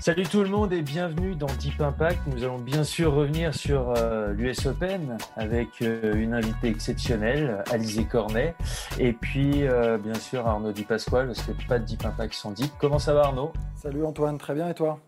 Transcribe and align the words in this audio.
Salut 0.00 0.22
tout 0.22 0.42
le 0.42 0.48
monde 0.48 0.72
et 0.72 0.80
bienvenue 0.80 1.36
dans 1.36 1.46
Deep 1.58 1.78
Impact. 1.78 2.26
Nous 2.28 2.42
allons 2.42 2.58
bien 2.58 2.84
sûr 2.84 3.12
revenir 3.12 3.54
sur 3.54 3.92
euh, 3.98 4.32
l'US 4.32 4.64
Open 4.64 5.18
avec 5.36 5.82
euh, 5.82 6.14
une 6.14 6.32
invitée 6.32 6.68
exceptionnelle, 6.68 7.62
Alizé 7.70 8.06
Cornet, 8.06 8.54
et 8.98 9.12
puis 9.12 9.64
euh, 9.64 9.98
bien 9.98 10.14
sûr 10.14 10.46
Arnaud 10.46 10.72
Di 10.72 10.84
Pasquale, 10.84 11.26
parce 11.26 11.42
que 11.42 11.52
pas 11.68 11.78
de 11.78 11.84
Deep 11.84 12.02
Impact 12.02 12.32
sans 12.32 12.52
Deep. 12.52 12.72
Comment 12.80 12.98
ça 12.98 13.12
va 13.12 13.24
Arnaud? 13.24 13.52
Salut 13.76 14.02
Antoine, 14.06 14.38
très 14.38 14.54
bien 14.54 14.70
et 14.70 14.74
toi? 14.74 14.98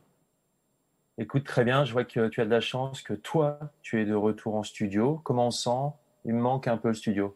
Écoute, 1.17 1.45
très 1.45 1.65
bien, 1.65 1.87
je 1.87 1.95
vois 1.95 2.05
que 2.05 2.29
tu 2.29 2.43
as 2.43 2.45
de 2.45 2.51
la 2.51 2.61
chance, 2.61 3.01
que 3.01 3.15
toi, 3.15 3.59
tu 3.81 3.99
es 3.99 4.05
de 4.05 4.15
retour 4.15 4.57
en 4.57 4.63
studio. 4.63 5.23
Comment 5.25 5.47
on 5.47 5.51
sent? 5.51 5.95
Il 6.27 6.35
me 6.35 6.41
manque 6.43 6.69
un 6.69 6.77
peu 6.77 6.89
le 6.89 6.95
studio. 6.95 7.35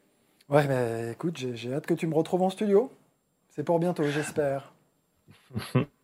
Ouais, 0.51 0.69
mais 0.69 1.13
écoute, 1.13 1.39
j'ai 1.39 1.73
hâte 1.73 1.87
que 1.87 1.95
tu 1.95 2.07
me 2.07 2.15
retrouves 2.15 2.43
en 2.43 2.51
studio. 2.51 2.93
C'est 3.49 3.65
pour 3.65 3.79
bientôt, 3.79 4.05
j'espère. 4.05 4.75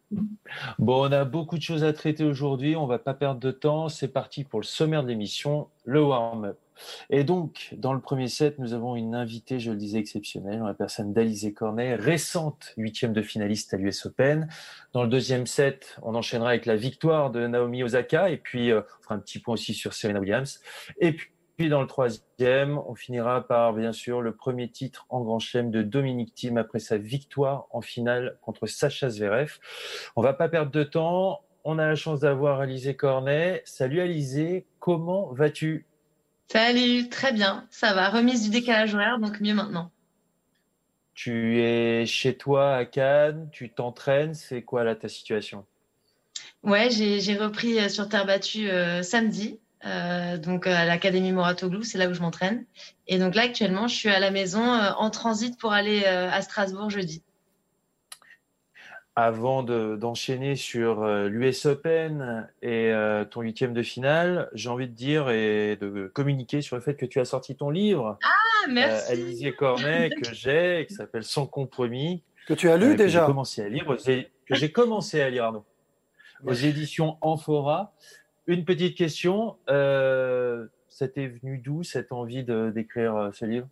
Bon, 0.78 1.08
on 1.08 1.12
a 1.12 1.24
beaucoup 1.24 1.56
de 1.56 1.62
choses 1.62 1.84
à 1.84 1.92
traiter 1.92 2.24
aujourd'hui. 2.24 2.76
On 2.76 2.86
va 2.86 2.98
pas 2.98 3.14
perdre 3.14 3.40
de 3.40 3.50
temps. 3.50 3.88
C'est 3.88 4.08
parti 4.08 4.44
pour 4.44 4.60
le 4.60 4.64
sommaire 4.64 5.02
de 5.02 5.08
l'émission, 5.08 5.68
le 5.84 6.02
warm-up. 6.02 6.58
Et 7.10 7.24
donc, 7.24 7.74
dans 7.76 7.92
le 7.92 8.00
premier 8.00 8.28
set, 8.28 8.58
nous 8.58 8.72
avons 8.72 8.96
une 8.96 9.14
invitée, 9.14 9.60
je 9.60 9.70
le 9.70 9.76
disais, 9.76 9.98
exceptionnelle, 9.98 10.62
la 10.64 10.74
personne 10.74 11.12
d'Alizé 11.12 11.52
Cornet, 11.52 11.94
récente 11.94 12.72
huitième 12.76 13.12
de 13.12 13.22
finaliste 13.22 13.74
à 13.74 13.76
l'US 13.76 14.06
Open. 14.06 14.48
Dans 14.92 15.02
le 15.02 15.08
deuxième 15.08 15.46
set, 15.46 15.98
on 16.02 16.14
enchaînera 16.14 16.50
avec 16.50 16.66
la 16.66 16.76
victoire 16.76 17.30
de 17.30 17.46
Naomi 17.46 17.82
Osaka, 17.82 18.30
et 18.30 18.36
puis 18.36 18.70
euh, 18.70 18.82
on 18.98 19.02
fera 19.02 19.14
un 19.14 19.18
petit 19.18 19.38
point 19.38 19.54
aussi 19.54 19.74
sur 19.74 19.94
Serena 19.94 20.20
Williams. 20.20 20.60
Et 20.98 21.12
puis, 21.12 21.30
puis 21.56 21.68
dans 21.68 21.80
le 21.80 21.86
troisième, 21.86 22.78
on 22.78 22.94
finira 22.94 23.46
par 23.46 23.72
bien 23.72 23.92
sûr 23.92 24.22
le 24.22 24.34
premier 24.34 24.70
titre 24.70 25.06
en 25.10 25.20
Grand 25.20 25.38
Chelem 25.38 25.70
de 25.70 25.82
Dominique 25.82 26.34
Thiem 26.34 26.56
après 26.56 26.78
sa 26.78 26.96
victoire 26.96 27.66
en 27.70 27.80
finale 27.80 28.38
contre 28.40 28.66
Sacha 28.66 29.10
Zverev. 29.10 29.58
On 30.16 30.22
va 30.22 30.32
pas 30.32 30.48
perdre 30.48 30.72
de 30.72 30.82
temps. 30.82 31.42
On 31.64 31.78
a 31.78 31.86
la 31.86 31.94
chance 31.94 32.20
d'avoir 32.20 32.60
Alizé 32.60 32.96
Cornet. 32.96 33.62
Salut 33.64 34.00
Alizé, 34.00 34.66
comment 34.78 35.32
vas-tu? 35.32 35.86
Salut, 36.48 37.08
très 37.08 37.32
bien, 37.32 37.66
ça 37.70 37.94
va. 37.94 38.10
Remise 38.10 38.42
du 38.44 38.50
décalage 38.50 38.94
horaire, 38.94 39.18
donc 39.18 39.40
mieux 39.40 39.54
maintenant. 39.54 39.90
Tu 41.14 41.60
es 41.60 42.06
chez 42.06 42.36
toi 42.36 42.74
à 42.74 42.84
Cannes, 42.84 43.48
tu 43.52 43.70
t'entraînes, 43.70 44.34
c'est 44.34 44.62
quoi 44.62 44.84
là 44.84 44.94
ta 44.94 45.08
situation? 45.08 45.66
Ouais, 46.62 46.90
j'ai 46.90 47.36
repris 47.36 47.78
euh, 47.78 47.88
sur 47.88 48.08
terre 48.08 48.26
battue 48.26 48.70
euh, 48.70 49.02
samedi. 49.02 49.60
Euh, 49.84 50.36
donc 50.36 50.66
à 50.66 50.84
l'Académie 50.84 51.32
Moratoglou, 51.32 51.82
c'est 51.82 51.98
là 51.98 52.08
où 52.08 52.14
je 52.14 52.20
m'entraîne. 52.20 52.64
Et 53.08 53.18
donc 53.18 53.34
là 53.34 53.42
actuellement, 53.42 53.88
je 53.88 53.94
suis 53.94 54.08
à 54.08 54.20
la 54.20 54.30
maison 54.30 54.62
euh, 54.62 54.90
en 54.96 55.10
transit 55.10 55.58
pour 55.58 55.72
aller 55.72 56.02
euh, 56.06 56.30
à 56.30 56.40
Strasbourg 56.42 56.90
jeudi. 56.90 57.22
Avant 59.14 59.62
d'enchaîner 59.62 60.56
sur 60.56 61.04
l'US 61.04 61.66
Open 61.66 62.48
et 62.62 62.94
ton 63.30 63.42
huitième 63.42 63.74
de 63.74 63.82
finale, 63.82 64.48
j'ai 64.54 64.70
envie 64.70 64.88
de 64.88 64.94
dire 64.94 65.28
et 65.28 65.76
de 65.78 66.10
communiquer 66.14 66.62
sur 66.62 66.76
le 66.76 66.82
fait 66.82 66.94
que 66.94 67.04
tu 67.04 67.20
as 67.20 67.26
sorti 67.26 67.54
ton 67.54 67.68
livre. 67.68 68.18
Ah, 68.24 68.68
merci. 68.70 69.12
Alizier 69.12 69.52
Cornet, 69.52 70.08
que 70.22 70.32
j'ai, 70.32 70.86
qui 70.88 70.94
s'appelle 70.94 71.24
Sans 71.24 71.46
compromis. 71.46 72.22
Que 72.48 72.54
tu 72.54 72.70
as 72.70 72.78
lu 72.78 72.96
déjà 72.96 73.20
J'ai 73.20 73.26
commencé 73.26 73.62
à 73.62 73.68
lire, 73.68 73.84
que 73.84 74.54
j'ai 74.54 74.72
commencé 74.72 75.20
à 75.20 75.28
lire, 75.28 75.44
Arnaud, 75.44 75.66
aux 76.46 76.54
éditions 76.54 77.18
Amphora. 77.20 77.92
Une 78.46 78.64
petite 78.64 78.96
question. 78.96 79.56
Euh, 79.68 80.66
ça 80.88 81.08
t'est 81.08 81.28
venu 81.28 81.58
d'où 81.58 81.82
cette 81.82 82.12
envie 82.12 82.44
d'écrire 82.44 83.16
euh, 83.16 83.32
ce 83.32 83.44
livre? 83.44 83.68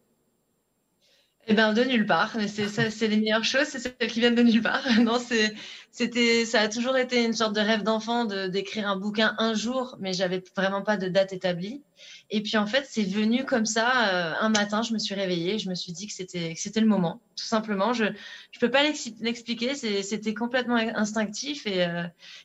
Eh 1.50 1.54
ben 1.54 1.72
de 1.72 1.82
nulle 1.82 2.06
part. 2.06 2.30
Mais 2.36 2.46
c'est 2.46 2.68
ça, 2.68 2.90
c'est 2.90 3.08
les 3.08 3.16
meilleures 3.16 3.44
choses, 3.44 3.66
c'est 3.66 3.80
celles 3.80 4.10
qui 4.10 4.20
viennent 4.20 4.36
de 4.36 4.42
nulle 4.42 4.62
part. 4.62 4.84
Non, 5.00 5.18
c'est, 5.18 5.52
c'était, 5.90 6.44
ça 6.44 6.60
a 6.60 6.68
toujours 6.68 6.96
été 6.96 7.24
une 7.24 7.32
sorte 7.32 7.56
de 7.56 7.60
rêve 7.60 7.82
d'enfant 7.82 8.24
de 8.24 8.46
d'écrire 8.46 8.88
un 8.88 8.96
bouquin 8.96 9.34
un 9.38 9.54
jour, 9.54 9.96
mais 9.98 10.12
j'avais 10.12 10.44
vraiment 10.56 10.82
pas 10.82 10.96
de 10.96 11.08
date 11.08 11.32
établie. 11.32 11.82
Et 12.30 12.40
puis 12.40 12.56
en 12.56 12.66
fait, 12.66 12.86
c'est 12.88 13.02
venu 13.02 13.44
comme 13.44 13.66
ça. 13.66 14.14
Euh, 14.14 14.34
un 14.40 14.48
matin, 14.48 14.82
je 14.82 14.92
me 14.92 14.98
suis 15.00 15.16
réveillée, 15.16 15.58
je 15.58 15.68
me 15.68 15.74
suis 15.74 15.92
dit 15.92 16.06
que 16.06 16.12
c'était 16.12 16.54
que 16.54 16.60
c'était 16.60 16.80
le 16.80 16.86
moment, 16.86 17.20
tout 17.34 17.46
simplement. 17.46 17.92
Je 17.92 18.04
je 18.52 18.60
peux 18.60 18.70
pas 18.70 18.84
l'expliquer, 18.84 19.74
c'était 19.74 20.34
complètement 20.34 20.76
instinctif 20.76 21.66
et 21.66 21.84
euh, 21.84 22.04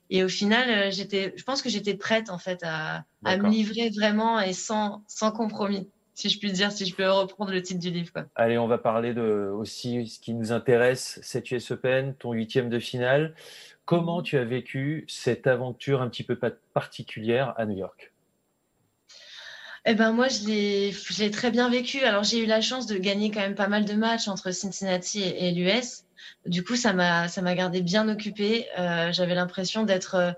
et 0.10 0.24
au 0.24 0.30
final, 0.30 0.68
euh, 0.70 0.92
j'étais, 0.92 1.32
je 1.38 1.44
pense 1.44 1.62
que 1.62 1.70
j'étais 1.70 1.94
prête 1.94 2.32
en 2.32 2.40
fait 2.40 2.64
à 2.64 3.06
à 3.24 3.38
me 3.38 3.50
livrer 3.50 3.92
vraiment 3.92 4.40
et 4.40 4.54
sans 4.54 5.04
sans 5.08 5.32
compromis 5.32 5.88
si 6.16 6.30
je 6.30 6.40
puis 6.40 6.52
dire, 6.52 6.72
si 6.72 6.86
je 6.86 6.96
peux 6.96 7.08
reprendre 7.08 7.52
le 7.52 7.62
titre 7.62 7.82
du 7.82 7.92
livre. 7.92 8.12
Quoi. 8.12 8.26
Allez, 8.36 8.58
on 8.58 8.68
va 8.68 8.78
parler 8.78 9.14
de 9.14 9.52
aussi 9.54 10.08
ce 10.08 10.20
qui 10.20 10.34
nous 10.34 10.54
intéresse, 10.54 11.20
cette 11.22 11.52
US 11.52 11.72
Open, 11.72 12.16
ton 12.16 12.32
huitième 12.32 12.70
de 12.70 12.80
finale. 12.80 13.36
Comment 13.84 14.24
tu 14.24 14.38
as 14.38 14.46
vécu 14.46 15.06
cette 15.08 15.46
aventure 15.46 16.02
un 16.02 16.10
petit 16.10 16.24
peu 16.24 16.40
particulière 16.74 17.54
à 17.58 17.66
New 17.66 17.78
York? 17.78 18.14
Eh 19.88 19.94
ben 19.94 20.14
moi, 20.14 20.28
je 20.30 20.48
l'ai 20.48 21.32
très 21.32 21.52
bien 21.52 21.70
vécu. 21.70 22.00
Alors 22.00 22.24
j'ai 22.24 22.40
eu 22.40 22.48
la 22.48 22.62
chance 22.62 22.88
de 22.88 22.98
gagner 22.98 23.30
quand 23.30 23.42
même 23.42 23.54
pas 23.54 23.68
mal 23.68 23.86
de 23.86 23.94
matchs 23.94 24.28
entre 24.28 24.52
Cincinnati 24.52 25.22
et, 25.22 25.52
l'US. 25.52 26.06
Du 26.48 26.64
coup, 26.64 26.76
ça 26.76 26.94
m'a 26.94 27.28
ça 27.28 27.44
m'a 27.44 27.54
gardé 27.54 27.82
bien 27.82 28.10
occupée. 28.10 28.66
Euh, 28.80 29.12
J'avais 29.12 29.36
l'impression 29.36 29.84
d'être 29.84 30.16
euh, 30.16 30.32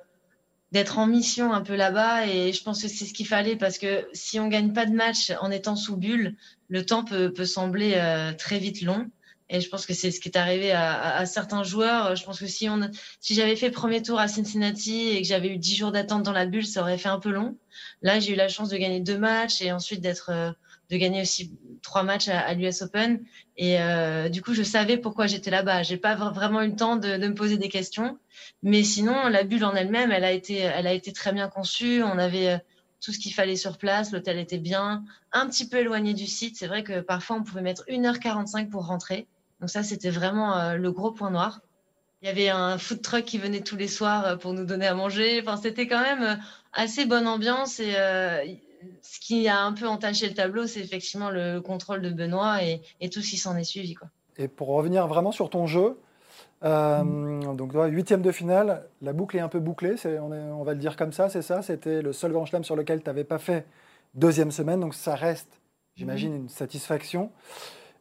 d'être 0.72 0.98
en 1.00 1.08
mission 1.08 1.54
un 1.54 1.62
peu 1.62 1.76
là-bas 1.76 2.28
et 2.28 2.52
je 2.52 2.62
pense 2.64 2.82
que 2.82 2.88
c'est 2.88 3.06
ce 3.06 3.14
qu'il 3.14 3.28
fallait 3.28 3.56
parce 3.56 3.78
que 3.78 4.08
si 4.14 4.40
on 4.40 4.48
gagne 4.48 4.74
pas 4.74 4.86
de 4.86 4.94
match 4.94 5.32
en 5.42 5.50
étant 5.50 5.76
sous 5.76 5.96
bulle, 5.96 6.36
le 6.68 6.86
temps 6.86 7.04
peut, 7.04 7.32
peut 7.32 7.46
sembler 7.46 7.94
euh, 7.96 8.34
très 8.34 8.60
vite 8.60 8.82
long. 8.82 9.10
Et 9.50 9.62
je 9.62 9.70
pense 9.70 9.86
que 9.86 9.94
c'est 9.94 10.12
ce 10.12 10.20
qui 10.20 10.28
est 10.28 10.38
arrivé 10.38 10.74
à, 10.74 11.16
à, 11.16 11.26
certains 11.26 11.64
joueurs. 11.64 12.18
Je 12.18 12.26
pense 12.26 12.38
que 12.38 12.48
si 12.48 12.68
on, 12.68 12.82
si 13.22 13.34
j'avais 13.34 13.56
fait 13.56 13.72
premier 13.72 14.02
tour 14.02 14.20
à 14.20 14.28
Cincinnati 14.28 15.08
et 15.08 15.22
que 15.22 15.28
j'avais 15.28 15.48
eu 15.48 15.58
dix 15.58 15.74
jours 15.74 15.94
d'attente 15.94 16.24
dans 16.24 16.34
la 16.34 16.46
bulle, 16.46 16.66
ça 16.66 16.82
aurait 16.82 16.98
fait 16.98 17.08
un 17.08 17.20
peu 17.20 17.30
long. 17.30 17.56
Là, 18.02 18.20
j'ai 18.20 18.34
eu 18.34 18.36
la 18.36 18.50
chance 18.50 18.68
de 18.68 18.76
gagner 18.76 19.00
deux 19.00 19.18
matchs 19.18 19.62
et 19.62 19.72
ensuite 19.72 20.02
d'être, 20.02 20.32
euh, 20.32 20.52
de 20.90 20.98
gagner 20.98 21.22
aussi 21.22 21.58
trois 21.82 22.04
matchs 22.04 22.30
à, 22.30 22.54
l'US 22.54 22.82
Open. 22.82 23.24
Et 23.56 23.80
euh, 23.82 24.30
du 24.30 24.42
coup, 24.42 24.54
je 24.54 24.64
savais 24.64 24.98
pourquoi 24.98 25.28
j'étais 25.28 25.52
là-bas. 25.52 25.84
J'ai 25.84 25.98
pas 25.98 26.16
vraiment 26.16 26.62
eu 26.62 26.70
le 26.70 26.76
temps 26.76 26.96
de, 26.96 27.18
de, 27.18 27.28
me 27.28 27.34
poser 27.34 27.58
des 27.58 27.70
questions. 27.70 28.18
Mais 28.64 28.84
sinon, 28.84 29.28
la 29.28 29.44
bulle 29.44 29.66
en 29.66 29.74
elle-même, 29.74 30.12
elle 30.12 30.24
a 30.24 30.32
été, 30.32 30.58
elle 30.58 30.88
a 30.88 30.94
été 30.94 31.12
très 31.14 31.34
bien 31.34 31.50
conçue. 31.50 32.04
On 32.04 32.18
avait 32.18 32.50
euh, 32.50 32.58
tout 33.02 33.12
ce 33.12 33.20
qu'il 33.20 33.34
fallait 33.34 33.56
sur 33.56 33.78
place. 33.78 34.12
L'hôtel 34.12 34.38
était 34.38 34.58
bien, 34.58 35.04
un 35.32 35.48
petit 35.48 35.68
peu 35.68 35.78
éloigné 35.78 36.14
du 36.14 36.28
site. 36.28 36.56
C'est 36.58 36.68
vrai 36.68 36.84
que 36.84 37.02
parfois, 37.02 37.38
on 37.38 37.44
pouvait 37.44 37.62
mettre 37.62 37.84
1h45 37.88 38.70
pour 38.70 38.86
rentrer. 38.86 39.28
Donc 39.60 39.70
ça, 39.70 39.84
c'était 39.84 40.10
vraiment 40.10 40.58
euh, 40.58 40.76
le 40.76 40.92
gros 40.92 41.12
point 41.12 41.32
noir. 41.32 41.62
Il 42.22 42.28
y 42.28 42.32
avait 42.32 42.50
un 42.50 42.78
food 42.78 43.02
truck 43.02 43.26
qui 43.26 43.38
venait 43.38 43.62
tous 43.62 43.76
les 43.76 43.88
soirs 43.88 44.26
euh, 44.26 44.36
pour 44.38 44.54
nous 44.54 44.66
donner 44.66 44.88
à 44.88 44.96
manger. 44.96 45.42
Enfin, 45.42 45.58
c'était 45.58 45.88
quand 45.88 46.02
même 46.02 46.40
assez 46.74 47.06
bonne 47.06 47.28
ambiance 47.28 47.80
et 47.80 47.96
ce 49.02 49.20
qui 49.20 49.48
a 49.48 49.62
un 49.62 49.74
peu 49.74 49.88
entaché 49.88 50.28
le 50.28 50.34
tableau, 50.34 50.68
c'est 50.68 50.80
effectivement 50.80 51.30
le 51.30 51.60
contrôle 51.60 52.02
de 52.02 52.10
Benoît 52.10 52.64
et, 52.64 52.82
et 53.02 53.10
tout 53.10 53.22
ce 53.22 53.30
qui 53.32 53.38
s'en 53.38 53.56
est 53.58 53.64
suivi. 53.64 53.94
Quoi. 53.94 54.10
Et 54.38 54.48
pour 54.48 54.70
revenir 54.70 55.08
vraiment 55.08 55.32
sur 55.32 55.50
ton 55.50 55.68
jeu, 55.68 55.98
euh, 56.64 57.54
donc, 57.54 57.74
huitième 57.74 58.22
de 58.22 58.32
finale, 58.32 58.88
la 59.02 59.14
boucle 59.14 59.38
est 59.38 59.42
un 59.42 59.50
peu 59.50 59.60
bouclée, 59.60 59.96
on, 60.06 60.32
on, 60.32 60.64
va 60.64 60.74
le 60.74 60.80
dire 60.80 60.96
comme 60.96 61.12
ça, 61.12 61.30
c'est 61.30 61.42
ça 61.42 61.62
C'était 61.62 62.02
le 62.02 62.14
seul 62.14 62.32
grand 62.32 62.46
chelem 62.46 62.64
sur 62.64 62.76
lequel 62.76 63.02
tu 63.02 63.08
n'avais 63.08 63.24
pas 63.24 63.38
fait 63.38 63.66
deuxième 64.16 64.52
semaine, 64.52 64.80
donc 64.80 64.96
ça 64.96 65.16
reste, 65.16 65.62
j'imagine, 65.96 66.36
une 66.36 66.50
satisfaction. 66.50 67.32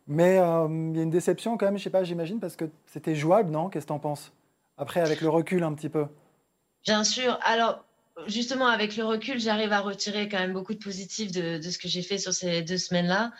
Mais 0.06 0.38
euh, 0.38 0.68
il 0.70 0.96
y 0.96 1.00
a 1.00 1.02
une 1.02 1.10
déception 1.10 1.56
quand 1.56 1.66
même, 1.66 1.78
je 1.78 1.82
sais 1.82 1.90
pas, 1.90 2.04
j'imagine, 2.04 2.40
parce 2.40 2.56
que 2.56 2.64
c'était 2.86 3.14
jouable, 3.14 3.50
non? 3.50 3.68
Qu'est-ce 3.68 3.86
que 3.86 3.90
tu 3.90 3.94
en 3.94 3.98
penses? 3.98 4.32
Après, 4.78 5.00
avec 5.00 5.20
le 5.20 5.28
recul 5.28 5.62
un 5.62 5.74
petit 5.74 5.88
peu. 5.88 6.06
Bien 6.84 7.02
sûr. 7.02 7.38
Alors, 7.42 7.84
justement, 8.26 8.66
avec 8.66 8.96
le 8.96 9.04
recul, 9.04 9.38
j'arrive 9.38 9.72
à 9.72 9.80
retirer 9.80 10.28
quand 10.28 10.38
même 10.38 10.52
beaucoup 10.52 10.74
de 10.74 10.82
positifs 10.82 11.32
de, 11.32 11.58
de 11.58 11.70
ce 11.70 11.78
que 11.78 11.88
j'ai 11.88 12.02
fait 12.02 12.18
sur 12.18 12.32
ces 12.32 12.62
deux 12.62 12.78
semaines-là. 12.78 13.32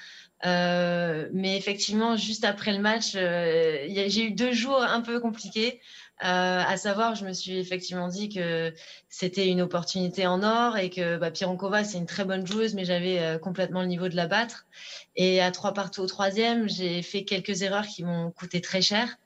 Euh, 0.45 1.29
mais 1.33 1.57
effectivement, 1.57 2.17
juste 2.17 2.45
après 2.45 2.73
le 2.73 2.81
match, 2.81 3.13
euh, 3.15 3.87
j'ai 3.89 4.27
eu 4.27 4.31
deux 4.33 4.53
jours 4.53 4.83
un 4.83 5.01
peu 5.01 5.19
compliqués 5.21 5.81
à 6.19 6.77
savoir, 6.79 7.15
je 7.15 7.27
me 7.27 7.35
suis 7.35 7.59
effectivement 7.59 8.09
dit 8.09 8.31
que 8.31 8.73
c'était 9.11 9.49
une 9.49 9.61
opportunité 9.61 10.27
en 10.27 10.43
or 10.43 10.79
et 10.79 10.89
que 10.89 11.19
bah, 11.19 11.31
Pironkova, 11.31 11.85
c'est 11.85 11.99
une 11.99 12.07
très 12.07 12.25
bonne 12.25 12.47
joueuse, 12.47 12.73
mais 12.73 12.87
j'avais 12.87 13.39
complètement 13.43 13.83
le 13.83 13.89
niveau 13.89 14.09
de 14.09 14.17
la 14.17 14.27
battre. 14.27 14.67
Et 15.15 15.43
à 15.43 15.51
trois 15.51 15.75
partout 15.75 16.01
au 16.01 16.07
troisième, 16.07 16.71
j'ai 16.71 17.03
fait 17.03 17.25
quelques 17.25 17.61
erreurs 17.61 17.87
qui 17.87 18.03
m'ont 18.03 18.31
coûté 18.31 18.63
très 18.63 18.81
cher. 18.81 19.19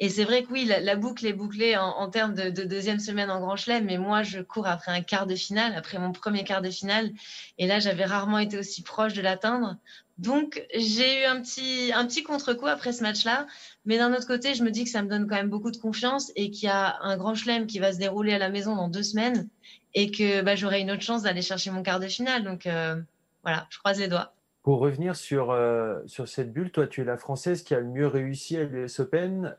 Et 0.00 0.08
c'est 0.10 0.24
vrai 0.24 0.44
que 0.44 0.52
oui, 0.52 0.64
la, 0.64 0.94
boucle 0.94 1.26
est 1.26 1.32
bouclée 1.32 1.76
en, 1.76 2.08
termes 2.08 2.34
de, 2.34 2.50
deuxième 2.50 3.00
semaine 3.00 3.30
en 3.30 3.40
Grand 3.40 3.56
Chelem, 3.56 3.84
mais 3.84 3.98
moi, 3.98 4.22
je 4.22 4.40
cours 4.40 4.68
après 4.68 4.92
un 4.92 5.02
quart 5.02 5.26
de 5.26 5.34
finale, 5.34 5.74
après 5.74 5.98
mon 5.98 6.12
premier 6.12 6.44
quart 6.44 6.62
de 6.62 6.70
finale. 6.70 7.10
Et 7.58 7.66
là, 7.66 7.80
j'avais 7.80 8.04
rarement 8.04 8.38
été 8.38 8.56
aussi 8.56 8.82
proche 8.82 9.14
de 9.14 9.22
l'atteindre. 9.22 9.76
Donc, 10.18 10.64
j'ai 10.72 11.22
eu 11.22 11.24
un 11.24 11.40
petit, 11.40 11.90
un 11.92 12.06
petit 12.06 12.22
contre-coup 12.22 12.68
après 12.68 12.92
ce 12.92 13.02
match-là. 13.02 13.46
Mais 13.86 13.98
d'un 13.98 14.14
autre 14.14 14.26
côté, 14.28 14.54
je 14.54 14.62
me 14.62 14.70
dis 14.70 14.84
que 14.84 14.90
ça 14.90 15.02
me 15.02 15.08
donne 15.08 15.26
quand 15.26 15.34
même 15.34 15.48
beaucoup 15.48 15.72
de 15.72 15.76
confiance 15.76 16.30
et 16.36 16.50
qu'il 16.50 16.68
y 16.68 16.70
a 16.70 16.96
un 17.02 17.16
Grand 17.16 17.34
Chelem 17.34 17.66
qui 17.66 17.80
va 17.80 17.92
se 17.92 17.98
dérouler 17.98 18.34
à 18.34 18.38
la 18.38 18.50
maison 18.50 18.76
dans 18.76 18.88
deux 18.88 19.02
semaines 19.02 19.48
et 19.94 20.12
que 20.12 20.42
bah, 20.42 20.54
j'aurai 20.54 20.80
une 20.80 20.92
autre 20.92 21.02
chance 21.02 21.22
d'aller 21.22 21.42
chercher 21.42 21.72
mon 21.72 21.82
quart 21.82 21.98
de 21.98 22.06
finale. 22.06 22.44
Donc, 22.44 22.66
euh, 22.66 23.00
voilà, 23.42 23.66
je 23.70 23.78
croise 23.78 23.98
les 23.98 24.06
doigts. 24.06 24.32
Pour 24.62 24.78
revenir 24.78 25.16
sur, 25.16 25.50
euh, 25.50 25.98
sur 26.06 26.28
cette 26.28 26.52
bulle, 26.52 26.70
toi, 26.70 26.86
tu 26.86 27.00
es 27.00 27.04
la 27.04 27.16
Française 27.16 27.64
qui 27.64 27.74
a 27.74 27.80
le 27.80 27.86
mieux 27.86 28.06
réussi 28.06 28.56
à 28.56 28.64
l'US 28.64 29.00
Open 29.00 29.56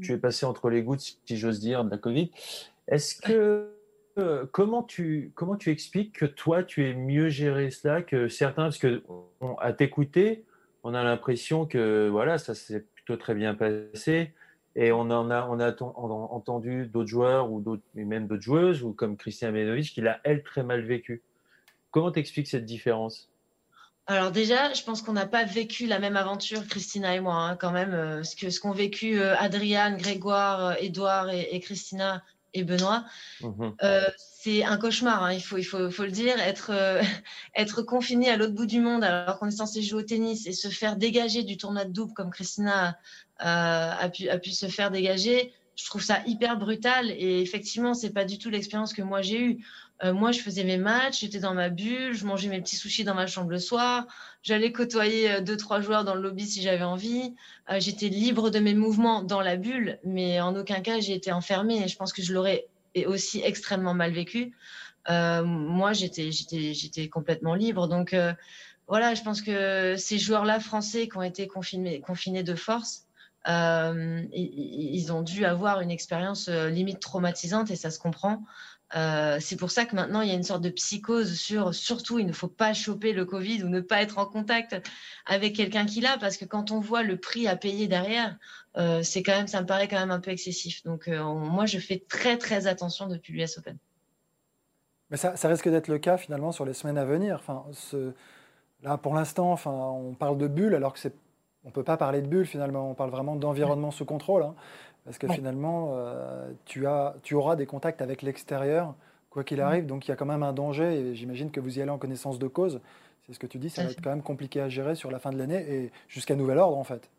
tu 0.00 0.12
es 0.12 0.18
passé 0.18 0.46
entre 0.46 0.70
les 0.70 0.82
gouttes, 0.82 1.18
si 1.24 1.36
j'ose 1.36 1.60
dire, 1.60 1.84
de 1.84 1.90
la 1.90 1.98
Covid. 1.98 2.30
Est-ce 2.88 3.16
que 3.20 3.72
euh, 4.18 4.46
comment 4.50 4.82
tu 4.82 5.32
comment 5.34 5.56
tu 5.56 5.70
expliques 5.70 6.18
que 6.18 6.26
toi 6.26 6.62
tu 6.62 6.88
es 6.88 6.94
mieux 6.94 7.28
géré 7.28 7.70
cela 7.70 8.02
que 8.02 8.28
certains? 8.28 8.64
Parce 8.64 8.78
que 8.78 9.02
à 9.60 9.72
t'écouter, 9.72 10.44
on 10.84 10.94
a 10.94 11.02
l'impression 11.02 11.66
que 11.66 12.08
voilà 12.08 12.38
ça 12.38 12.54
s'est 12.54 12.86
plutôt 12.94 13.16
très 13.16 13.34
bien 13.34 13.54
passé 13.54 14.32
et 14.74 14.92
on 14.92 15.10
en 15.10 15.30
a 15.30 15.46
on 15.48 15.60
a 15.60 15.82
entendu 15.82 16.86
d'autres 16.86 17.08
joueurs 17.08 17.50
ou 17.50 17.62
même 17.94 18.26
d'autres 18.26 18.42
joueuses 18.42 18.82
ou 18.82 18.92
comme 18.92 19.16
Christian 19.16 19.52
Menovic 19.52 19.92
qui 19.92 20.00
l'a 20.00 20.20
elle 20.24 20.42
très 20.42 20.62
mal 20.62 20.82
vécu. 20.82 21.22
Comment 21.90 22.10
t'expliques 22.10 22.48
cette 22.48 22.66
différence? 22.66 23.30
Alors 24.08 24.30
déjà, 24.30 24.72
je 24.72 24.82
pense 24.84 25.02
qu'on 25.02 25.14
n'a 25.14 25.26
pas 25.26 25.44
vécu 25.44 25.86
la 25.86 25.98
même 25.98 26.16
aventure, 26.16 26.66
Christina 26.68 27.16
et 27.16 27.20
moi, 27.20 27.34
hein, 27.34 27.56
quand 27.56 27.72
même. 27.72 27.92
Euh, 27.92 28.22
ce 28.22 28.36
que 28.36 28.50
ce 28.50 28.60
qu'ont 28.60 28.70
vécu 28.70 29.18
euh, 29.18 29.36
Adriane, 29.36 29.96
Grégoire, 29.96 30.76
Edouard 30.80 31.30
et, 31.30 31.58
Christina 31.58 32.22
et 32.54 32.62
Benoît, 32.62 33.04
mhm. 33.40 33.74
euh, 33.82 34.04
c'est 34.16 34.62
un 34.62 34.76
cauchemar. 34.76 35.24
Hein, 35.24 35.32
il 35.32 35.42
faut 35.42 35.58
il 35.58 35.64
faut, 35.64 35.90
faut 35.90 36.04
le 36.04 36.12
dire, 36.12 36.38
être 36.38 36.70
être 37.56 37.82
confiné 37.82 38.30
à 38.30 38.36
l'autre 38.36 38.54
bout 38.54 38.66
du 38.66 38.80
monde 38.80 39.02
alors 39.02 39.40
qu'on 39.40 39.48
est 39.48 39.50
censé 39.50 39.82
jouer 39.82 40.02
au 40.02 40.06
tennis 40.06 40.46
et 40.46 40.52
se 40.52 40.68
faire 40.68 40.96
dégager 40.96 41.42
du 41.42 41.56
tournoi 41.56 41.84
de 41.84 41.92
double 41.92 42.14
comme 42.14 42.30
Christina 42.30 42.96
a 43.38 44.08
pu 44.08 44.28
a 44.28 44.38
pu 44.38 44.52
se 44.52 44.66
faire 44.66 44.92
dégager. 44.92 45.52
Je 45.76 45.84
trouve 45.84 46.02
ça 46.02 46.20
hyper 46.26 46.58
brutal 46.58 47.10
et 47.10 47.40
effectivement, 47.40 47.92
c'est 47.92 48.12
pas 48.12 48.24
du 48.24 48.38
tout 48.38 48.48
l'expérience 48.48 48.94
que 48.94 49.02
moi 49.02 49.20
j'ai 49.20 49.40
eue. 49.40 49.64
Euh, 50.04 50.12
moi, 50.12 50.32
je 50.32 50.40
faisais 50.40 50.64
mes 50.64 50.76
matchs, 50.76 51.20
j'étais 51.20 51.38
dans 51.38 51.54
ma 51.54 51.68
bulle, 51.68 52.14
je 52.14 52.26
mangeais 52.26 52.48
mes 52.48 52.60
petits 52.60 52.76
sushis 52.76 53.04
dans 53.04 53.14
ma 53.14 53.26
chambre 53.26 53.50
le 53.50 53.58
soir, 53.58 54.06
j'allais 54.42 54.72
côtoyer 54.72 55.30
euh, 55.30 55.40
deux, 55.40 55.56
trois 55.56 55.80
joueurs 55.80 56.04
dans 56.04 56.14
le 56.14 56.20
lobby 56.20 56.46
si 56.46 56.62
j'avais 56.62 56.84
envie. 56.84 57.34
Euh, 57.70 57.80
j'étais 57.80 58.08
libre 58.08 58.50
de 58.50 58.58
mes 58.58 58.74
mouvements 58.74 59.22
dans 59.22 59.40
la 59.40 59.56
bulle, 59.56 59.98
mais 60.04 60.40
en 60.40 60.54
aucun 60.56 60.80
cas 60.80 61.00
j'ai 61.00 61.14
été 61.14 61.32
enfermée 61.32 61.82
et 61.82 61.88
je 61.88 61.96
pense 61.96 62.12
que 62.12 62.22
je 62.22 62.32
l'aurais 62.34 62.66
aussi 63.06 63.42
extrêmement 63.42 63.94
mal 63.94 64.12
vécu. 64.12 64.52
moi, 65.08 65.92
j'étais, 65.92 66.32
j'étais, 66.32 66.72
j'étais 66.72 67.08
complètement 67.08 67.54
libre. 67.54 67.88
Donc, 67.88 68.16
voilà, 68.88 69.14
je 69.14 69.22
pense 69.22 69.42
que 69.42 69.96
ces 69.98 70.18
joueurs-là 70.18 70.60
français 70.60 71.06
qui 71.06 71.16
ont 71.18 71.22
été 71.22 71.46
confinés, 71.46 72.00
confinés 72.00 72.42
de 72.42 72.54
force, 72.54 73.05
ils, 73.46 74.28
ils, 74.32 75.12
ont 75.12 75.22
dû 75.22 75.44
avoir 75.44 75.80
une 75.80 75.90
expérience 75.90 76.48
limite 76.48 77.00
traumatisante 77.00 77.70
et 77.70 77.76
ça 77.76 77.90
se 77.90 77.98
comprend. 77.98 78.42
Euh, 78.94 79.38
c'est 79.40 79.56
pour 79.56 79.72
ça 79.72 79.84
que 79.84 79.96
maintenant 79.96 80.20
il 80.20 80.28
y 80.28 80.30
a 80.30 80.34
une 80.34 80.44
sorte 80.44 80.62
de 80.62 80.70
psychose 80.70 81.34
sur 81.34 81.74
surtout 81.74 82.20
il 82.20 82.26
ne 82.26 82.32
faut 82.32 82.46
pas 82.46 82.72
choper 82.72 83.12
le 83.12 83.24
Covid 83.24 83.64
ou 83.64 83.68
ne 83.68 83.80
pas 83.80 84.00
être 84.00 84.18
en 84.18 84.26
contact 84.26 84.80
avec 85.26 85.56
quelqu'un 85.56 85.86
qui 85.86 86.00
l'a 86.00 86.18
parce 86.18 86.36
que 86.36 86.44
quand 86.44 86.70
on 86.70 86.78
voit 86.78 87.02
le 87.02 87.16
prix 87.16 87.48
à 87.48 87.56
payer 87.56 87.88
derrière, 87.88 88.38
euh, 88.76 89.02
c'est 89.02 89.24
quand 89.24 89.32
même 89.32 89.48
ça 89.48 89.60
me 89.60 89.66
paraît 89.66 89.88
quand 89.88 89.98
même 89.98 90.12
un 90.12 90.20
peu 90.20 90.30
excessif. 90.30 90.84
Donc 90.84 91.08
euh, 91.08 91.20
moi 91.34 91.66
je 91.66 91.80
fais 91.80 92.04
très 92.08 92.38
très 92.38 92.68
attention 92.68 93.08
depuis 93.08 93.32
l'US 93.32 93.58
Open. 93.58 93.76
Mais 95.10 95.16
ça, 95.16 95.34
risque 95.48 95.68
d'être 95.68 95.88
le 95.88 95.98
cas 95.98 96.16
finalement 96.16 96.52
sur 96.52 96.64
les 96.64 96.72
semaines 96.72 96.98
à 96.98 97.04
venir. 97.04 97.36
Enfin, 97.40 97.64
là 98.82 98.98
pour 98.98 99.14
l'instant, 99.16 99.50
enfin 99.50 99.72
on 99.72 100.14
parle 100.14 100.38
de 100.38 100.46
bulle 100.46 100.76
alors 100.76 100.92
que 100.92 101.00
c'est 101.00 101.14
on 101.66 101.70
peut 101.70 101.82
pas 101.82 101.96
parler 101.96 102.22
de 102.22 102.26
bulle 102.26 102.46
finalement. 102.46 102.90
On 102.90 102.94
parle 102.94 103.10
vraiment 103.10 103.36
d'environnement 103.36 103.90
sous 103.90 104.04
contrôle. 104.04 104.44
Hein. 104.44 104.54
Parce 105.04 105.18
que 105.18 105.28
finalement, 105.28 105.94
euh, 105.96 106.50
tu, 106.64 106.86
as, 106.86 107.14
tu 107.22 107.34
auras 107.34 107.54
des 107.54 107.66
contacts 107.66 108.02
avec 108.02 108.22
l'extérieur, 108.22 108.94
quoi 109.30 109.44
qu'il 109.44 109.60
arrive. 109.60 109.86
Donc 109.86 110.06
il 110.06 110.10
y 110.10 110.12
a 110.12 110.16
quand 110.16 110.26
même 110.26 110.42
un 110.42 110.52
danger. 110.52 110.94
Et 110.94 111.14
j'imagine 111.14 111.50
que 111.50 111.60
vous 111.60 111.78
y 111.78 111.82
allez 111.82 111.90
en 111.90 111.98
connaissance 111.98 112.38
de 112.38 112.48
cause. 112.48 112.80
C'est 113.26 113.32
ce 113.32 113.38
que 113.38 113.46
tu 113.46 113.58
dis, 113.58 113.70
ça 113.70 113.84
va 113.84 113.90
être 113.90 114.00
quand 114.00 114.10
même 114.10 114.22
compliqué 114.22 114.60
à 114.60 114.68
gérer 114.68 114.94
sur 114.94 115.10
la 115.10 115.18
fin 115.18 115.30
de 115.30 115.38
l'année 115.38 115.64
et 115.68 115.92
jusqu'à 116.08 116.36
nouvel 116.36 116.58
ordre 116.58 116.78
en 116.78 116.84
fait. 116.84 117.10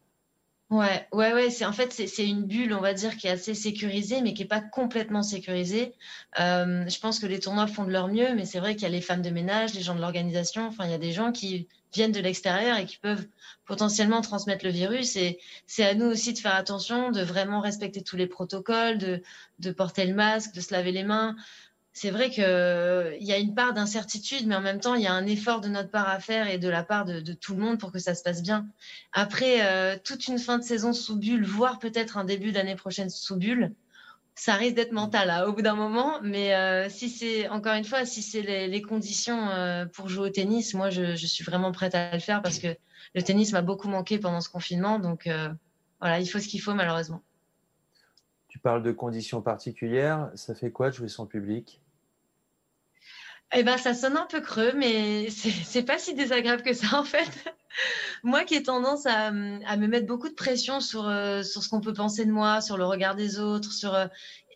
Ouais, 0.70 1.08
ouais, 1.14 1.34
ouais. 1.34 1.50
C'est 1.50 1.66
en 1.66 1.72
fait 1.72 1.94
c'est 1.94 2.28
une 2.28 2.44
bulle, 2.44 2.74
on 2.74 2.82
va 2.82 2.94
dire, 2.94 3.16
qui 3.16 3.28
est 3.28 3.32
assez 3.32 3.54
sécurisée, 3.54 4.22
mais 4.22 4.34
qui 4.34 4.44
est 4.44 4.48
pas 4.48 4.60
complètement 4.60 5.24
sécurisée. 5.24 5.94
Euh, 6.40 6.86
je 6.88 7.00
pense 7.00 7.20
que 7.20 7.26
les 7.26 7.40
tournois 7.40 7.68
font 7.68 7.86
de 7.86 7.92
leur 7.92 8.10
mieux, 8.10 8.36
mais 8.36 8.46
c'est 8.46 8.60
vrai 8.60 8.76
qu'il 8.76 8.84
y 8.84 8.86
a 8.86 8.90
les 8.90 9.02
femmes 9.02 9.22
de 9.22 9.30
ménage, 9.30 9.74
les 9.74 9.82
gens 9.82 9.96
de 9.96 10.02
l'organisation. 10.02 10.68
Enfin, 10.68 10.86
il 10.86 10.92
y 10.92 10.94
a 10.94 10.98
des 10.98 11.14
gens 11.14 11.32
qui 11.32 11.70
viennent 11.94 12.12
de 12.12 12.20
l'extérieur 12.20 12.78
et 12.78 12.86
qui 12.86 12.98
peuvent 12.98 13.26
potentiellement 13.66 14.22
transmettre 14.22 14.66
le 14.66 14.72
virus. 14.72 15.16
Et 15.16 15.40
c'est 15.66 15.86
à 15.86 15.94
nous 15.94 16.06
aussi 16.06 16.34
de 16.34 16.40
faire 16.40 16.56
attention, 16.56 17.12
de 17.12 17.22
vraiment 17.22 17.62
respecter 17.62 18.02
tous 18.02 18.18
les 18.18 18.28
protocoles, 18.28 18.98
de, 18.98 19.22
de 19.60 19.72
porter 19.72 20.06
le 20.06 20.14
masque, 20.14 20.54
de 20.54 20.62
se 20.62 20.74
laver 20.74 20.92
les 20.92 21.04
mains. 21.04 21.36
C'est 21.94 22.12
vrai 22.12 22.30
qu'il 22.30 22.44
y 22.44 23.32
a 23.32 23.38
une 23.40 23.56
part 23.56 23.74
d'incertitude, 23.74 24.46
mais 24.46 24.56
en 24.56 24.62
même 24.62 24.80
temps, 24.80 24.94
il 24.94 25.02
y 25.02 25.08
a 25.08 25.14
un 25.14 25.26
effort 25.26 25.62
de 25.62 25.68
notre 25.68 25.90
part 25.90 26.08
à 26.08 26.20
faire 26.20 26.48
et 26.48 26.60
de 26.60 26.70
la 26.70 26.84
part 26.84 27.06
de, 27.06 27.34
tout 27.34 27.56
le 27.56 27.60
monde 27.60 27.80
pour 27.80 27.92
que 27.92 27.98
ça 27.98 28.14
se 28.14 28.22
passe 28.22 28.44
bien. 28.44 28.68
Après, 29.14 29.66
euh, 29.66 29.98
toute 30.04 30.28
une 30.28 30.38
fin 30.38 30.60
de 30.60 30.64
saison 30.64 30.94
sous 30.94 31.18
bulle, 31.18 31.44
voire 31.44 31.80
peut-être 31.80 32.18
un 32.18 32.24
début 32.24 32.52
d'année 32.52 32.76
prochaine 32.76 33.10
sous 33.10 33.36
bulle, 33.36 33.74
ça 34.38 34.54
risque 34.54 34.76
d'être 34.76 34.92
mental 34.92 35.46
au 35.48 35.54
bout 35.54 35.64
d'un 35.64 35.76
moment. 35.76 36.22
Mais 36.22 36.54
euh, 36.54 36.90
si 36.90 37.10
c'est, 37.10 37.50
encore 37.50 37.74
une 37.74 37.84
fois, 37.84 38.06
si 38.06 38.22
c'est 38.22 38.42
les, 38.42 38.82
conditions 38.82 39.50
euh, 39.50 39.86
pour 39.86 40.08
jouer 40.08 40.28
au 40.28 40.30
tennis, 40.30 40.74
moi, 40.74 40.90
je, 40.90 41.16
suis 41.16 41.44
vraiment 41.44 41.72
prête 41.72 41.96
à 41.96 42.14
le 42.14 42.20
faire 42.20 42.42
parce 42.42 42.60
que 42.60 42.68
le 43.16 43.22
tennis 43.24 43.52
m'a 43.52 43.64
beaucoup 43.64 43.90
manqué 43.90 44.20
pendant 44.20 44.40
ce 44.40 44.50
confinement. 44.50 45.00
Donc, 45.00 45.26
euh, 45.28 45.50
voilà, 46.00 46.20
il 46.20 46.28
faut 46.28 46.40
ce 46.40 46.48
qu'il 46.48 46.62
faut, 46.62 46.76
malheureusement. 46.76 47.24
Tu 48.48 48.60
parles 48.60 48.84
de 48.84 48.92
conditions 48.92 49.42
particulières. 49.42 50.30
Ça 50.36 50.54
fait 50.54 50.72
quoi 50.72 50.92
de 50.92 50.96
jouer 50.96 51.10
sans 51.10 51.26
public? 51.26 51.82
Eh 53.54 53.64
ben, 53.64 53.78
ça 53.78 53.94
sonne 53.94 54.18
un 54.18 54.26
peu 54.26 54.42
creux, 54.42 54.74
mais 54.76 55.30
c'est 55.30 55.84
pas 55.84 55.98
si 55.98 56.14
désagréable 56.14 56.64
que 56.64 56.74
ça, 56.74 57.00
en 57.00 57.04
fait. 57.04 57.32
moi 58.24 58.44
qui 58.44 58.56
ai 58.56 58.64
tendance 58.64 59.06
à, 59.06 59.32
me 59.32 59.88
mettre 59.88 60.06
beaucoup 60.06 60.30
de 60.30 60.34
pression 60.34 60.80
sur, 60.80 61.08
euh, 61.08 61.44
sur 61.44 61.64
ce 61.64 61.70
qu'on 61.70 61.82
peut 61.82 61.94
penser 61.94 62.26
de 62.26 62.32
moi, 62.32 62.62
sur 62.62 62.78
le 62.78 62.86
regard 62.86 63.16
des 63.16 63.40
autres, 63.40 63.72
sur. 63.72 63.94
Euh, 63.94 64.08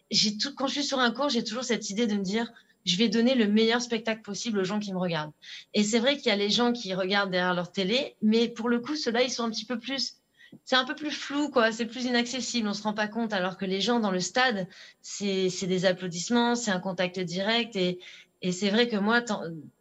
j'ai 0.10 0.38
tout, 0.38 0.54
quand 0.54 0.68
je 0.68 0.74
suis 0.74 0.84
sur 0.84 1.00
un 1.00 1.12
cours, 1.12 1.30
j'ai 1.30 1.44
toujours 1.44 1.64
cette 1.64 1.90
idée 1.90 2.06
de 2.06 2.16
me 2.16 2.24
dire 2.24 2.52
je 2.86 2.98
vais 2.98 3.08
donner 3.08 3.36
le 3.36 3.48
meilleur 3.48 3.82
spectacle 3.82 4.24
possible 4.24 4.60
aux 4.60 4.64
gens 4.64 4.80
qui 4.80 4.92
me 4.92 4.98
regardent. 4.98 5.32
Et 5.74 5.84
c'est 5.84 6.00
vrai 6.00 6.18
qu'il 6.18 6.28
y 6.28 6.32
a 6.32 6.36
les 6.36 6.50
gens 6.50 6.74
qui 6.74 6.94
regardent 6.94 7.32
derrière 7.32 7.54
leur 7.54 7.72
télé, 7.72 8.16
mais 8.22 8.50
pour 8.50 8.70
le 8.70 8.80
coup, 8.80 8.96
ceux-là, 8.96 9.22
ils 9.22 9.30
sont 9.30 9.44
un 9.44 9.52
petit 9.52 9.66
peu 9.66 9.80
plus 9.80 10.18
c'est 10.66 10.76
un 10.76 10.84
peu 10.84 10.96
plus 10.96 11.12
flou, 11.12 11.50
quoi. 11.50 11.72
C'est 11.72 11.86
plus 11.86 12.04
inaccessible. 12.04 12.68
On 12.68 12.74
se 12.74 12.84
rend 12.84 12.94
pas 12.94 13.08
compte. 13.08 13.32
Alors 13.32 13.56
que 13.56 13.64
les 13.64 13.80
gens 13.80 14.02
dans 14.02 14.12
le 14.12 14.20
stade, 14.20 14.68
c'est 15.02 15.50
des 15.64 15.86
applaudissements, 15.86 16.56
c'est 16.56 16.72
un 16.72 16.80
contact 16.82 17.20
direct. 17.20 17.76
Et, 17.78 18.00
et 18.42 18.52
c'est 18.52 18.70
vrai 18.70 18.88
que 18.88 18.96
moi, 18.96 19.22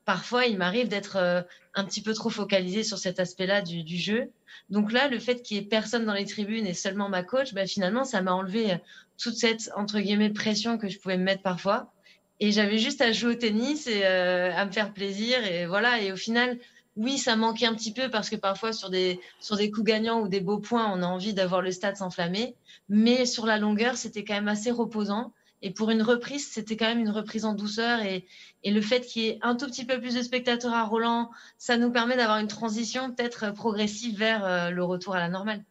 parfois, 0.04 0.46
il 0.46 0.58
m'arrive 0.58 0.88
d'être 0.88 1.16
euh, 1.16 1.42
un 1.74 1.84
petit 1.84 2.02
peu 2.02 2.12
trop 2.12 2.28
focalisée 2.28 2.82
sur 2.82 2.98
cet 2.98 3.18
aspect-là 3.18 3.62
du, 3.62 3.82
du, 3.82 3.96
jeu. 3.96 4.30
Donc 4.68 4.92
là, 4.92 5.08
le 5.08 5.18
fait 5.18 5.42
qu'il 5.42 5.56
y 5.56 5.60
ait 5.60 5.64
personne 5.64 6.04
dans 6.04 6.12
les 6.12 6.26
tribunes 6.26 6.66
et 6.66 6.74
seulement 6.74 7.08
ma 7.08 7.22
coach, 7.22 7.54
bah, 7.54 7.66
finalement, 7.66 8.04
ça 8.04 8.20
m'a 8.20 8.32
enlevé 8.32 8.72
euh, 8.72 8.76
toute 9.18 9.34
cette, 9.34 9.70
entre 9.76 9.98
guillemets, 10.00 10.30
pression 10.30 10.76
que 10.76 10.88
je 10.88 10.98
pouvais 10.98 11.16
me 11.16 11.24
mettre 11.24 11.42
parfois. 11.42 11.90
Et 12.38 12.52
j'avais 12.52 12.78
juste 12.78 13.00
à 13.00 13.12
jouer 13.12 13.32
au 13.32 13.36
tennis 13.36 13.86
et 13.86 14.04
euh, 14.04 14.52
à 14.54 14.66
me 14.66 14.72
faire 14.72 14.92
plaisir. 14.92 15.42
Et 15.44 15.66
voilà. 15.66 16.00
Et 16.02 16.12
au 16.12 16.16
final, 16.16 16.58
oui, 16.96 17.16
ça 17.16 17.36
manquait 17.36 17.66
un 17.66 17.74
petit 17.74 17.92
peu 17.92 18.10
parce 18.10 18.28
que 18.28 18.36
parfois, 18.36 18.72
sur 18.74 18.90
des, 18.90 19.20
sur 19.40 19.56
des 19.56 19.70
coups 19.70 19.86
gagnants 19.86 20.20
ou 20.20 20.28
des 20.28 20.40
beaux 20.40 20.58
points, 20.58 20.90
on 20.92 21.02
a 21.02 21.06
envie 21.06 21.32
d'avoir 21.32 21.62
le 21.62 21.70
stade 21.70 21.96
s'enflammer. 21.96 22.56
Mais 22.90 23.24
sur 23.24 23.46
la 23.46 23.58
longueur, 23.58 23.96
c'était 23.96 24.24
quand 24.24 24.34
même 24.34 24.48
assez 24.48 24.70
reposant. 24.70 25.32
Et 25.62 25.70
pour 25.70 25.90
une 25.90 26.02
reprise, 26.02 26.46
c'était 26.50 26.76
quand 26.76 26.86
même 26.86 27.00
une 27.00 27.10
reprise 27.10 27.44
en 27.44 27.54
douceur. 27.54 28.00
Et, 28.02 28.26
le 28.64 28.80
fait 28.80 29.00
qu'il 29.00 29.22
y 29.22 29.28
ait 29.28 29.38
un 29.42 29.56
tout 29.56 29.66
petit 29.66 29.84
peu 29.84 30.00
plus 30.00 30.14
de 30.14 30.22
spectateurs 30.22 30.74
à 30.74 30.84
Roland, 30.84 31.30
ça 31.58 31.76
nous 31.76 31.90
permet 31.90 32.16
d'avoir 32.16 32.38
une 32.38 32.48
transition 32.48 33.12
peut-être 33.12 33.52
progressive 33.52 34.18
vers 34.18 34.44
euh, 34.44 34.70
le 34.70 34.84
retour 34.84 35.14
à 35.14 35.18
la 35.18 35.28
normale. 35.28 35.62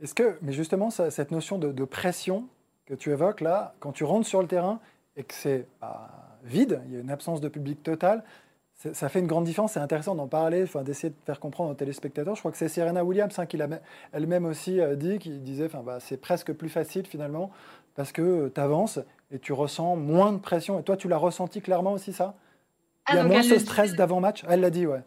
Est-ce 0.00 0.14
que, 0.14 0.38
mais 0.40 0.52
justement, 0.52 0.90
cette 0.90 1.30
notion 1.30 1.58
de, 1.58 1.84
pression 1.84 2.48
que 2.86 2.94
tu 2.94 3.10
évoques 3.10 3.42
là, 3.42 3.74
quand 3.80 3.92
tu 3.92 4.04
rentres 4.04 4.26
sur 4.26 4.40
le 4.40 4.48
terrain 4.48 4.80
et 5.16 5.24
que 5.24 5.34
c'est 5.34 5.66
bah, 5.80 6.38
vide, 6.42 6.80
il 6.86 6.94
y 6.94 6.96
a 6.96 7.00
une 7.00 7.10
absence 7.10 7.42
de 7.42 7.48
public 7.48 7.82
total, 7.82 8.24
ça 8.94 9.10
fait 9.10 9.20
une 9.20 9.26
grande 9.26 9.44
différence. 9.44 9.72
C'est 9.72 9.80
intéressant 9.80 10.14
d'en 10.14 10.26
parler, 10.26 10.62
enfin, 10.62 10.82
d'essayer 10.82 11.10
de 11.10 11.16
faire 11.26 11.38
comprendre 11.38 11.70
aux 11.70 11.74
téléspectateurs. 11.74 12.34
Je 12.34 12.40
crois 12.40 12.50
que 12.50 12.56
c'est 12.56 12.68
Serena 12.68 13.04
Williams 13.04 13.38
hein, 13.38 13.44
qui 13.44 13.58
l'a 13.58 13.68
elle-même 14.12 14.46
aussi 14.46 14.80
euh, 14.80 14.96
dit, 14.96 15.18
qui 15.18 15.38
disait 15.38 15.66
enfin, 15.66 15.82
bah, 15.84 15.98
c'est 16.00 16.16
presque 16.16 16.52
plus 16.54 16.70
facile 16.70 17.06
finalement 17.06 17.50
parce 17.94 18.12
que 18.12 18.22
euh, 18.22 18.52
tu 18.54 18.60
avances 18.60 18.98
et 19.30 19.38
tu 19.38 19.52
ressens 19.52 19.96
moins 19.96 20.32
de 20.32 20.38
pression. 20.38 20.80
Et 20.80 20.82
toi, 20.82 20.96
tu 20.96 21.08
l'as 21.08 21.16
ressenti 21.16 21.60
clairement 21.60 21.92
aussi, 21.92 22.12
ça? 22.12 22.36
Il 23.08 23.16
y 23.16 23.18
a 23.18 23.22
ah, 23.22 23.24
moins 23.24 23.42
ce 23.42 23.58
stress 23.58 23.94
d'avant-match? 23.94 24.44
Elle 24.48 24.60
l'a 24.60 24.70
dit, 24.70 24.86
ouais. 24.86 25.02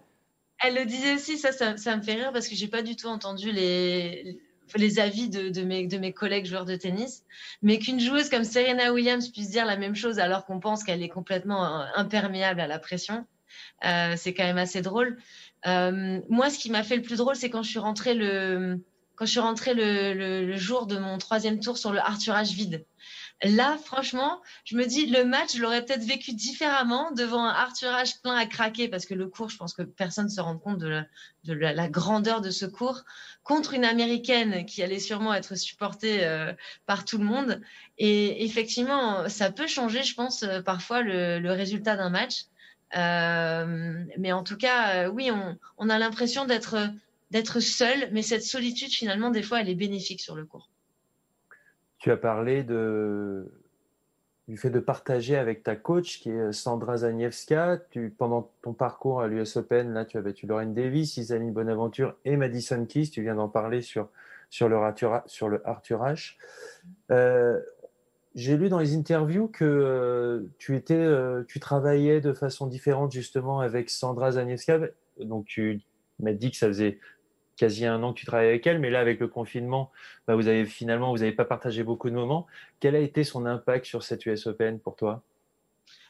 Elle 0.64 0.76
le 0.76 0.86
disait 0.86 1.16
aussi, 1.16 1.38
ça, 1.38 1.52
ça, 1.52 1.98
me 1.98 2.02
fait 2.02 2.14
rire 2.14 2.32
parce 2.32 2.48
que 2.48 2.56
j'ai 2.56 2.68
pas 2.68 2.82
du 2.82 2.96
tout 2.96 3.08
entendu 3.08 3.52
les, 3.52 4.40
les 4.76 5.00
avis 5.00 5.30
de, 5.30 5.50
de, 5.50 5.62
mes, 5.64 5.88
de 5.88 5.98
mes 5.98 6.14
collègues 6.14 6.46
joueurs 6.46 6.66
de 6.66 6.76
tennis, 6.76 7.26
mais 7.62 7.80
qu'une 7.80 8.00
joueuse 8.00 8.30
comme 8.30 8.44
Serena 8.44 8.94
Williams 8.94 9.30
puisse 9.30 9.50
dire 9.50 9.66
la 9.66 9.78
même 9.78 9.96
chose 9.96 10.20
alors 10.20 10.46
qu'on 10.46 10.60
pense 10.60 10.84
qu'elle 10.84 11.04
est 11.04 11.10
complètement 11.10 11.82
euh, 11.82 11.86
imperméable 11.96 12.62
à 12.62 12.68
la 12.68 12.80
pression, 12.80 13.26
euh, 13.86 14.14
c'est 14.18 14.34
quand 14.34 14.46
même 14.46 14.58
assez 14.58 14.82
drôle. 14.82 15.18
Euh, 15.68 16.20
moi, 16.30 16.50
ce 16.50 16.58
qui 16.60 16.72
m'a 16.72 16.84
fait 16.84 16.96
le 16.96 17.02
plus 17.02 17.18
drôle, 17.18 17.36
c'est 17.36 17.50
quand 17.50 17.64
je 17.64 17.70
suis 17.70 17.80
rentrée 17.80 18.14
le, 18.14 18.80
quand 19.16 19.26
je 19.26 19.32
suis 19.32 19.40
rentrée 19.40 19.74
le, 19.74 20.14
le, 20.46 20.58
jour 20.58 20.88
de 20.88 20.98
mon 20.98 21.18
troisième 21.18 21.60
tour 21.60 21.78
sur 21.78 21.92
le 21.92 22.00
Arthurage 22.00 22.52
vide. 22.52 22.86
Là, 23.44 23.78
franchement, 23.84 24.42
je 24.64 24.78
me 24.78 24.86
dis, 24.86 25.06
le 25.08 25.26
match, 25.26 25.56
je 25.56 25.62
l'aurais 25.62 25.84
peut-être 25.84 26.06
vécu 26.06 26.34
différemment 26.34 27.12
devant 27.12 27.44
un 27.44 27.50
Arthurage 27.50 28.22
plein 28.22 28.36
à 28.36 28.46
craquer, 28.46 28.88
parce 28.88 29.06
que 29.06 29.14
le 29.14 29.28
cours, 29.28 29.50
je 29.50 29.58
pense 29.58 29.74
que 29.74 29.82
personne 29.82 30.26
ne 30.26 30.30
se 30.32 30.40
rend 30.40 30.58
compte 30.58 30.78
de, 30.78 30.88
la, 30.88 31.06
de 31.44 31.54
la, 31.54 31.90
grandeur 31.90 32.40
de 32.40 32.52
ce 32.52 32.66
cours, 32.66 33.04
contre 33.44 33.74
une 33.74 33.84
Américaine 33.84 34.66
qui 34.66 34.82
allait 34.82 35.00
sûrement 35.00 35.34
être 35.34 35.56
supportée 35.56 36.24
euh, 36.24 36.54
par 36.86 37.04
tout 37.04 37.18
le 37.18 37.26
monde. 37.26 37.62
Et 37.98 38.46
effectivement, 38.46 39.28
ça 39.28 39.52
peut 39.52 39.68
changer, 39.68 40.04
je 40.04 40.16
pense, 40.16 40.46
parfois 40.64 41.02
le, 41.02 41.40
le 41.40 41.52
résultat 41.52 41.98
d'un 41.98 42.10
match. 42.10 42.46
Euh, 42.96 44.04
mais 44.18 44.32
en 44.32 44.44
tout 44.44 44.58
cas, 44.58 45.06
euh, 45.06 45.08
oui, 45.08 45.32
on, 45.78 45.90
a 45.90 46.00
l'impression 46.00 46.46
d'être 46.46 46.78
d'être 47.34 47.60
seul, 47.60 48.10
mais 48.12 48.22
cette 48.22 48.44
solitude, 48.44 48.92
finalement, 48.92 49.32
des 49.32 49.42
fois, 49.42 49.60
elle 49.60 49.70
est 49.70 49.76
bénéfique 49.76 50.22
sur 50.22 50.36
le 50.36 50.46
cours. 50.46 50.70
Tu 51.98 52.12
as 52.12 52.18
parlé 52.18 52.64
du 52.64 54.56
fait 54.56 54.70
de 54.70 54.80
partager 54.80 55.36
avec 55.36 55.64
ta 55.64 55.76
coach, 55.76 56.20
qui 56.20 56.30
est 56.30 56.52
Sandra 56.52 56.98
Zaniewska. 56.98 57.80
Tu, 57.90 58.14
pendant 58.16 58.52
ton 58.62 58.74
parcours 58.74 59.22
à 59.22 59.28
l'US 59.28 59.58
Open, 59.58 59.94
là, 59.94 60.06
tu 60.06 60.18
as 60.18 60.22
battu 60.22 60.46
Lorraine 60.46 60.76
Davis, 60.76 61.18
Isaline 61.18 61.52
Bonaventure 61.52 62.16
et 62.24 62.38
Madison 62.38 62.86
Keys. 62.86 63.10
Tu 63.10 63.24
viens 63.24 63.36
d'en 63.36 63.50
parler 63.50 63.82
sur, 63.82 64.10
sur, 64.52 64.70
le, 64.70 64.76
Arthur, 64.76 65.24
sur 65.26 65.50
le 65.50 65.68
Arthur 65.68 66.04
H. 66.04 66.36
Euh, 67.10 67.60
j'ai 68.36 68.58
lu 68.58 68.70
dans 68.70 68.80
les 68.80 68.96
interviews 68.96 69.48
que 69.48 69.64
euh, 69.64 70.42
tu 70.60 70.76
étais, 70.76 70.94
euh, 70.94 71.44
tu 71.48 71.60
travaillais 71.60 72.22
de 72.22 72.34
façon 72.34 72.68
différente 72.68 73.12
justement 73.12 73.60
avec 73.60 73.90
Sandra 73.90 74.34
Zaniewska. 74.34 74.82
Donc 75.20 75.46
tu 75.46 75.82
m'as 76.20 76.34
dit 76.34 76.52
que 76.52 76.58
ça 76.58 76.68
faisait 76.68 77.00
quasi 77.56 77.86
un 77.86 78.02
an 78.04 78.14
que 78.14 78.20
tu 78.20 78.26
travaillais 78.26 78.50
avec 78.50 78.68
elle, 78.68 78.80
mais 78.80 78.90
là 78.90 79.00
avec 79.00 79.20
le 79.20 79.28
confinement, 79.28 79.92
bah, 80.28 80.36
vous 80.36 80.48
avez 80.48 80.66
finalement 80.66 81.12
vous 81.12 81.20
n'avez 81.20 81.32
pas 81.32 81.46
partagé 81.46 81.84
beaucoup 81.84 82.10
de 82.10 82.16
moments. 82.16 82.48
Quel 82.80 82.96
a 82.96 83.00
été 83.00 83.24
son 83.24 83.46
impact 83.46 83.86
sur 83.86 84.04
cette 84.04 84.26
US 84.26 84.48
Open 84.48 84.80
pour 84.80 84.96
toi? 84.96 85.24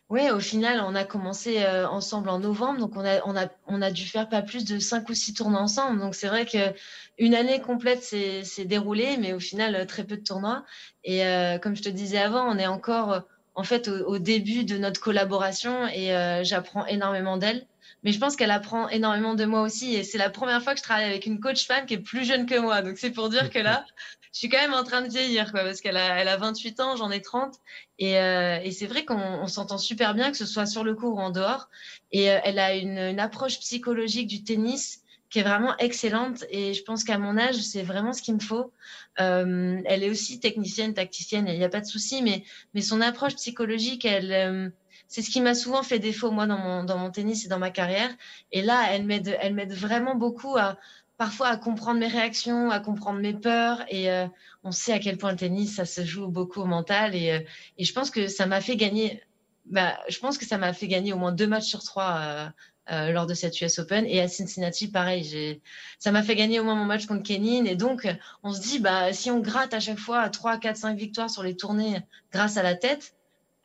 Oui, 0.09 0.29
au 0.29 0.39
final, 0.39 0.81
on 0.85 0.95
a 0.95 1.05
commencé 1.05 1.63
euh, 1.63 1.88
ensemble 1.88 2.29
en 2.29 2.39
novembre, 2.39 2.79
donc 2.79 2.95
on 2.95 3.05
a, 3.05 3.25
on, 3.25 3.35
a, 3.35 3.47
on 3.67 3.81
a 3.81 3.89
dû 3.89 4.05
faire 4.05 4.29
pas 4.29 4.41
plus 4.41 4.65
de 4.65 4.77
cinq 4.77 5.09
ou 5.09 5.13
six 5.13 5.33
tournois 5.33 5.62
ensemble. 5.62 6.00
Donc 6.00 6.13
c'est 6.13 6.27
vrai 6.27 6.45
qu'une 6.45 7.33
année 7.33 7.62
complète 7.62 8.03
s'est 8.03 8.65
déroulée, 8.65 9.17
mais 9.17 9.33
au 9.33 9.39
final, 9.39 9.88
très 9.88 10.03
peu 10.03 10.17
de 10.17 10.23
tournois. 10.23 10.65
Et 11.03 11.25
euh, 11.25 11.57
comme 11.57 11.75
je 11.75 11.81
te 11.81 11.89
disais 11.89 12.19
avant, 12.19 12.45
on 12.47 12.57
est 12.57 12.67
encore 12.67 13.23
en 13.55 13.63
fait 13.63 13.88
au, 13.88 14.17
début 14.19 14.65
de 14.65 14.77
notre 14.77 15.00
collaboration 15.00 15.88
et 15.88 16.15
euh, 16.15 16.43
j'apprends 16.43 16.85
énormément 16.85 17.38
d'elle. 17.38 17.65
Mais 18.03 18.12
je 18.12 18.19
pense 18.19 18.36
qu'elle 18.36 18.51
apprend 18.51 18.89
énormément 18.89 19.36
de 19.36 19.45
moi 19.45 19.62
aussi. 19.62 19.95
Et 19.95 20.03
c'est 20.03 20.17
la 20.17 20.29
première 20.29 20.62
fois 20.62 20.74
que 20.74 20.79
je 20.79 20.83
travaille 20.83 21.05
avec 21.05 21.25
une 21.25 21.39
coach 21.39 21.65
fan 21.65 21.86
qui 21.86 21.95
est 21.95 22.00
plus 22.00 22.25
jeune 22.25 22.45
que 22.45 22.60
moi. 22.60 22.81
Donc 22.81 22.98
c'est 22.98 23.12
pour 23.12 23.29
dire 23.29 23.50
que 23.50 23.60
là, 23.60 23.86
je 24.33 24.39
suis 24.39 24.50
quand 24.50 24.60
même 24.60 24.74
en 24.74 24.83
train 24.83 25.01
de 25.01 25.10
vieillir, 25.10 25.51
quoi, 25.51 25.63
parce 25.63 25.79
qu'elle 25.79 25.95
a, 25.95 26.19
elle 26.19 26.27
a 26.27 26.38
28 26.38 26.79
ans, 26.79 26.95
j'en 26.95 27.12
ai 27.12 27.22
30. 27.22 27.55
Et, 28.00 28.17
euh, 28.19 28.60
et 28.63 28.72
c'est 28.72 28.88
vrai 28.88 29.05
qu'on 29.05 29.48
s'entend 29.48 29.77
super 29.77 30.15
bien, 30.15 30.31
que 30.31 30.38
ce 30.38 30.45
soit 30.45 30.65
sur 30.65 30.83
le 30.83 30.95
court 30.95 31.15
ou 31.15 31.19
en 31.19 31.29
dehors. 31.29 31.69
Et 32.12 32.31
euh, 32.31 32.39
elle 32.43 32.60
a 32.60 32.75
une, 32.75 32.98
une, 32.98 33.19
approche 33.19 33.60
psychologique 33.60 34.27
du 34.27 34.43
tennis 34.43 35.03
qui 35.33 35.39
est 35.39 35.43
vraiment 35.43 35.75
excellente. 35.77 36.45
Et 36.50 36.74
je 36.74 36.83
pense 36.83 37.03
qu'à 37.03 37.17
mon 37.17 37.38
âge, 37.38 37.55
c'est 37.55 37.83
vraiment 37.83 38.13
ce 38.13 38.22
qu'il 38.22 38.36
me 38.36 38.39
faut. 38.39 38.72
Euh, 39.19 39.81
elle 39.86 40.03
est 40.03 40.10
aussi 40.10 40.39
technicienne, 40.39 40.93
tacticienne, 40.93 41.48
il 41.48 41.57
n'y 41.57 41.63
a 41.63 41.69
pas 41.69 41.81
de 41.81 41.86
souci, 41.86 42.22
mais, 42.22 42.43
mais 42.74 42.81
son 42.81 43.01
approche 43.01 43.36
psychologique, 43.36 44.05
elle, 44.05 44.31
euh, 44.31 44.69
c'est 45.07 45.22
ce 45.22 45.29
qui 45.29 45.41
m'a 45.41 45.53
souvent 45.53 45.83
fait 45.83 46.00
défaut, 46.00 46.31
moi, 46.31 46.48
dans 46.48 46.57
mon, 46.57 46.83
dans 46.83 46.98
mon 46.98 47.12
tennis 47.12 47.45
et 47.45 47.48
dans 47.48 47.60
ma 47.60 47.69
carrière. 47.69 48.10
Et 48.51 48.62
là, 48.62 48.88
elle 48.91 49.05
m'aide, 49.05 49.38
elle 49.41 49.53
m'aide 49.53 49.74
vraiment 49.74 50.15
beaucoup 50.15 50.57
à, 50.57 50.77
parfois 51.17 51.48
à 51.48 51.57
comprendre 51.57 52.00
mes 52.00 52.07
réactions, 52.07 52.72
à 52.72 52.79
comprendre 52.79 53.19
mes 53.19 53.33
peurs. 53.33 53.83
Et 53.89 54.12
euh, 54.12 54.27
on 54.63 54.72
sait 54.72 54.93
à 54.93 55.00
quel 55.00 55.17
point 55.17 55.31
le 55.31 55.38
tennis, 55.38 55.75
ça 55.75 55.86
se 55.86 56.03
joue 56.03 56.27
beaucoup 56.27 56.62
au 56.62 56.65
mental. 56.65 57.15
Et, 57.15 57.31
euh, 57.31 57.39
et 57.77 57.83
je 57.83 57.93
pense 57.93 58.10
que 58.10 58.27
ça 58.27 58.45
m'a 58.45 58.62
fait 58.62 58.75
gagner. 58.75 59.22
Bah, 59.65 59.98
je 60.10 60.19
pense 60.19 60.38
que 60.38 60.45
ça 60.45 60.57
m'a 60.57 60.74
fait 60.74 60.88
gagner 60.88 61.13
au 61.13 61.17
moins 61.17 61.31
deux 61.31 61.48
matchs 61.48 61.67
sur 61.67 61.83
trois 61.83 62.17
euh, 62.19 62.50
euh 62.91 63.12
lors 63.13 63.25
de 63.27 63.33
cette 63.33 63.60
US 63.62 63.79
Open. 63.79 64.05
Et 64.05 64.19
à 64.19 64.27
Cincinnati, 64.27 64.89
pareil, 64.89 65.62
ça 66.00 66.12
m'a 66.12 66.24
fait 66.24 66.36
gagner 66.36 66.60
au 66.60 66.63
moins 66.65 66.75
mon 66.75 66.86
match 66.86 67.05
contre 67.05 67.24
Kenin. 67.24 67.65
Et 67.65 67.75
donc, 67.75 68.07
on 68.43 68.51
se 68.51 68.62
dit, 68.62 68.79
bah, 68.79 69.13
si 69.13 69.31
on 69.31 69.39
gratte 69.39 69.74
à 69.74 69.79
chaque 69.79 70.00
fois 70.00 70.29
3, 70.29 70.57
4, 70.57 70.75
5 70.75 70.98
victoires 70.98 71.29
sur 71.29 71.43
les 71.43 71.55
tournées 71.55 72.01
grâce 72.31 72.57
à 72.57 72.63
la 72.63 72.75
tête, 72.75 73.15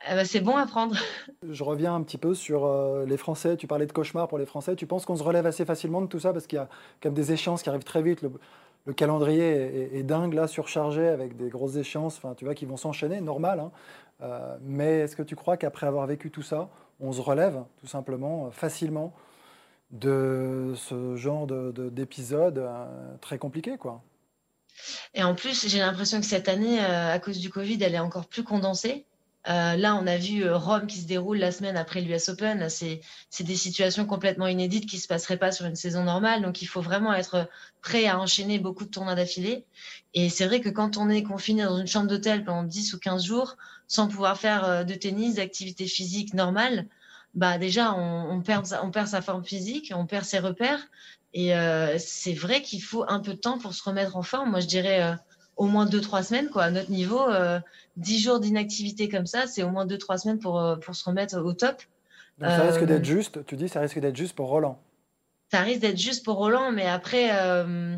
eh 0.07 0.15
ben, 0.15 0.25
c'est 0.25 0.41
bon 0.41 0.57
à 0.57 0.67
prendre. 0.67 0.97
Je 1.51 1.65
reviens 1.65 1.95
un 1.95 2.03
petit 2.03 2.19
peu 2.19 2.35
sur 2.35 2.67
euh, 2.67 3.05
les 3.05 3.17
Français. 3.17 3.57
Tu 3.57 3.67
parlais 3.67 3.87
de 3.87 3.93
cauchemar 3.93 4.29
pour 4.29 4.39
les 4.39 4.47
Français. 4.47 4.77
Tu 4.77 4.87
penses 4.87 5.05
qu'on 5.05 5.17
se 5.17 5.23
relève 5.23 5.47
assez 5.47 5.65
facilement 5.65 6.01
de 6.01 6.07
tout 6.07 6.21
ça? 6.21 6.33
Parce 6.33 6.47
qu'il 6.47 6.57
y 6.57 6.63
a 6.63 6.69
quand 7.03 7.09
même 7.09 7.15
des 7.15 7.33
échéances 7.33 7.63
qui 7.63 7.69
arrivent 7.69 7.85
très 7.85 8.03
vite. 8.03 8.23
Le, 8.23 8.93
calendrier 8.95 9.99
est, 9.99 10.03
dingue 10.03 10.33
là, 10.33 10.47
surchargé 10.47 11.09
avec 11.09 11.37
des 11.37 11.51
grosses 11.51 11.77
échéances. 11.77 12.17
Enfin, 12.17 12.35
tu 12.35 12.47
vois, 12.47 12.55
qui 12.55 12.65
vont 12.65 12.79
s'enchaîner, 12.79 13.21
normal. 13.21 13.61
Hein. 13.61 13.71
Euh, 14.23 14.57
mais 14.63 15.01
est-ce 15.01 15.17
que 15.17 15.23
tu 15.23 15.37
crois 15.37 15.57
qu'après 15.57 15.87
avoir 15.87 16.07
vécu 16.07 16.31
tout 16.31 16.43
ça, 16.43 16.71
on 17.01 17.13
se 17.13 17.21
relève 17.21 17.65
tout 17.81 17.87
simplement 17.87 18.47
euh, 18.47 18.51
facilement 18.51 19.13
de 19.91 20.73
ce 20.77 21.17
genre 21.17 21.47
d'épisode 21.47 22.55
de, 22.55 22.67
très 23.21 23.39
compliqué, 23.39 23.77
quoi? 23.79 24.03
Et 25.15 25.23
en 25.23 25.35
plus, 25.35 25.67
j'ai 25.67 25.79
l'impression 25.79 26.21
que 26.21 26.27
cette 26.27 26.49
année, 26.49 26.79
à 26.79 27.19
cause 27.19 27.39
du 27.39 27.51
Covid, 27.51 27.83
elle 27.83 27.95
est 27.95 27.99
encore 27.99 28.27
plus 28.27 28.45
condensée. 28.45 29.07
Euh, 29.49 29.77
là, 29.77 29.97
on 29.97 30.07
a 30.07 30.19
vu 30.19 30.45
euh, 30.45 30.59
Rome 30.59 30.87
qui 30.87 30.99
se 30.99 31.07
déroule 31.07 31.39
la 31.39 31.53
semaine 31.53 31.77
après 31.77 32.03
l'US 32.03 32.29
Open. 32.29 32.69
C'est 32.69 33.01
des 33.41 33.57
situations 33.57 34.05
complètement 34.05 34.47
inédites 34.47 34.87
qui 34.87 34.97
ne 34.97 35.01
se 35.01 35.09
passeraient 35.09 35.39
pas 35.39 35.53
sur 35.53 35.65
une 35.65 35.77
saison 35.77 36.05
normale. 36.05 36.43
Donc, 36.43 36.61
il 36.61 36.67
faut 36.67 36.83
vraiment 36.83 37.15
être 37.15 37.49
prêt 37.81 38.07
à 38.07 38.19
enchaîner 38.19 38.59
beaucoup 38.59 38.85
de 38.85 38.91
tournois 38.91 39.15
d'affilée. 39.15 39.65
Et 40.13 40.29
c'est 40.29 40.47
vrai 40.47 40.61
que 40.61 40.69
quand 40.69 40.99
on 40.99 41.09
est 41.09 41.23
confiné 41.23 41.65
dans 41.65 41.79
une 41.79 41.87
chambre 41.87 42.09
d'hôtel 42.09 42.45
pendant 42.45 42.63
10 42.63 42.93
ou 42.93 42.99
15 42.99 43.25
jours, 43.25 43.57
sans 43.87 44.09
pouvoir 44.09 44.39
faire 44.39 44.65
euh, 44.65 44.85
de 44.85 44.95
tennis, 44.95 45.37
d'activité 45.37 45.87
physique 45.87 46.35
normale, 46.35 46.87
bah 47.35 47.57
déjà, 47.57 47.95
on, 47.95 48.43
perd, 48.43 48.67
on 48.83 48.91
perd 48.91 49.07
sa 49.07 49.23
forme 49.23 49.45
physique, 49.45 49.93
on 49.95 50.07
perd 50.07 50.25
ses 50.25 50.41
repères. 50.41 50.81
Et 51.35 51.53
c'est 51.99 52.33
vrai 52.33 52.63
qu'il 52.63 52.83
faut 52.83 53.05
un 53.07 53.21
peu 53.21 53.35
de 53.35 53.39
temps 53.39 53.59
pour 53.59 53.75
se 53.75 53.83
remettre 53.83 54.17
en 54.17 54.23
forme. 54.23 54.51
Moi, 54.51 54.61
je 54.61 54.67
dirais 54.67 55.15
au 55.59 55.67
moins 55.67 55.85
2-3 55.87 56.23
semaines. 56.23 56.49
Quoi. 56.49 56.65
À 56.65 56.71
notre 56.71 56.91
niveau, 56.91 57.21
10 57.99 58.21
jours 58.21 58.41
d'inactivité 58.41 59.09
comme 59.09 59.27
ça, 59.27 59.47
c'est 59.47 59.63
au 59.63 59.71
moins 59.71 59.87
2-3 59.87 60.19
semaines 60.19 60.39
pour, 60.39 60.61
euh, 60.61 60.77
pour 60.77 60.95
se 60.95 61.05
remettre 61.05 61.39
au 61.39 61.53
top. 61.53 61.83
Donc 62.39 62.51
ça 62.51 62.63
risque 62.63 62.85
d'être 62.85 63.03
euh, 63.03 63.05
juste, 63.05 63.45
tu 63.47 63.57
dis, 63.57 63.69
ça 63.69 63.81
risque 63.81 63.99
d'être 63.99 64.17
juste 64.17 64.35
pour 64.35 64.49
Roland. 64.49 64.81
Ça 65.51 65.61
risque 65.63 65.81
d'être 65.81 65.99
juste 65.99 66.25
pour 66.25 66.37
Roland, 66.37 66.71
mais 66.71 66.87
après, 66.87 67.31
euh, 67.33 67.97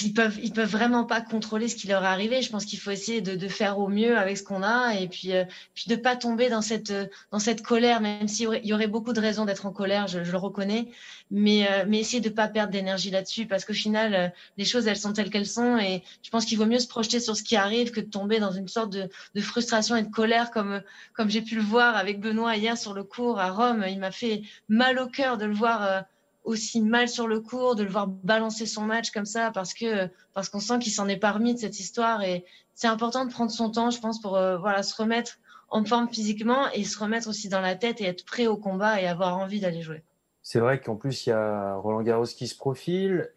ils 0.00 0.12
peuvent, 0.12 0.38
ils 0.42 0.52
peuvent 0.52 0.70
vraiment 0.70 1.04
pas 1.04 1.20
contrôler 1.20 1.68
ce 1.68 1.76
qui 1.76 1.88
leur 1.88 2.02
est 2.02 2.06
arrivé. 2.06 2.42
Je 2.42 2.50
pense 2.50 2.64
qu'il 2.64 2.78
faut 2.78 2.90
essayer 2.90 3.20
de, 3.20 3.34
de, 3.34 3.48
faire 3.48 3.78
au 3.78 3.88
mieux 3.88 4.18
avec 4.18 4.36
ce 4.36 4.42
qu'on 4.42 4.62
a 4.62 4.94
et 4.94 5.08
puis, 5.08 5.32
euh, 5.32 5.44
puis 5.74 5.84
de 5.88 5.96
pas 5.96 6.16
tomber 6.16 6.48
dans 6.48 6.62
cette, 6.62 6.92
dans 7.30 7.38
cette 7.38 7.62
colère, 7.62 8.00
même 8.00 8.28
s'il 8.28 8.48
y 8.62 8.68
y 8.68 8.74
aurait 8.74 8.86
beaucoup 8.86 9.12
de 9.12 9.20
raisons 9.20 9.44
d'être 9.44 9.66
en 9.66 9.72
colère, 9.72 10.06
je, 10.06 10.22
je, 10.22 10.32
le 10.32 10.38
reconnais, 10.38 10.90
mais, 11.30 11.66
euh, 11.70 11.84
mais 11.88 11.98
essayer 11.98 12.20
de 12.20 12.28
pas 12.28 12.48
perdre 12.48 12.72
d'énergie 12.72 13.10
là-dessus 13.10 13.46
parce 13.46 13.64
qu'au 13.64 13.72
final, 13.72 14.14
euh, 14.14 14.28
les 14.56 14.64
choses, 14.64 14.86
elles 14.86 14.96
sont 14.96 15.12
telles 15.12 15.30
qu'elles 15.30 15.46
sont 15.46 15.78
et 15.78 16.02
je 16.22 16.30
pense 16.30 16.44
qu'il 16.44 16.58
vaut 16.58 16.66
mieux 16.66 16.78
se 16.78 16.88
projeter 16.88 17.20
sur 17.20 17.36
ce 17.36 17.42
qui 17.42 17.56
arrive 17.56 17.90
que 17.90 18.00
de 18.00 18.10
tomber 18.10 18.38
dans 18.38 18.52
une 18.52 18.68
sorte 18.68 18.92
de, 18.92 19.08
de 19.34 19.40
frustration 19.40 19.96
et 19.96 20.02
de 20.02 20.10
colère 20.10 20.50
comme, 20.50 20.82
comme 21.14 21.30
j'ai 21.30 21.42
pu 21.42 21.54
le 21.56 21.62
voir 21.62 21.96
avec 21.96 22.20
Benoît 22.20 22.56
hier 22.56 22.76
sur 22.76 22.94
le 22.94 23.04
cours 23.04 23.40
à 23.40 23.50
Rome. 23.50 23.84
Il 23.88 23.98
m'a 23.98 24.12
fait 24.12 24.42
mal 24.68 24.98
au 24.98 25.08
cœur 25.08 25.38
de 25.38 25.46
le 25.46 25.54
voir 25.54 26.04
aussi 26.50 26.80
mal 26.80 27.08
sur 27.08 27.26
le 27.26 27.40
cours, 27.40 27.76
de 27.76 27.82
le 27.82 27.90
voir 27.90 28.06
balancer 28.06 28.66
son 28.66 28.82
match 28.82 29.10
comme 29.10 29.24
ça, 29.24 29.50
parce 29.52 29.72
que 29.72 30.08
parce 30.34 30.48
qu'on 30.48 30.60
sent 30.60 30.78
qu'il 30.80 30.92
s'en 30.92 31.08
est 31.08 31.16
parmi 31.16 31.54
de 31.54 31.58
cette 31.58 31.80
histoire. 31.80 32.22
Et 32.22 32.44
c'est 32.74 32.88
important 32.88 33.24
de 33.24 33.32
prendre 33.32 33.50
son 33.50 33.70
temps, 33.70 33.90
je 33.90 34.00
pense, 34.00 34.20
pour 34.20 34.36
euh, 34.36 34.58
voilà 34.58 34.82
se 34.82 34.94
remettre 35.00 35.38
en 35.68 35.84
forme 35.84 36.08
physiquement 36.08 36.70
et 36.72 36.84
se 36.84 36.98
remettre 36.98 37.28
aussi 37.28 37.48
dans 37.48 37.60
la 37.60 37.76
tête 37.76 38.00
et 38.00 38.04
être 38.04 38.24
prêt 38.24 38.46
au 38.46 38.56
combat 38.56 39.00
et 39.00 39.06
avoir 39.06 39.38
envie 39.38 39.60
d'aller 39.60 39.82
jouer. 39.82 40.02
C'est 40.42 40.58
vrai 40.58 40.80
qu'en 40.80 40.96
plus 40.96 41.26
il 41.26 41.30
y 41.30 41.32
a 41.32 41.76
Roland 41.76 42.02
Garros 42.02 42.24
qui 42.24 42.48
se 42.48 42.56
profile 42.56 43.30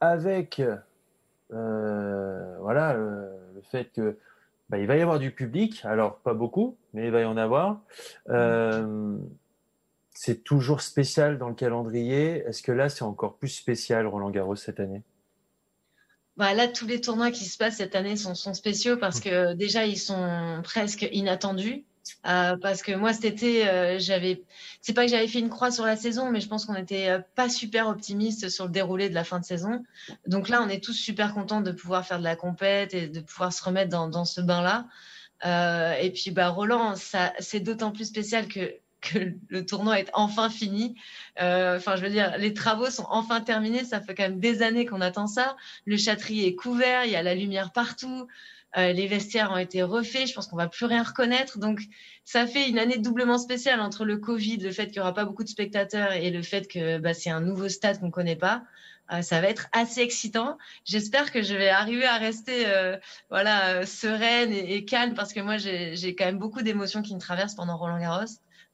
avec 0.00 0.62
euh, 1.52 2.56
voilà 2.60 2.92
le, 2.92 3.62
fait 3.70 3.86
que 3.92 4.18
bah, 4.68 4.78
il 4.78 4.86
va 4.86 4.96
y 4.96 5.00
avoir 5.00 5.18
du 5.18 5.30
public, 5.30 5.82
alors 5.84 6.18
pas 6.18 6.34
beaucoup, 6.34 6.76
mais 6.92 7.06
il 7.06 7.10
va 7.10 7.22
y 7.22 7.24
en 7.24 7.36
avoir. 7.36 7.80
Euh, 8.28 9.16
c'est 10.20 10.42
toujours 10.42 10.80
spécial 10.80 11.38
dans 11.38 11.48
le 11.48 11.54
calendrier. 11.54 12.42
Est-ce 12.44 12.60
que 12.60 12.72
là, 12.72 12.88
c'est 12.88 13.04
encore 13.04 13.38
plus 13.38 13.50
spécial, 13.50 14.04
Roland 14.04 14.30
Garros, 14.30 14.56
cette 14.56 14.80
année? 14.80 15.04
Bah 16.36 16.54
là, 16.54 16.66
tous 16.66 16.88
les 16.88 17.00
tournois 17.00 17.30
qui 17.30 17.44
se 17.44 17.56
passent 17.56 17.76
cette 17.76 17.94
année 17.94 18.16
sont, 18.16 18.34
spéciaux 18.34 18.96
parce 18.96 19.20
que 19.20 19.54
déjà, 19.54 19.86
ils 19.86 19.96
sont 19.96 20.60
presque 20.64 21.08
inattendus. 21.12 21.84
Euh, 22.26 22.56
parce 22.56 22.82
que 22.82 22.92
moi 22.92 23.12
cet 23.12 23.26
été, 23.26 23.68
euh, 23.68 23.98
j'avais, 23.98 24.42
c'est 24.80 24.94
pas 24.94 25.04
que 25.04 25.10
j'avais 25.10 25.28
fait 25.28 25.40
une 25.40 25.50
croix 25.50 25.70
sur 25.70 25.84
la 25.84 25.94
saison, 25.94 26.30
mais 26.30 26.40
je 26.40 26.48
pense 26.48 26.64
qu'on 26.64 26.72
n'était 26.72 27.10
euh, 27.10 27.20
pas 27.34 27.50
super 27.50 27.86
optimiste 27.86 28.48
sur 28.48 28.64
le 28.64 28.70
déroulé 28.70 29.10
de 29.10 29.14
la 29.14 29.24
fin 29.24 29.38
de 29.38 29.44
saison. 29.44 29.84
Donc 30.26 30.48
là, 30.48 30.62
on 30.62 30.70
est 30.70 30.82
tous 30.82 30.94
super 30.94 31.34
contents 31.34 31.60
de 31.60 31.70
pouvoir 31.70 32.06
faire 32.06 32.18
de 32.18 32.24
la 32.24 32.34
compète 32.34 32.94
et 32.94 33.08
de 33.08 33.20
pouvoir 33.20 33.52
se 33.52 33.62
remettre 33.62 33.90
dans, 33.90 34.24
ce 34.24 34.40
bain-là. 34.40 34.86
et 36.00 36.10
puis 36.10 36.30
bah 36.30 36.48
Roland, 36.48 36.94
c'est 37.38 37.60
d'autant 37.60 37.92
plus 37.92 38.06
spécial 38.06 38.48
que 38.48 38.72
que 39.00 39.18
le 39.48 39.64
tournoi 39.64 40.00
est 40.00 40.10
enfin 40.12 40.50
fini. 40.50 40.94
Enfin, 41.36 41.96
je 41.96 42.02
veux 42.02 42.10
dire, 42.10 42.36
les 42.38 42.52
travaux 42.52 42.90
sont 42.90 43.06
enfin 43.10 43.40
terminés. 43.40 43.84
Ça 43.84 44.00
fait 44.00 44.14
quand 44.14 44.24
même 44.24 44.40
des 44.40 44.62
années 44.62 44.86
qu'on 44.86 45.00
attend 45.00 45.26
ça. 45.26 45.56
Le 45.86 45.96
châtrier 45.96 46.48
est 46.48 46.54
couvert, 46.54 47.04
il 47.04 47.10
y 47.10 47.16
a 47.16 47.22
la 47.22 47.34
lumière 47.34 47.72
partout. 47.72 48.26
Euh, 48.76 48.92
les 48.92 49.06
vestiaires 49.06 49.50
ont 49.50 49.56
été 49.56 49.82
refaits. 49.82 50.26
Je 50.26 50.34
pense 50.34 50.46
qu'on 50.46 50.56
va 50.56 50.68
plus 50.68 50.84
rien 50.84 51.02
reconnaître. 51.02 51.58
Donc, 51.58 51.80
ça 52.24 52.46
fait 52.46 52.68
une 52.68 52.78
année 52.78 52.98
doublement 52.98 53.38
spéciale 53.38 53.80
entre 53.80 54.04
le 54.04 54.18
Covid, 54.18 54.58
le 54.58 54.72
fait 54.72 54.88
qu'il 54.88 54.96
y 54.96 55.00
aura 55.00 55.14
pas 55.14 55.24
beaucoup 55.24 55.44
de 55.44 55.48
spectateurs 55.48 56.12
et 56.12 56.30
le 56.30 56.42
fait 56.42 56.68
que 56.68 56.98
bah, 56.98 57.14
c'est 57.14 57.30
un 57.30 57.40
nouveau 57.40 57.68
stade 57.68 58.00
qu'on 58.00 58.10
connaît 58.10 58.36
pas. 58.36 58.64
Euh, 59.10 59.22
ça 59.22 59.40
va 59.40 59.48
être 59.48 59.68
assez 59.72 60.00
excitant. 60.02 60.58
J'espère 60.84 61.32
que 61.32 61.42
je 61.42 61.54
vais 61.54 61.70
arriver 61.70 62.04
à 62.04 62.18
rester 62.18 62.66
euh, 62.66 62.98
voilà 63.30 63.86
sereine 63.86 64.52
et, 64.52 64.84
calme 64.84 65.14
parce 65.14 65.32
que 65.32 65.40
moi 65.40 65.56
j'ai 65.56 66.14
quand 66.14 66.26
même 66.26 66.38
beaucoup 66.38 66.60
d'émotions 66.60 67.00
qui 67.00 67.14
me 67.14 67.20
traversent 67.20 67.54
pendant 67.54 67.78
Roland 67.78 67.98
Garros 67.98 68.26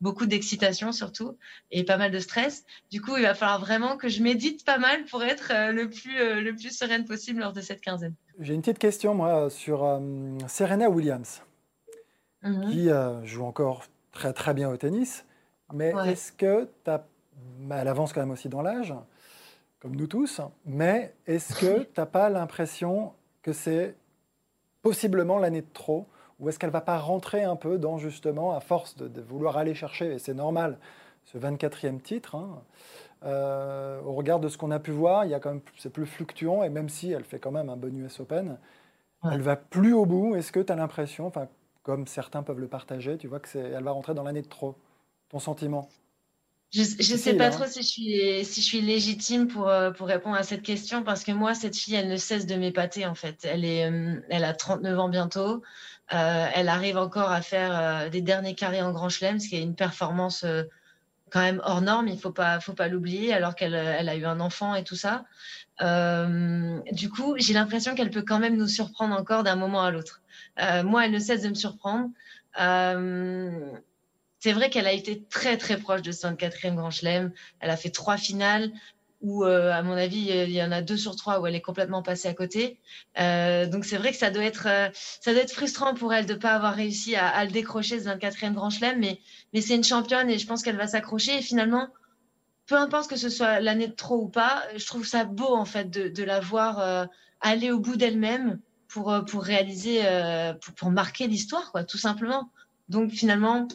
beaucoup 0.05 0.27
d'excitation 0.27 0.93
surtout 0.93 1.37
et 1.73 1.83
pas 1.83 1.97
mal 1.97 2.13
de 2.13 2.21
stress. 2.21 2.65
Du 2.91 3.01
coup, 3.01 3.17
il 3.17 3.23
va 3.23 3.35
falloir 3.35 3.61
vraiment 3.61 3.97
que 3.97 4.09
je 4.09 4.23
médite 4.23 4.65
pas 4.65 4.79
mal 4.79 5.05
pour 5.07 5.25
être 5.25 5.51
le 5.73 5.89
plus 5.89 6.17
le 6.17 6.53
plus 6.53 6.71
sereine 6.77 7.05
possible 7.05 7.41
lors 7.41 7.53
de 7.53 7.61
cette 7.61 7.81
quinzaine. 7.81 8.15
J'ai 8.41 8.55
une 8.55 8.61
petite 8.61 8.79
question, 8.79 9.15
moi, 9.15 9.49
sur 9.49 9.85
euh, 9.85 10.01
Serena 10.49 10.91
Williams, 10.91 11.43
mhm. 12.43 12.71
qui 12.71 12.91
euh, 12.91 13.25
joue 13.25 13.45
encore 13.45 13.85
très, 14.11 14.33
très 14.33 14.55
bien 14.55 14.69
au 14.69 14.77
tennis. 14.77 15.25
Mais 15.73 15.93
est-ce 16.07 16.33
que 16.33 16.69
tu 16.85 16.91
as. 16.91 17.07
Elle 17.71 17.89
avance 17.89 18.13
quand 18.13 18.21
même 18.21 18.31
aussi 18.31 18.49
dans 18.49 18.63
l'âge, 18.63 18.95
comme 19.81 19.97
nous 19.97 20.07
tous. 20.07 20.41
Mais 20.65 21.15
est-ce 21.27 21.55
que 21.55 21.83
tu 21.95 22.01
n'as 22.01 22.07
pas 22.07 22.29
l'impression 22.29 23.13
que 23.43 23.53
c'est 23.53 23.97
possiblement 24.83 25.39
l'année 25.39 25.63
de 25.63 25.73
trop 25.73 26.07
Ou 26.41 26.49
est-ce 26.49 26.59
qu'elle 26.59 26.71
va 26.71 26.81
pas 26.81 26.99
rentrer 26.99 27.45
un 27.45 27.57
peu 27.57 27.79
dans, 27.79 27.99
justement, 27.99 28.57
à 28.57 28.61
force 28.61 28.97
de, 28.97 29.21
vouloir 29.21 29.57
aller 29.57 29.75
chercher, 29.75 30.15
et 30.15 30.19
c'est 30.19 30.35
normal, 30.35 30.79
ce 31.25 31.39
24e 31.39 32.01
titre 32.01 32.35
hein, 32.35 32.63
euh, 33.25 34.01
au 34.03 34.13
regard 34.13 34.41
de 34.41 34.49
ce 34.49 34.59
qu'on 34.59 34.71
a 34.71 34.79
pu 34.79 34.91
voir, 34.91 35.25
il 35.25 35.31
y 35.31 35.35
a 35.35 35.41
quand 35.41 35.51
même 35.51 35.63
c'est 35.79 35.91
plus 35.91 36.05
fluctuant 36.05 36.63
et 36.63 36.69
même 36.69 36.91
si 36.91 37.11
elle 37.11 37.25
fait 37.25 37.39
quand 37.39 37.53
même 37.53 37.71
un 37.71 37.77
bon 37.77 37.97
US 37.97 38.21
Open, 38.21 38.59
elle 39.33 39.41
va 39.41 39.57
plus 39.57 39.95
au 39.95 40.05
bout. 40.05 40.37
Est-ce 40.37 40.53
que 40.53 40.61
tu 40.61 40.71
as 40.71 40.77
l'impression, 40.77 41.27
enfin 41.27 41.49
comme 41.83 42.07
certains 42.07 42.43
peuvent 42.43 42.61
le 42.61 42.69
partager, 42.69 43.17
tu 43.17 43.27
vois 43.27 43.41
que 43.41 43.49
c'est 43.49 43.61
elle 43.61 43.85
va 43.85 43.93
rentrer 43.93 44.13
dans 44.13 44.25
l'année 44.25 44.43
de 44.43 44.49
trop. 44.49 44.77
Ton 45.31 45.39
sentiment? 45.39 45.89
Je 46.75 46.81
ne 46.81 47.19
sais 47.19 47.37
pas 47.37 47.51
trop 47.51 47.67
si 47.67 47.83
je, 47.83 47.87
suis, 47.87 48.45
si 48.45 48.61
je 48.61 48.67
suis 48.67 48.81
légitime 48.81 49.47
pour, 49.47 49.69
euh, 49.69 49.93
pour 49.93 50.09
répondre 50.09 50.35
à 50.35 50.43
cette 50.43 50.63
question 50.63 51.05
parce 51.05 51.23
que 51.23 51.31
moi, 51.31 51.55
cette 51.55 51.77
fille, 51.77 51.95
elle 51.95 52.09
ne 52.09 52.17
cesse 52.17 52.47
de 52.47 52.57
m'épater 52.57 53.07
en 53.07 53.15
fait. 53.15 53.45
Elle, 53.45 53.65
est, 53.65 53.89
euh, 53.89 54.21
elle 54.29 54.43
a 54.43 54.55
39 54.55 54.99
ans 54.99 55.09
bientôt. 55.09 55.63
Elle 56.09 56.69
arrive 56.69 56.97
encore 56.99 57.31
à 57.31 57.41
faire 57.41 58.11
des 58.11 58.21
derniers 58.21 58.55
carrés 58.55 58.83
en 58.83 58.93
Grand 58.93 59.09
Chelem, 59.09 59.41
ce 59.41 59.49
qui 59.49 59.57
est 59.57 59.63
une 59.63 59.75
performance 59.75 60.45
quand 61.35 61.41
même 61.41 61.61
hors 61.65 61.81
norme, 61.81 62.07
il 62.07 62.19
faut 62.19 62.31
pas, 62.31 62.61
faut 62.61 62.75
pas 62.75 62.87
l'oublier, 62.87 63.35
alors 63.35 63.57
qu'elle 63.57 63.75
elle 63.75 64.09
a 64.09 64.15
eu 64.15 64.25
un 64.25 64.39
enfant 64.39 64.77
et 64.77 64.85
tout 64.85 64.95
ça. 64.95 65.25
Euh, 65.81 66.79
du 66.93 67.11
coup, 67.11 67.35
j'ai 67.39 67.55
l'impression 67.55 67.97
qu'elle 67.97 68.11
peut 68.11 68.23
quand 68.23 68.39
même 68.39 68.57
nous 68.57 68.69
surprendre 68.69 69.17
encore 69.17 69.43
d'un 69.43 69.57
moment 69.57 69.83
à 69.83 69.91
l'autre. 69.91 70.23
Euh, 70.61 70.85
moi, 70.85 71.05
elle 71.05 71.11
ne 71.11 71.19
cesse 71.19 71.43
de 71.43 71.49
me 71.49 71.55
surprendre. 71.55 72.11
Euh, 72.61 73.73
c'est 74.39 74.53
vrai 74.53 74.71
qu'elle 74.71 74.87
a 74.87 74.93
été 74.93 75.25
très 75.25 75.57
très 75.57 75.77
proche 75.77 76.03
de 76.03 76.13
son 76.13 76.37
quatrième 76.37 76.77
Grand 76.77 76.91
Chelem. 76.91 77.33
Elle 77.59 77.71
a 77.71 77.77
fait 77.77 77.91
trois 77.91 78.17
finales 78.17 78.71
où, 79.25 79.43
euh, 79.45 79.73
à 79.73 79.83
mon 79.83 79.95
avis, 79.95 80.29
il 80.29 80.51
y 80.51 80.63
en 80.63 80.71
a 80.71 80.83
deux 80.83 80.99
sur 80.99 81.17
trois 81.17 81.41
où 81.41 81.47
elle 81.47 81.55
est 81.55 81.63
complètement 81.63 82.03
passée 82.03 82.29
à 82.29 82.35
côté. 82.35 82.79
Euh, 83.19 83.67
donc 83.67 83.87
c'est 83.87 83.97
vrai 83.97 84.13
que 84.13 84.19
ça 84.19 84.31
doit 84.31 84.45
être, 84.45 84.69
euh, 84.69 84.91
ça 84.95 85.33
doit 85.33 85.43
être 85.43 85.53
frustrant 85.53 85.95
pour 85.95 86.13
elle 86.13 86.27
de 86.27 86.35
ne 86.35 86.39
pas 86.39 86.53
avoir 86.53 86.75
réussi 86.75 87.17
à, 87.17 87.29
à, 87.29 87.45
le 87.47 87.51
décrocher 87.51 87.99
ce 87.99 88.05
24e 88.07 88.53
Grand 88.53 88.69
Chelem, 88.69 89.01
mais, 89.01 89.21
mais 89.55 89.63
c'est 89.63 89.75
une 89.75 89.83
championne 89.83 90.29
et 90.29 90.39
je 90.39 90.47
pense 90.47 90.63
qu'elle 90.63 90.77
va 90.77 90.87
s'accrocher. 90.87 91.39
Et 91.39 91.43
finalement, 91.43 91.89
peu 92.67 92.77
importe 92.77 93.09
que 93.09 93.17
ce 93.17 93.31
soit 93.31 93.61
l'année 93.61 93.89
de 93.89 93.95
trop 93.95 94.21
ou 94.25 94.29
pas, 94.29 94.63
je 94.77 94.87
trouve 94.87 95.07
ça 95.07 95.25
beau 95.25 95.55
en 95.55 95.65
fait 95.65 95.91
de, 95.91 96.09
de 96.09 96.23
la 96.23 96.41
voir 96.41 97.09
aller 97.41 97.71
au 97.71 97.79
bout 97.79 97.97
d'elle-même 97.97 98.61
pour, 98.89 99.15
pour 99.27 99.43
réaliser, 99.43 100.03
pour, 100.63 100.75
pour 100.75 100.91
marquer 100.91 101.27
l'histoire, 101.27 101.73
quoi, 101.73 101.85
tout 101.85 101.99
simplement. 101.99 102.51
Donc 102.89 103.11
finalement, 103.11 103.69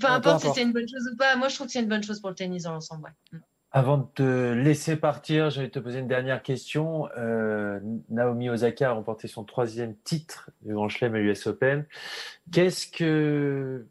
peu 0.00 0.06
importe, 0.06 0.42
si 0.42 0.48
c'est 0.54 0.62
une 0.62 0.72
bonne 0.72 0.88
chose 0.88 1.10
ou 1.12 1.16
pas, 1.16 1.36
moi 1.36 1.48
je 1.48 1.54
trouve 1.54 1.66
que 1.68 1.72
c'est 1.72 1.80
une 1.80 1.88
bonne 1.88 2.04
chose 2.04 2.20
pour 2.20 2.30
le 2.30 2.36
tennis 2.36 2.64
dans 2.64 2.72
l'ensemble. 2.72 3.12
Ouais. 3.32 3.38
Avant 3.74 3.96
de 3.96 4.04
te 4.14 4.52
laisser 4.52 4.96
partir, 4.96 5.48
je 5.48 5.62
vais 5.62 5.70
te 5.70 5.78
poser 5.78 6.00
une 6.00 6.08
dernière 6.08 6.42
question. 6.42 7.08
Euh, 7.16 7.80
Naomi 8.10 8.50
Osaka 8.50 8.90
a 8.90 8.92
remporté 8.92 9.28
son 9.28 9.44
troisième 9.44 9.96
titre 10.04 10.50
du 10.60 10.74
Grand 10.74 10.90
Chelem 10.90 11.14
à 11.14 11.18
l'US 11.18 11.46
Open. 11.46 11.86
Qu'est-ce 12.52 12.86
que 12.86 13.86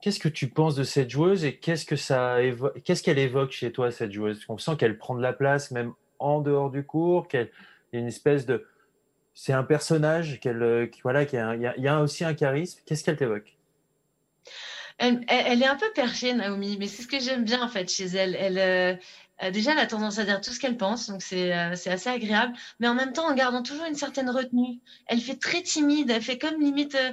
qu'est-ce 0.00 0.20
que 0.20 0.28
tu 0.28 0.48
penses 0.48 0.76
de 0.76 0.84
cette 0.84 1.10
joueuse 1.10 1.44
et 1.44 1.56
qu'est-ce 1.56 1.84
que 1.84 1.96
ça 1.96 2.36
qu'est-ce 2.84 3.02
qu'elle 3.02 3.18
évoque 3.18 3.50
chez 3.50 3.72
toi 3.72 3.90
cette 3.90 4.12
joueuse? 4.12 4.44
On 4.48 4.56
sent 4.56 4.76
qu'elle 4.78 4.98
prend 4.98 5.16
de 5.16 5.22
la 5.22 5.32
place 5.32 5.72
même 5.72 5.94
en 6.20 6.40
dehors 6.40 6.70
du 6.70 6.84
cours, 6.84 7.26
qu'elle 7.26 7.50
une 7.92 8.06
espèce 8.06 8.46
de 8.46 8.64
c'est 9.34 9.52
un 9.52 9.64
personnage 9.64 10.38
qu'elle 10.38 10.90
voilà 11.02 11.24
qui 11.24 11.36
il 11.36 11.72
y, 11.78 11.88
a 11.88 12.00
aussi 12.00 12.24
un 12.24 12.34
charisme. 12.34 12.80
Qu'est-ce 12.86 13.02
qu'elle 13.02 13.16
t'évoque? 13.16 13.56
Elle, 14.98 15.24
elle, 15.26 15.60
est 15.60 15.66
un 15.66 15.74
peu 15.74 15.90
perchée, 15.92 16.34
Naomi, 16.34 16.76
mais 16.78 16.86
c'est 16.86 17.02
ce 17.02 17.08
que 17.08 17.18
j'aime 17.18 17.44
bien 17.44 17.64
en 17.64 17.68
fait 17.68 17.90
chez 17.90 18.04
elle. 18.04 18.36
Elle, 18.36 19.00
euh, 19.42 19.50
déjà, 19.50 19.72
elle 19.72 19.78
a 19.78 19.86
tendance 19.86 20.18
à 20.18 20.24
dire 20.24 20.40
tout 20.40 20.52
ce 20.52 20.60
qu'elle 20.60 20.76
pense, 20.76 21.08
donc 21.08 21.22
euh, 21.32 21.74
c'est 21.74 21.90
assez 21.90 22.10
agréable, 22.10 22.52
mais 22.78 22.88
en 22.88 22.94
même 22.94 23.12
temps 23.12 23.28
en 23.28 23.34
gardant 23.34 23.62
toujours 23.62 23.86
une 23.86 23.96
certaine 23.96 24.30
retenue. 24.30 24.80
Elle 25.06 25.20
fait 25.20 25.36
très 25.36 25.62
timide, 25.62 26.10
elle 26.10 26.22
fait 26.22 26.38
comme 26.38 26.60
limite. 26.60 26.94
Euh, 26.94 27.12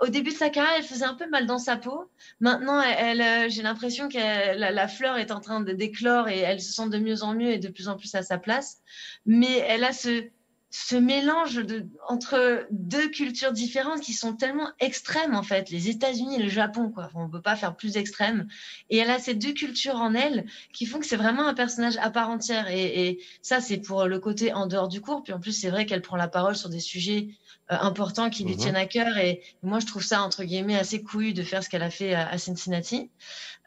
au 0.00 0.08
début 0.08 0.30
de 0.30 0.36
sa 0.36 0.50
carrière, 0.50 0.74
elle 0.78 0.84
faisait 0.84 1.04
un 1.04 1.14
peu 1.14 1.28
mal 1.28 1.46
dans 1.46 1.58
sa 1.58 1.76
peau. 1.76 2.10
Maintenant, 2.40 2.80
elle, 2.80 3.48
j'ai 3.50 3.62
l'impression 3.62 4.08
que 4.08 4.18
la, 4.18 4.72
la, 4.72 4.88
fleur 4.88 5.16
est 5.16 5.30
en 5.30 5.38
train 5.38 5.60
de 5.60 5.72
d'éclore 5.72 6.28
et 6.28 6.38
elle 6.38 6.60
se 6.60 6.72
sent 6.72 6.88
de 6.88 6.98
mieux 6.98 7.22
en 7.22 7.34
mieux 7.34 7.50
et 7.50 7.58
de 7.58 7.68
plus 7.68 7.88
en 7.88 7.96
plus 7.96 8.12
à 8.16 8.22
sa 8.22 8.38
place. 8.38 8.78
Mais 9.26 9.58
elle 9.58 9.84
a 9.84 9.92
ce, 9.92 10.28
ce 10.74 10.96
mélange 10.96 11.56
de, 11.56 11.86
entre 12.08 12.66
deux 12.70 13.08
cultures 13.10 13.52
différentes 13.52 14.00
qui 14.00 14.14
sont 14.14 14.34
tellement 14.34 14.70
extrêmes 14.80 15.34
en 15.34 15.42
fait, 15.42 15.68
les 15.68 15.90
États-Unis 15.90 16.36
et 16.36 16.42
le 16.42 16.48
Japon 16.48 16.90
quoi. 16.90 17.10
On 17.14 17.28
peut 17.28 17.42
pas 17.42 17.56
faire 17.56 17.76
plus 17.76 17.98
extrême. 17.98 18.48
Et 18.88 18.96
elle 18.96 19.10
a 19.10 19.18
ces 19.18 19.34
deux 19.34 19.52
cultures 19.52 19.96
en 19.96 20.14
elle 20.14 20.46
qui 20.72 20.86
font 20.86 20.98
que 20.98 21.04
c'est 21.04 21.18
vraiment 21.18 21.46
un 21.46 21.52
personnage 21.52 21.98
à 21.98 22.08
part 22.08 22.30
entière. 22.30 22.70
Et, 22.70 23.06
et 23.06 23.20
ça 23.42 23.60
c'est 23.60 23.76
pour 23.76 24.06
le 24.06 24.18
côté 24.18 24.54
en 24.54 24.66
dehors 24.66 24.88
du 24.88 25.02
cours. 25.02 25.22
Puis 25.22 25.34
en 25.34 25.40
plus 25.40 25.52
c'est 25.52 25.68
vrai 25.68 25.84
qu'elle 25.84 26.00
prend 26.00 26.16
la 26.16 26.28
parole 26.28 26.56
sur 26.56 26.70
des 26.70 26.80
sujets 26.80 27.28
euh, 27.70 27.76
importants 27.78 28.30
qui 28.30 28.44
lui 28.44 28.54
mhm. 28.54 28.58
tiennent 28.58 28.76
à 28.76 28.86
cœur. 28.86 29.18
Et 29.18 29.42
moi 29.62 29.78
je 29.78 29.84
trouve 29.84 30.02
ça 30.02 30.22
entre 30.22 30.42
guillemets 30.42 30.78
assez 30.78 31.02
couillu 31.02 31.34
de 31.34 31.42
faire 31.42 31.62
ce 31.62 31.68
qu'elle 31.68 31.82
a 31.82 31.90
fait 31.90 32.14
à, 32.14 32.38
Cincinnati. 32.38 33.10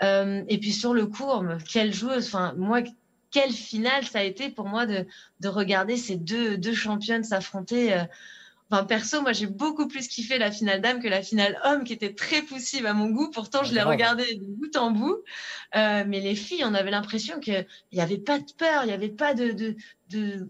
Euh, 0.01 0.43
et 0.47 0.57
puis 0.57 0.73
sur 0.73 0.95
le 0.95 1.05
cours, 1.05 1.45
quelle 1.71 1.93
joueuse. 1.93 2.25
Enfin 2.25 2.55
moi 2.57 2.81
quelle 3.35 3.51
finale 3.51 4.05
ça 4.05 4.19
a 4.19 4.23
été 4.23 4.49
pour 4.49 4.65
moi 4.65 4.85
de, 4.85 5.05
de 5.41 5.49
regarder 5.49 5.97
ces 5.97 6.15
deux, 6.15 6.57
deux 6.57 6.73
championnes 6.73 7.25
s'affronter. 7.25 7.91
Euh. 7.91 8.05
Enfin, 8.71 8.85
perso, 8.85 9.21
moi, 9.21 9.33
j'ai 9.33 9.45
beaucoup 9.45 9.89
plus 9.89 10.07
kiffé 10.07 10.37
la 10.37 10.51
finale 10.51 10.79
dame 10.79 11.01
que 11.01 11.09
la 11.09 11.21
finale 11.21 11.59
homme, 11.65 11.83
qui 11.83 11.91
était 11.91 12.13
très 12.13 12.41
poussive 12.43 12.85
à 12.85 12.93
mon 12.93 13.09
goût. 13.09 13.29
Pourtant, 13.31 13.65
je 13.65 13.73
l'ai 13.73 13.81
regardée 13.81 14.35
de 14.35 14.45
bout 14.45 14.75
en 14.77 14.91
bout. 14.91 15.17
Euh, 15.75 16.05
mais 16.07 16.21
les 16.21 16.33
filles, 16.33 16.63
on 16.63 16.73
avait 16.73 16.91
l'impression 16.91 17.41
qu'il 17.41 17.67
n'y 17.91 17.99
avait 17.99 18.17
pas 18.17 18.39
de 18.39 18.51
peur, 18.57 18.83
il 18.83 18.87
n'y 18.87 18.93
avait 18.93 19.09
pas 19.09 19.33
de, 19.33 19.51
de, 19.51 19.75
de, 20.11 20.47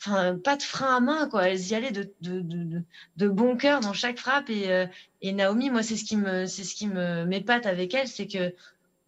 enfin, 0.00 0.38
pas 0.42 0.56
de 0.56 0.62
frein 0.62 0.96
à 0.96 1.00
main, 1.00 1.28
quoi. 1.28 1.50
Elles 1.50 1.68
y 1.68 1.74
allaient 1.74 1.92
de, 1.92 2.10
de, 2.22 2.40
de, 2.40 2.82
de 3.18 3.28
bon 3.28 3.58
cœur 3.58 3.80
dans 3.80 3.92
chaque 3.92 4.18
frappe. 4.18 4.48
Et, 4.48 4.70
euh, 4.70 4.86
et 5.20 5.32
Naomi, 5.32 5.68
moi, 5.68 5.82
c'est 5.82 5.98
ce 5.98 6.04
qui 6.04 6.16
me, 6.16 6.46
c'est 6.46 6.64
ce 6.64 6.74
qui 6.74 6.88
me 6.88 7.26
m'épate 7.26 7.66
avec 7.66 7.92
elle, 7.92 8.08
c'est 8.08 8.26
que 8.26 8.54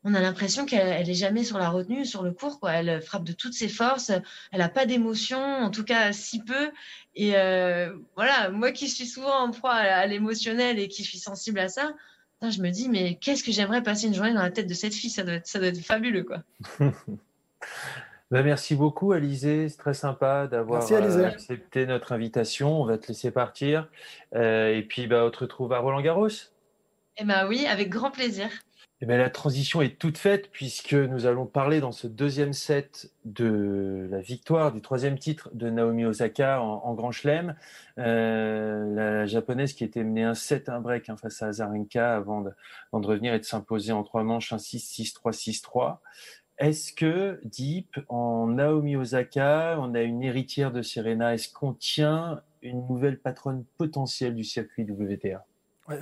on 0.05 0.15
a 0.15 0.21
l'impression 0.21 0.67
qu'elle 0.67 1.09
est 1.09 1.15
jamais 1.15 1.45
sur 1.45 1.59
la 1.59 1.71
retenue, 1.71 2.05
sur 2.05 2.23
le 2.23 2.33
cours. 2.33 2.61
Quoi. 2.61 2.73
Elle 2.73 3.01
frappe 3.01 3.25
de 3.25 3.33
toutes 3.33 3.55
ses 3.55 3.69
forces. 3.69 4.11
Elle 4.53 4.59
n'a 4.59 4.69
pas 4.69 4.85
d'émotion, 4.85 5.41
en 5.41 5.71
tout 5.71 5.85
cas 5.85 6.13
si 6.13 6.45
peu. 6.45 6.71
Et 7.15 7.37
euh, 7.37 7.95
voilà, 8.15 8.51
moi 8.51 8.71
qui 8.71 8.89
suis 8.89 9.07
souvent 9.07 9.39
en 9.39 9.51
proie 9.51 9.73
à, 9.73 10.07
l'émotionnel 10.07 10.79
et 10.79 10.89
qui 10.89 11.05
suis 11.05 11.19
sensible 11.19 11.59
à 11.59 11.69
ça, 11.69 11.95
je 12.43 12.61
me 12.61 12.69
dis, 12.69 12.91
mais 12.91 13.15
qu'est-ce 13.15 13.43
que 13.43 13.53
j'aimerais 13.53 13.83
passer 13.83 14.07
une 14.07 14.15
journée 14.15 14.35
dans 14.35 14.43
la 14.43 14.51
tête 14.51 14.67
de 14.67 14.75
cette 14.75 14.93
fille? 14.93 15.09
Ça 15.09 15.23
doit 15.23 15.35
être, 15.35 15.47
ça 15.47 15.59
doit 15.59 15.69
être 15.69 15.81
fabuleux. 15.81 16.25
Quoi. 16.25 16.43
Ben, 18.31 18.43
merci 18.43 18.75
beaucoup, 18.75 19.13
Alizé. 19.13 19.69
C'est 19.69 19.77
très 19.77 19.95
sympa 19.95 20.49
d'avoir 20.49 20.91
euh, 20.91 21.25
accepté 21.27 21.87
notre 21.87 22.11
invitation. 22.11 22.81
On 22.81 22.85
va 22.85 22.99
te 22.99 23.07
laisser 23.07 23.31
partir. 23.31 23.89
Euh, 24.35 24.75
et 24.75 24.83
puis, 24.83 25.07
bah, 25.07 25.25
on 25.25 25.31
te 25.31 25.39
retrouve 25.39 25.73
à 25.73 25.79
Roland 25.79 26.01
Garros. 26.01 26.29
Eh 27.17 27.25
ben 27.25 27.47
oui, 27.47 27.67
avec 27.67 27.91
grand 27.91 28.11
plaisir. 28.11 28.49
Eh 29.01 29.07
bien, 29.07 29.19
la 29.19 29.29
transition 29.29 29.83
est 29.83 29.99
toute 29.99 30.19
faite 30.19 30.51
puisque 30.53 30.95
nous 30.95 31.27
allons 31.27 31.47
parler 31.47 31.81
dans 31.81 31.91
ce 31.91 32.07
deuxième 32.07 32.53
set 32.53 33.13
de 33.25 34.07
la 34.09 34.21
victoire 34.21 34.73
du 34.73 34.81
troisième 34.81 35.19
titre 35.19 35.51
de 35.53 35.69
Naomi 35.69 36.05
Osaka 36.05 36.63
en, 36.63 36.95
Grand 36.95 37.11
Chelem, 37.11 37.57
euh, 37.99 38.95
la 38.95 39.27
japonaise 39.27 39.73
qui 39.73 39.83
était 39.83 40.05
menée 40.05 40.23
un 40.23 40.35
7 40.35 40.69
un 40.69 40.81
break 40.81 41.09
hein, 41.11 41.17
face 41.17 41.43
à 41.43 41.49
Azarenka 41.49 42.15
avant 42.15 42.41
de, 42.41 42.53
avant 42.93 43.01
de, 43.01 43.07
revenir 43.09 43.35
et 43.35 43.41
de 43.41 43.45
s'imposer 43.45 43.93
en 43.93 44.05
trois 44.05 44.23
manches 44.23 44.53
un 44.53 44.59
6-6-3 44.59 45.33
6-3. 45.33 45.99
Est-ce 46.59 46.93
que 46.93 47.41
Deep 47.45 47.99
en 48.09 48.47
Naomi 48.47 48.95
Osaka, 48.95 49.77
on 49.81 49.95
a 49.95 50.03
une 50.03 50.23
héritière 50.23 50.71
de 50.71 50.83
Serena, 50.83 51.35
est-ce 51.35 51.53
qu'on 51.53 51.73
tient 51.73 52.41
une 52.63 52.87
nouvelle 52.87 53.19
patronne 53.19 53.65
potentielle 53.77 54.37
du 54.37 54.45
circuit 54.45 54.85
WTA 54.85 55.45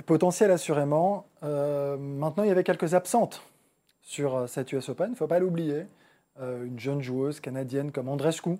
potentiel 0.05 0.51
assurément. 0.51 1.27
Euh, 1.43 1.97
maintenant, 1.97 2.43
il 2.43 2.47
y 2.47 2.51
avait 2.51 2.63
quelques 2.63 2.93
absentes 2.93 3.43
sur 4.01 4.35
euh, 4.35 4.47
cette 4.47 4.71
US 4.73 4.89
Open, 4.89 5.07
il 5.07 5.11
ne 5.11 5.15
faut 5.15 5.27
pas 5.27 5.39
l'oublier. 5.39 5.87
Euh, 6.41 6.65
une 6.65 6.79
jeune 6.79 7.01
joueuse 7.01 7.39
canadienne 7.39 7.91
comme 7.91 8.09
Andrescu, 8.09 8.57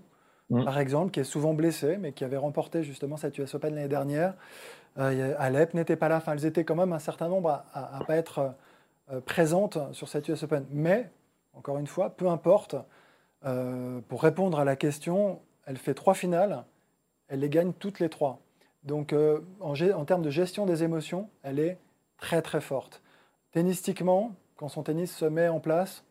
mm. 0.50 0.64
par 0.64 0.78
exemple, 0.80 1.12
qui 1.12 1.20
est 1.20 1.26
souvent 1.26 1.54
blessée, 1.54 1.98
mais 1.98 2.12
qui 2.12 2.24
avait 2.24 2.38
remporté 2.38 2.84
justement 2.84 3.18
cette 3.18 3.38
US 3.38 3.56
Open 3.56 3.74
l'année 3.76 3.88
dernière. 3.88 4.36
Alep 4.96 5.74
n'était 5.74 5.96
pas 5.96 6.08
là, 6.08 6.18
enfin, 6.18 6.34
elles 6.34 6.46
étaient 6.46 6.66
quand 6.66 6.76
même 6.76 6.94
un 6.94 7.00
certain 7.00 7.28
nombre 7.28 7.64
à 7.74 7.98
ne 8.00 8.06
pas 8.06 8.16
être 8.16 8.54
présentes 9.26 9.80
sur 9.92 10.08
cette 10.08 10.28
US 10.28 10.44
Open. 10.44 10.68
Mais, 10.70 11.10
encore 11.56 11.80
une 11.80 11.88
fois, 11.88 12.12
peu 12.12 12.28
importe, 12.28 12.76
pour 13.42 14.22
répondre 14.22 14.60
à 14.60 14.66
la 14.66 14.76
question, 14.76 15.42
elle 15.66 15.78
fait 15.78 15.96
trois 15.96 16.14
finales, 16.14 16.64
elle 17.28 17.40
les 17.40 17.50
gagne 17.50 17.74
toutes 17.74 18.00
les 18.00 18.10
trois. 18.10 18.40
Donc, 18.84 19.14
euh, 19.14 19.40
en, 19.62 20.06
termes 20.06 20.22
de 20.22 20.30
gestion 20.30 20.66
des 20.66 20.84
émotions, 20.84 21.30
elle 21.44 21.60
est 21.60 21.78
très 22.18 22.42
très 22.42 22.62
forte. 22.62 23.02
Tennistiquement, 23.52 24.34
quand 24.58 24.68
son 24.68 24.84
tennis 24.84 25.16
se 25.16 25.26
met 25.26 25.48
en 25.48 25.60
place, 25.60 26.04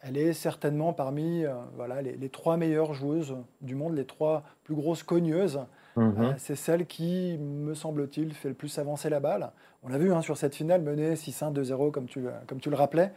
elle 0.00 0.16
est 0.16 0.32
certainement 0.32 0.92
parmi 0.92 1.44
euh, 1.44 1.52
voilà, 1.76 2.02
les, 2.02 2.28
trois 2.28 2.56
meilleures 2.56 2.94
joueuses 2.94 3.36
du 3.60 3.74
monde, 3.74 3.94
les 3.96 4.06
trois 4.06 4.44
plus 4.64 4.74
grosses 4.74 5.02
cogneuses. 5.02 5.60
Mhm. 5.96 6.14
Euh, 6.18 6.32
c'est 6.38 6.54
celle 6.54 6.86
qui, 6.86 7.36
me 7.38 7.74
semble-t-il, 7.74 8.32
fait 8.32 8.48
le 8.48 8.54
plus 8.54 8.78
avancer 8.78 9.10
la 9.10 9.20
balle. 9.20 9.50
On 9.82 9.88
l'a 9.88 9.98
vu 9.98 10.12
hein, 10.12 10.22
sur 10.22 10.36
cette 10.36 10.54
finale, 10.54 10.82
menée 10.82 11.14
6-1, 11.14 11.52
2-0, 11.52 11.90
comme 11.90 12.06
tu, 12.06 12.24
comme 12.46 12.60
tu 12.60 12.70
le 12.70 12.76
rappelais. 12.76 13.12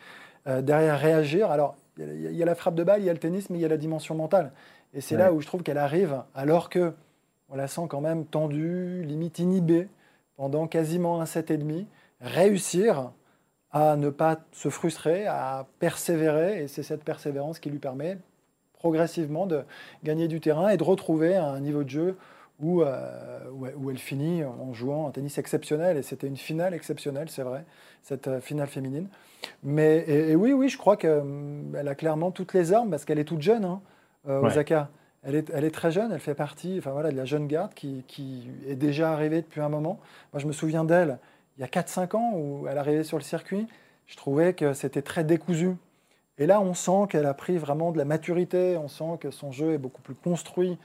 derrière, 0.45 0.97
réagir. 0.99 1.51
Alors, 1.51 1.75
il 1.97 2.31
y, 2.31 2.41
a 2.41 2.45
la 2.45 2.55
frappe 2.55 2.75
de 2.75 2.83
balle, 2.83 3.01
il 3.01 3.05
y 3.05 3.09
a 3.09 3.13
le 3.13 3.19
tennis, 3.19 3.49
mais 3.49 3.59
il 3.59 3.61
y 3.61 3.65
a 3.65 3.69
la 3.69 3.77
dimension 3.77 4.15
mentale. 4.15 4.51
Et 4.93 5.01
c'est 5.01 5.17
là 5.17 5.33
où 5.33 5.41
je 5.41 5.47
trouve 5.47 5.61
qu'elle 5.63 5.77
arrive, 5.77 6.23
alors 6.35 6.69
que 6.69 6.93
on 7.53 7.55
la 7.55 7.67
sent 7.67 7.83
quand 7.87 8.01
même 8.01 8.25
tendue, 8.25 9.03
limite 9.03 9.37
inhibée, 9.37 9.87
pendant 10.37 10.65
quasiment 10.67 11.21
un 11.21 11.27
set 11.27 11.51
et 11.51 11.57
demi, 11.57 11.85
réussir 12.19 13.11
à 13.71 13.95
ne 13.95 14.09
pas 14.09 14.39
se 14.51 14.69
frustrer, 14.69 15.27
à 15.27 15.67
persévérer, 15.77 16.63
et 16.63 16.67
c'est 16.67 16.81
cette 16.81 17.03
persévérance 17.03 17.59
qui 17.59 17.69
lui 17.69 17.77
permet 17.77 18.17
progressivement 18.73 19.45
de 19.45 19.63
gagner 20.03 20.27
du 20.27 20.41
terrain 20.41 20.69
et 20.69 20.77
de 20.77 20.83
retrouver 20.83 21.35
un 21.35 21.59
niveau 21.59 21.83
de 21.83 21.89
jeu 21.89 22.17
où, 22.59 22.81
euh, 22.81 23.39
où, 23.51 23.89
elle 23.91 23.97
finit 23.97 24.43
en 24.43 24.73
jouant 24.73 25.07
un 25.07 25.11
tennis 25.11 25.37
exceptionnel, 25.37 25.97
et 25.97 26.01
c'était 26.01 26.27
une 26.27 26.37
finale 26.37 26.73
exceptionnelle, 26.73 27.29
c'est 27.29 27.43
vrai, 27.43 27.65
cette 28.01 28.27
euh, 28.27 28.41
finale 28.41 28.67
féminine. 28.67 29.09
Mais 29.61 30.03
et, 30.07 30.35
oui, 30.35 30.53
oui, 30.53 30.69
je 30.69 30.77
crois 30.77 30.97
qu'elle 30.97 31.19
hum, 31.19 31.75
a 31.75 31.95
clairement 31.95 32.31
toutes 32.31 32.53
les 32.53 32.73
armes, 32.73 32.89
parce 32.89 33.05
qu'elle 33.05 33.19
est 33.19 33.25
toute 33.25 33.41
jeune, 33.41 33.65
hein, 33.65 33.81
euh, 34.27 34.41
Osaka. 34.41 34.89
Elle 35.25 35.35
est, 35.35 35.71
très 35.71 35.89
jeune, 35.91 36.11
elle 36.11 36.19
fait 36.19 36.35
partie 36.35 36.75
enfin, 36.79 36.91
voilà, 36.91 37.09
de 37.09 37.15
la 37.15 37.23
jeune 37.23 37.47
garde 37.47 37.73
qui, 37.73 38.03
est 38.67 38.75
déjà 38.75 39.13
arrivée 39.13 39.41
depuis 39.41 39.61
un 39.61 39.69
moment. 39.69 39.99
Moi, 40.33 40.41
je 40.41 40.47
me 40.47 40.51
souviens 40.51 40.83
d'elle 40.83 41.17
il 41.57 41.61
y 41.61 41.63
a 41.63 41.67
4-5 41.67 42.15
ans 42.15 42.33
où 42.35 42.67
elle 42.67 42.77
arrivait 42.77 43.03
sur 43.03 43.17
le 43.17 43.23
circuit. 43.23 43.67
Je 44.07 44.17
trouvais 44.17 44.53
que 44.53 44.73
c'était 44.73 45.01
très 45.01 45.23
décousu. 45.23 45.75
Et 46.37 46.47
là, 46.47 46.59
on 46.59 46.73
sent 46.73 47.07
qu'elle 47.09 47.25
a 47.25 47.33
pris 47.33 47.57
vraiment 47.57 47.91
de 47.91 47.97
la 47.97 48.05
maturité, 48.05 48.75
on 48.77 48.87
sent 48.87 49.17
que 49.19 49.29
son 49.29 49.51
jeu 49.51 49.73
est 49.73 49.77
beaucoup 49.77 50.01
plus 50.01 50.15
construit, 50.15 50.77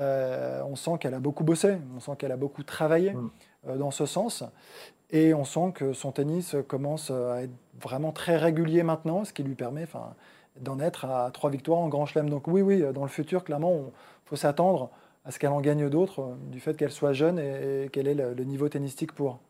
euh, 0.00 0.62
on 0.64 0.74
sent 0.74 0.98
qu'elle 1.00 1.14
a 1.14 1.20
beaucoup 1.20 1.44
bossé, 1.44 1.78
on 1.96 2.00
sent 2.00 2.12
qu'elle 2.18 2.32
a 2.32 2.36
beaucoup 2.36 2.64
travaillé 2.64 3.12
mm. 3.12 3.30
euh, 3.68 3.76
dans 3.76 3.92
ce 3.92 4.04
sens. 4.04 4.42
Et 5.10 5.32
on 5.32 5.44
sent 5.44 5.72
que 5.74 5.92
son 5.92 6.10
tennis 6.10 6.56
commence 6.66 7.12
à 7.12 7.44
être 7.44 7.52
vraiment 7.80 8.10
très 8.10 8.36
régulier 8.36 8.82
maintenant, 8.82 9.24
ce 9.24 9.32
qui 9.32 9.44
lui 9.44 9.54
permet, 9.54 9.84
enfin, 9.84 10.14
d'en 10.60 10.80
être 10.80 11.04
à 11.04 11.30
trois 11.32 11.50
victoires 11.50 11.78
en 11.78 11.88
Grand 11.88 12.06
Chelem. 12.06 12.30
Donc 12.30 12.46
oui, 12.48 12.62
oui, 12.62 12.82
dans 12.92 13.02
le 13.02 13.08
futur, 13.08 13.44
clairement, 13.44 13.92
il 14.24 14.28
faut 14.28 14.36
s'attendre 14.36 14.90
à 15.26 15.30
ce 15.32 15.38
qu'elle 15.38 15.50
en 15.50 15.60
gagne 15.60 15.88
d'autres 15.90 16.20
euh, 16.20 16.34
du 16.50 16.60
fait 16.60 16.76
qu'elle 16.76 16.92
soit 16.92 17.12
jeune 17.12 17.38
et, 17.38 17.88
qu'elle 17.92 18.06
ait 18.06 18.14
le, 18.14 18.44
niveau 18.44 18.68
tennistique 18.68 19.12
pour. 19.12 19.40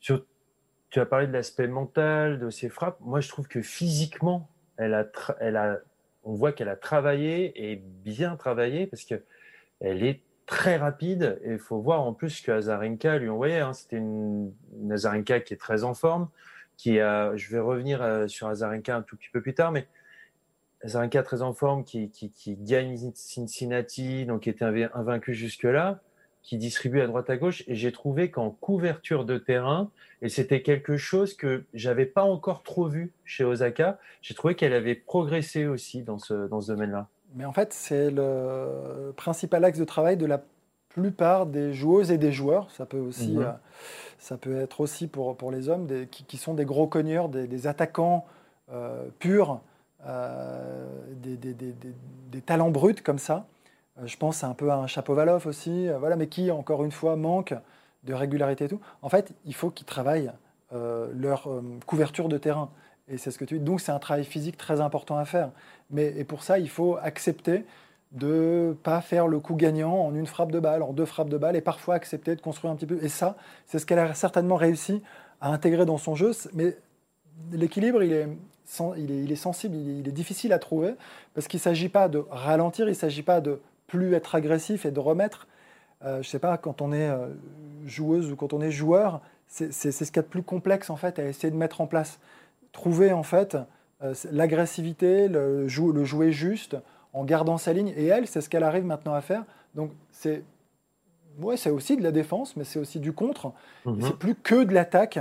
tu 0.00 0.20
as 0.96 1.06
parlé 1.06 1.26
de 1.26 1.32
l'aspect 1.32 1.68
mental, 1.68 2.38
de 2.38 2.50
ses 2.50 2.68
frappes. 2.68 2.98
Moi, 3.00 3.20
je 3.20 3.28
trouve 3.28 3.46
que 3.46 3.62
physiquement, 3.62 4.48
elle 4.76 4.94
a, 4.94 5.06
elle 5.40 5.56
a, 5.56 5.78
on 6.24 6.34
voit 6.34 6.52
qu'elle 6.52 6.68
a 6.68 6.76
travaillé 6.76 7.70
et 7.70 7.76
bien 7.76 8.36
travaillé 8.36 8.86
parce 8.86 9.04
qu'elle 9.04 9.22
est 9.80 10.20
très 10.46 10.76
rapide. 10.76 11.38
Et 11.44 11.52
il 11.52 11.58
faut 11.58 11.78
voir 11.78 12.02
en 12.02 12.12
plus 12.12 12.40
que 12.40 12.50
Azarenka 12.50 13.18
lui 13.18 13.28
envoyait. 13.28 13.60
Hein. 13.60 13.72
C'était 13.74 13.98
une, 13.98 14.52
une 14.80 14.92
Azarenka 14.92 15.40
qui 15.40 15.54
est 15.54 15.58
très 15.58 15.84
en 15.84 15.94
forme 15.94 16.28
qui 16.78 17.00
a, 17.00 17.36
je 17.36 17.50
vais 17.50 17.58
revenir 17.58 18.00
euh, 18.00 18.28
sur 18.28 18.46
Azarenka 18.46 18.96
un 18.96 19.02
tout 19.02 19.16
petit 19.16 19.28
peu 19.30 19.42
plus 19.42 19.52
tard, 19.52 19.72
mais 19.72 19.86
Azarenka 20.82 21.22
très 21.24 21.42
en 21.42 21.52
forme, 21.52 21.84
qui, 21.84 22.08
qui, 22.08 22.30
qui 22.30 22.56
gagne 22.56 22.96
Cincinnati, 23.14 24.24
donc 24.24 24.42
qui 24.42 24.50
était 24.50 24.64
invaincu 24.94 25.34
jusque-là, 25.34 26.00
qui 26.42 26.56
distribue 26.56 27.00
à 27.00 27.08
droite 27.08 27.28
à 27.28 27.36
gauche, 27.36 27.64
et 27.66 27.74
j'ai 27.74 27.90
trouvé 27.90 28.30
qu'en 28.30 28.50
couverture 28.50 29.24
de 29.24 29.38
terrain, 29.38 29.90
et 30.22 30.28
c'était 30.28 30.62
quelque 30.62 30.96
chose 30.96 31.34
que 31.34 31.64
j'avais 31.74 32.06
pas 32.06 32.22
encore 32.22 32.62
trop 32.62 32.86
vu 32.86 33.12
chez 33.24 33.42
Osaka, 33.42 33.98
j'ai 34.22 34.34
trouvé 34.34 34.54
qu'elle 34.54 34.72
avait 34.72 34.94
progressé 34.94 35.66
aussi 35.66 36.04
dans 36.04 36.18
ce, 36.18 36.46
dans 36.46 36.60
ce 36.60 36.72
domaine-là. 36.72 37.08
Mais 37.34 37.44
en 37.44 37.52
fait, 37.52 37.72
c'est 37.72 38.10
le 38.10 39.12
principal 39.16 39.64
axe 39.64 39.78
de 39.80 39.84
travail 39.84 40.16
de 40.16 40.26
la 40.26 40.42
plupart 40.88 41.46
des 41.46 41.72
joueuses 41.72 42.10
et 42.10 42.18
des 42.18 42.32
joueurs. 42.32 42.70
Ça 42.70 42.86
peut 42.86 42.98
aussi, 42.98 43.32
mhm. 43.32 43.42
euh, 43.42 43.52
ça 44.18 44.36
peut 44.36 44.56
être 44.56 44.80
aussi 44.80 45.06
pour, 45.06 45.36
pour 45.36 45.50
les 45.50 45.68
hommes 45.68 45.86
des, 45.86 46.06
qui, 46.06 46.36
sont 46.36 46.54
des 46.54 46.64
gros 46.64 46.86
cogneurs, 46.86 47.28
des, 47.28 47.66
attaquants 47.66 48.26
euh, 48.72 49.08
purs, 49.18 49.60
euh, 50.06 50.86
des, 51.16 51.36
des, 51.36 52.40
talents 52.40 52.70
bruts 52.70 53.02
comme 53.04 53.18
ça. 53.18 53.46
je 54.04 54.16
pense 54.16 54.44
un 54.44 54.54
peu 54.54 54.70
à 54.70 54.76
un 54.76 54.86
Chapovalov 54.86 55.46
aussi, 55.46 55.88
voilà, 55.98 56.16
mais 56.16 56.28
qui, 56.28 56.50
encore 56.50 56.84
une 56.84 56.92
fois, 56.92 57.16
manque 57.16 57.54
de 58.04 58.14
régularité 58.14 58.64
et 58.64 58.68
tout. 58.68 58.80
En 59.02 59.08
fait, 59.08 59.32
il 59.44 59.54
faut 59.54 59.70
qu'ils 59.70 59.86
travaillent 59.86 60.32
leur 60.72 61.48
couverture 61.86 62.28
de 62.28 62.38
terrain. 62.38 62.70
Et 63.10 63.16
c'est 63.16 63.30
ce 63.30 63.38
que 63.38 63.44
tu 63.44 63.58
dis. 63.58 63.64
Donc, 63.64 63.80
c'est 63.80 63.92
un 63.92 63.98
travail 63.98 64.24
physique 64.24 64.56
très 64.56 64.80
important 64.80 65.16
à 65.16 65.24
faire. 65.24 65.50
Mais 65.90 66.14
et 66.16 66.24
pour 66.24 66.42
ça, 66.42 66.58
il 66.58 66.68
faut 66.68 66.96
accepter 66.96 67.64
de 68.12 68.76
pas 68.82 69.00
faire 69.00 69.26
le 69.26 69.38
coup 69.38 69.54
gagnant 69.54 69.94
en 69.94 70.14
une 70.14 70.26
frappe 70.26 70.50
de 70.50 70.60
balle, 70.60 70.82
en 70.82 70.92
deux 70.92 71.04
frappes 71.04 71.28
de 71.28 71.36
balle, 71.36 71.56
et 71.56 71.60
parfois 71.60 71.94
accepter 71.94 72.34
de 72.34 72.40
construire 72.40 72.72
un 72.72 72.76
petit 72.76 72.86
peu. 72.86 72.98
Et 73.02 73.08
ça, 73.08 73.36
c'est 73.66 73.78
ce 73.78 73.86
qu'elle 73.86 73.98
a 73.98 74.14
certainement 74.14 74.56
réussi 74.56 75.02
à 75.40 75.52
intégrer 75.52 75.84
dans 75.84 75.98
son 75.98 76.14
jeu. 76.14 76.32
Mais 76.54 76.76
l'équilibre, 77.52 78.02
il 78.02 78.12
est, 78.12 78.28
il, 78.96 79.32
est, 79.32 79.36
sensible, 79.36 79.76
il 79.76 80.08
est, 80.08 80.12
difficile 80.12 80.52
à 80.52 80.58
trouver, 80.58 80.94
parce 81.34 81.48
qu'il 81.48 81.58
ne 81.58 81.62
s'agit 81.62 81.88
pas 81.88 82.08
de 82.08 82.24
ralentir, 82.30 82.86
il 82.86 82.92
ne 82.92 82.94
s'agit 82.94 83.22
pas 83.22 83.40
de 83.40 83.60
plus 83.86 84.14
être 84.14 84.34
agressif 84.34 84.86
et 84.86 84.90
de 84.90 85.00
remettre. 85.00 85.46
Euh, 86.04 86.14
je 86.14 86.28
ne 86.28 86.30
sais 86.30 86.38
pas, 86.38 86.56
quand 86.56 86.80
on 86.80 86.92
est 86.92 87.08
euh, 87.08 87.28
joueuse 87.84 88.30
ou 88.30 88.36
quand 88.36 88.52
on 88.52 88.60
est 88.60 88.70
joueur, 88.70 89.20
c'est 89.48 89.72
ce 89.72 90.04
qu'il 90.04 90.16
y 90.16 90.18
a 90.18 90.22
de 90.22 90.28
plus 90.28 90.42
complexe 90.42 90.90
en 90.90 90.96
fait 90.96 91.18
à 91.18 91.24
essayer 91.24 91.50
de 91.50 91.56
mettre 91.56 91.80
en 91.80 91.86
place. 91.86 92.20
Trouver 92.72 93.12
en 93.12 93.22
fait 93.22 93.56
euh, 94.02 94.14
l'agressivité, 94.30 95.26
le, 95.26 95.66
le 95.66 96.04
jouer 96.04 96.32
juste, 96.32 96.76
en 97.18 97.24
gardant 97.24 97.58
sa 97.58 97.72
ligne. 97.72 97.92
Et 97.96 98.06
elle, 98.06 98.26
c'est 98.26 98.40
ce 98.40 98.48
qu'elle 98.48 98.62
arrive 98.62 98.84
maintenant 98.84 99.14
à 99.14 99.20
faire. 99.20 99.44
Donc 99.74 99.90
c'est 100.12 100.44
ouais, 101.40 101.56
c'est 101.56 101.70
aussi 101.70 101.96
de 101.96 102.02
la 102.02 102.12
défense, 102.12 102.56
mais 102.56 102.64
c'est 102.64 102.78
aussi 102.78 103.00
du 103.00 103.12
contre. 103.12 103.52
Mhm. 103.84 104.00
C'est 104.02 104.16
plus 104.16 104.34
que 104.34 104.64
de 104.64 104.72
l'attaque 104.72 105.18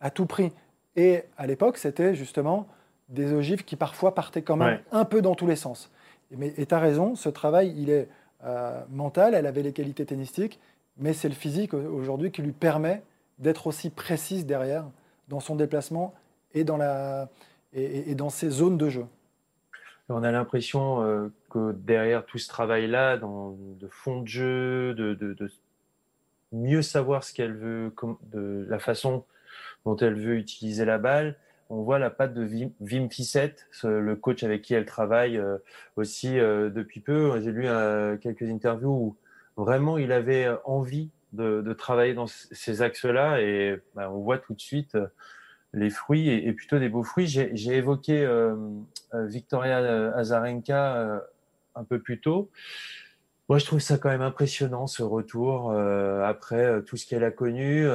à 0.00 0.10
tout 0.10 0.26
prix. 0.26 0.52
Et 0.96 1.22
à 1.38 1.46
l'époque, 1.46 1.78
c'était 1.78 2.14
justement 2.14 2.66
des 3.08 3.32
ogives 3.32 3.64
qui 3.64 3.76
parfois 3.76 4.14
partaient 4.14 4.42
quand 4.42 4.56
même 4.56 4.80
un 4.92 5.04
peu 5.04 5.22
dans 5.22 5.34
tous 5.34 5.46
les 5.46 5.56
sens. 5.56 5.90
Mais, 6.30 6.52
et 6.56 6.66
tu 6.66 6.74
as 6.74 6.78
raison, 6.78 7.16
ce 7.16 7.28
travail, 7.28 7.74
il 7.76 7.90
est 7.90 8.08
euh, 8.44 8.80
mental, 8.90 9.34
elle 9.34 9.46
avait 9.46 9.62
les 9.62 9.72
qualités 9.72 10.06
tennistiques, 10.06 10.60
mais 10.96 11.12
c'est 11.12 11.28
le 11.28 11.34
physique 11.34 11.74
aujourd'hui 11.74 12.30
qui 12.30 12.42
lui 12.42 12.52
permet 12.52 13.02
d'être 13.38 13.66
aussi 13.66 13.90
précise 13.90 14.46
derrière 14.46 14.84
dans 15.28 15.40
son 15.40 15.56
déplacement 15.56 16.14
et 16.54 16.62
dans, 16.62 16.76
la, 16.76 17.28
et 17.72 18.14
dans 18.14 18.30
ses 18.30 18.50
zones 18.50 18.76
de 18.76 18.88
jeu. 18.88 19.06
On 20.10 20.24
a 20.24 20.32
l'impression 20.32 21.04
euh, 21.04 21.28
que 21.50 21.72
derrière 21.72 22.26
tout 22.26 22.38
ce 22.38 22.48
travail-là, 22.48 23.16
de 23.16 23.88
fond 23.88 24.22
de 24.22 24.28
jeu, 24.28 24.94
de, 24.94 25.36
mieux 26.52 26.82
savoir 26.82 27.22
ce 27.22 27.32
qu'elle 27.32 27.54
veut, 27.54 27.94
de 28.32 28.66
la 28.68 28.80
façon 28.80 29.24
dont 29.84 29.96
elle 29.96 30.14
veut 30.14 30.36
utiliser 30.36 30.84
la 30.84 30.98
balle, 30.98 31.36
on 31.68 31.82
voit 31.82 32.00
la 32.00 32.10
patte 32.10 32.34
de 32.34 32.42
Vim, 32.42 32.70
Vim 32.80 33.08
le 33.84 34.14
coach 34.14 34.42
avec 34.42 34.62
qui 34.62 34.74
elle 34.74 34.84
travaille 34.84 35.38
euh, 35.38 35.58
aussi 35.94 36.40
euh, 36.40 36.68
depuis 36.68 36.98
peu. 36.98 37.40
J'ai 37.40 37.52
lu 37.52 37.68
quelques 38.20 38.50
interviews 38.50 39.16
où 39.56 39.62
vraiment 39.62 39.96
il 39.96 40.10
avait 40.10 40.48
envie 40.64 41.10
de, 41.32 41.72
travailler 41.72 42.14
dans 42.14 42.26
ces 42.26 42.82
axes-là 42.82 43.40
et 43.40 43.80
bah, 43.94 44.10
on 44.10 44.18
voit 44.18 44.38
tout 44.38 44.54
de 44.54 44.60
suite 44.60 44.96
les 45.72 45.90
fruits 45.90 46.28
et, 46.28 46.52
plutôt 46.52 46.78
des 46.78 46.88
beaux 46.88 47.02
fruits. 47.02 47.26
J'ai 47.26 47.76
évoqué 47.76 48.28
Victoria 49.12 50.12
Azarenka 50.14 51.22
un 51.74 51.84
peu 51.84 52.00
plus 52.00 52.20
tôt. 52.20 52.50
Moi, 53.48 53.58
je 53.58 53.66
trouve 53.66 53.80
ça 53.80 53.98
quand 53.98 54.10
même 54.10 54.22
impressionnant 54.22 54.86
ce 54.86 55.02
retour 55.02 55.72
après 55.72 56.82
tout 56.84 56.96
ce 56.96 57.06
qu'elle 57.06 57.24
a 57.24 57.30
connu. 57.30 57.86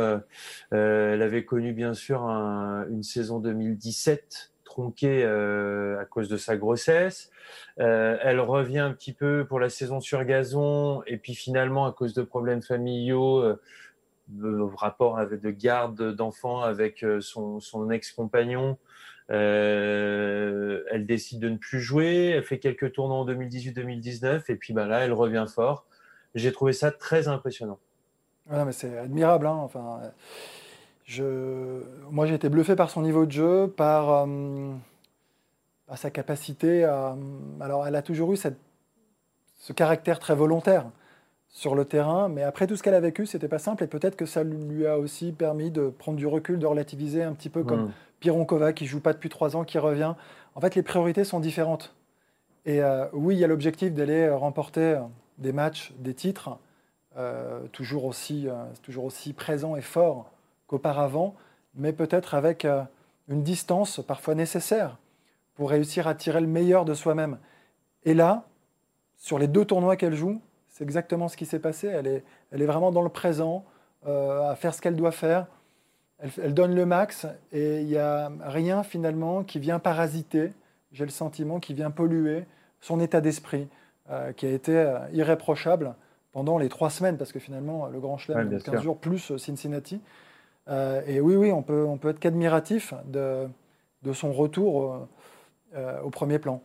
elle 0.72 1.22
avait 1.22 1.46
connu 1.46 1.74
bien 1.74 1.94
sûr 1.94 2.22
une 2.24 3.04
saison 3.04 3.40
2017 3.40 4.52
tronquée 4.66 5.24
à 5.24 6.06
cause 6.06 6.28
de 6.28 6.36
sa 6.38 6.58
grossesse. 6.58 7.30
elle 7.78 8.42
revient 8.42 8.80
un 8.80 8.92
petit 8.92 9.14
peu 9.14 9.46
pour 9.48 9.60
la 9.60 9.70
saison 9.70 10.02
sur 10.02 10.24
gazon 10.26 11.04
et 11.08 11.18
puis 11.18 11.36
finalement 11.36 11.86
à 11.86 11.94
cause 11.94 12.14
de 12.14 12.22
problèmes 12.22 12.62
familiaux 12.62 13.58
de 14.28 14.60
rapport 14.76 15.20
avec, 15.20 15.42
de 15.42 15.52
garde 15.52 16.16
d'enfants 16.16 16.62
avec 16.62 17.04
euh, 17.04 17.22
son, 17.22 17.60
son 17.60 17.90
ex-compagnon. 17.92 18.78
Euh, 19.32 20.84
elle 20.92 21.06
décide 21.06 21.40
de 21.40 21.50
ne 21.50 21.58
plus 21.58 21.80
jouer. 21.80 22.30
Elle 22.30 22.44
fait 22.44 22.60
quelques 22.60 22.94
tournois 22.94 23.18
en 23.18 23.26
2018-2019 23.26 24.44
et 24.50 24.56
puis 24.56 24.74
bah, 24.74 24.86
là, 24.86 25.00
elle 25.00 25.14
revient 25.14 25.46
fort. 25.48 25.86
J'ai 26.36 26.52
trouvé 26.52 26.74
ça 26.74 26.92
très 26.92 27.28
impressionnant. 27.28 27.80
Ouais, 28.50 28.66
mais 28.66 28.72
c'est 28.72 28.98
admirable. 28.98 29.48
Hein. 29.48 29.58
Enfin, 29.58 30.02
je... 31.06 31.82
Moi, 32.10 32.26
j'ai 32.26 32.36
été 32.36 32.50
bluffé 32.50 32.76
par 32.76 32.90
son 32.90 33.02
niveau 33.02 33.26
de 33.26 33.32
jeu, 33.32 33.68
par, 33.68 34.28
euh, 34.28 34.74
sa 35.96 36.10
capacité 36.12 36.84
à. 36.84 37.16
Alors, 37.62 37.88
elle 37.88 37.96
a 37.96 38.02
toujours 38.02 38.34
eu 38.34 38.38
cette... 38.38 38.58
ce 39.60 39.74
caractère 39.74 40.20
très 40.20 40.36
volontaire 40.36 40.86
sur 41.56 41.74
le 41.74 41.86
terrain. 41.86 42.28
Mais 42.28 42.44
après 42.44 42.68
tout 42.68 42.76
ce 42.76 42.84
qu'elle 42.84 42.94
a 42.94 43.00
vécu, 43.00 43.26
c'était 43.26 43.48
pas 43.48 43.60
simple. 43.60 43.86
Et 43.86 43.88
peut-être 43.88 44.18
que 44.18 44.26
ça 44.26 44.44
lui 44.44 44.86
a 44.86 45.00
aussi 45.00 45.32
permis 45.32 45.72
de 45.72 45.88
prendre 45.88 46.18
du 46.18 46.28
recul, 46.28 46.60
de 46.60 46.66
relativiser 46.66 47.24
un 47.24 47.32
petit 47.32 47.50
peu 47.50 47.64
comme 47.64 47.86
mm. 47.86 47.92
Pironkova 48.20 48.74
qui 48.74 48.86
joue 48.86 49.00
pas 49.00 49.14
depuis 49.14 49.30
trois 49.30 49.56
ans, 49.56 49.64
qui 49.64 49.80
revient. 49.80 50.14
En 50.54 50.62
fait, 50.62 50.76
les 50.76 50.84
priorités 50.84 51.24
sont 51.24 51.40
différentes. 51.40 51.96
Et 52.66 52.84
euh, 52.84 53.06
oui, 53.14 53.36
il 53.36 53.40
y 53.40 53.44
a 53.46 53.48
l'objectif 53.48 53.94
d'aller 53.94 54.30
remporter 54.30 54.82
euh, 54.82 55.00
des 55.38 55.54
matchs, 55.54 55.94
des 55.98 56.14
titres, 56.14 56.58
euh, 57.16 57.62
toujours, 57.72 58.04
aussi, 58.04 58.48
toujours 58.84 59.06
aussi 59.06 59.32
présent 59.32 59.78
et 59.78 59.82
fort 59.82 60.30
qu'auparavant, 60.68 61.36
mais 61.76 61.94
peut-être 61.94 62.34
avec 62.34 62.68
une 63.30 63.44
distance 63.44 64.02
parfois 64.06 64.36
nécessaire 64.36 64.98
pour 65.56 65.70
réussir 65.70 66.08
à 66.08 66.16
tirer 66.16 66.42
le 66.42 66.48
meilleur 66.48 66.84
de 66.84 66.94
soi-même. 66.94 67.38
Et 68.04 68.14
là, 68.14 68.44
sur 69.16 69.40
les 69.40 69.48
deux 69.48 69.64
tournois 69.64 69.96
qu'elle 69.96 70.16
joue, 70.16 70.42
c'est 70.76 70.84
exactement 70.84 71.30
ce 71.30 71.38
qui 71.38 71.46
s'est 71.46 71.60
passé. 71.60 71.88
Elle 71.88 72.06
est, 72.06 72.24
elle 72.52 72.62
est 72.62 72.66
vraiment 72.66 72.92
dans 72.92 73.02
le 73.02 73.08
présent, 73.08 73.64
euh, 74.08 74.50
à 74.50 74.56
faire 74.56 74.74
ce 74.74 74.82
qu'elle 74.82 74.98
doit 74.98 75.14
faire. 75.14 75.48
Elle, 76.20 76.54
donne 76.54 76.76
le 76.76 76.86
max 76.86 77.26
et 77.54 77.80
il 77.80 77.88
n'y 77.88 77.98
a 77.98 78.30
rien 78.42 78.84
finalement 78.84 79.44
qui 79.44 79.60
vient 79.60 79.80
parasiter, 79.80 80.52
j'ai 80.92 81.06
le 81.06 81.12
sentiment, 81.12 81.62
qui 81.62 81.74
vient 81.74 81.92
polluer 81.92 82.46
son 82.82 83.00
état 83.00 83.22
d'esprit, 83.22 83.70
euh, 84.10 84.34
qui 84.34 84.46
a 84.48 84.52
été 84.52 84.78
euh, 84.78 85.00
irréprochable 85.14 85.96
pendant 86.34 86.58
les 86.58 86.68
trois 86.68 86.90
semaines, 86.90 87.18
parce 87.18 87.32
que 87.32 87.40
finalement, 87.40 87.88
le 87.88 88.00
Grand 88.02 88.18
Chelem, 88.18 88.50
ouais, 88.50 88.60
15 88.60 88.82
jours 88.82 88.98
plus 88.98 89.38
Cincinnati. 89.38 90.02
et 90.68 91.22
oui, 91.22 91.38
oui, 91.38 91.54
on 91.54 91.62
peut, 91.62 91.86
on 91.86 91.98
peut 91.98 92.10
être 92.10 92.20
qu'admiratif 92.20 92.94
de, 93.06 93.48
de 94.04 94.12
son 94.12 94.34
retour 94.34 95.08
au 96.04 96.10
premier 96.10 96.40
plan. 96.40 96.62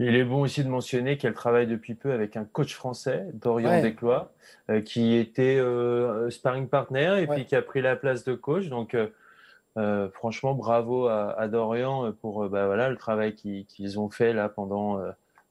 Il 0.00 0.14
est 0.14 0.24
bon 0.24 0.42
aussi 0.42 0.62
de 0.62 0.68
mentionner 0.68 1.18
qu'elle 1.18 1.34
travaille 1.34 1.66
depuis 1.66 1.94
peu 1.94 2.12
avec 2.12 2.36
un 2.36 2.44
coach 2.44 2.74
français, 2.74 3.26
Dorian 3.34 3.82
Desclois, 3.82 4.32
euh, 4.70 4.80
qui 4.80 5.16
était 5.16 5.58
euh, 5.58 6.30
sparring 6.30 6.68
partner 6.68 7.20
et 7.20 7.26
puis 7.26 7.46
qui 7.46 7.56
a 7.56 7.62
pris 7.62 7.82
la 7.82 7.96
place 7.96 8.22
de 8.22 8.34
coach. 8.34 8.68
Donc, 8.68 8.94
euh, 9.76 10.08
franchement, 10.10 10.54
bravo 10.54 11.08
à, 11.08 11.48
Dorian 11.48 12.12
pour 12.20 12.48
bah, 12.48 12.66
voilà, 12.66 12.90
le 12.90 12.96
travail 12.96 13.34
qu'ils 13.34 13.98
ont 13.98 14.08
fait 14.08 14.32
là 14.32 14.48
pendant 14.48 15.00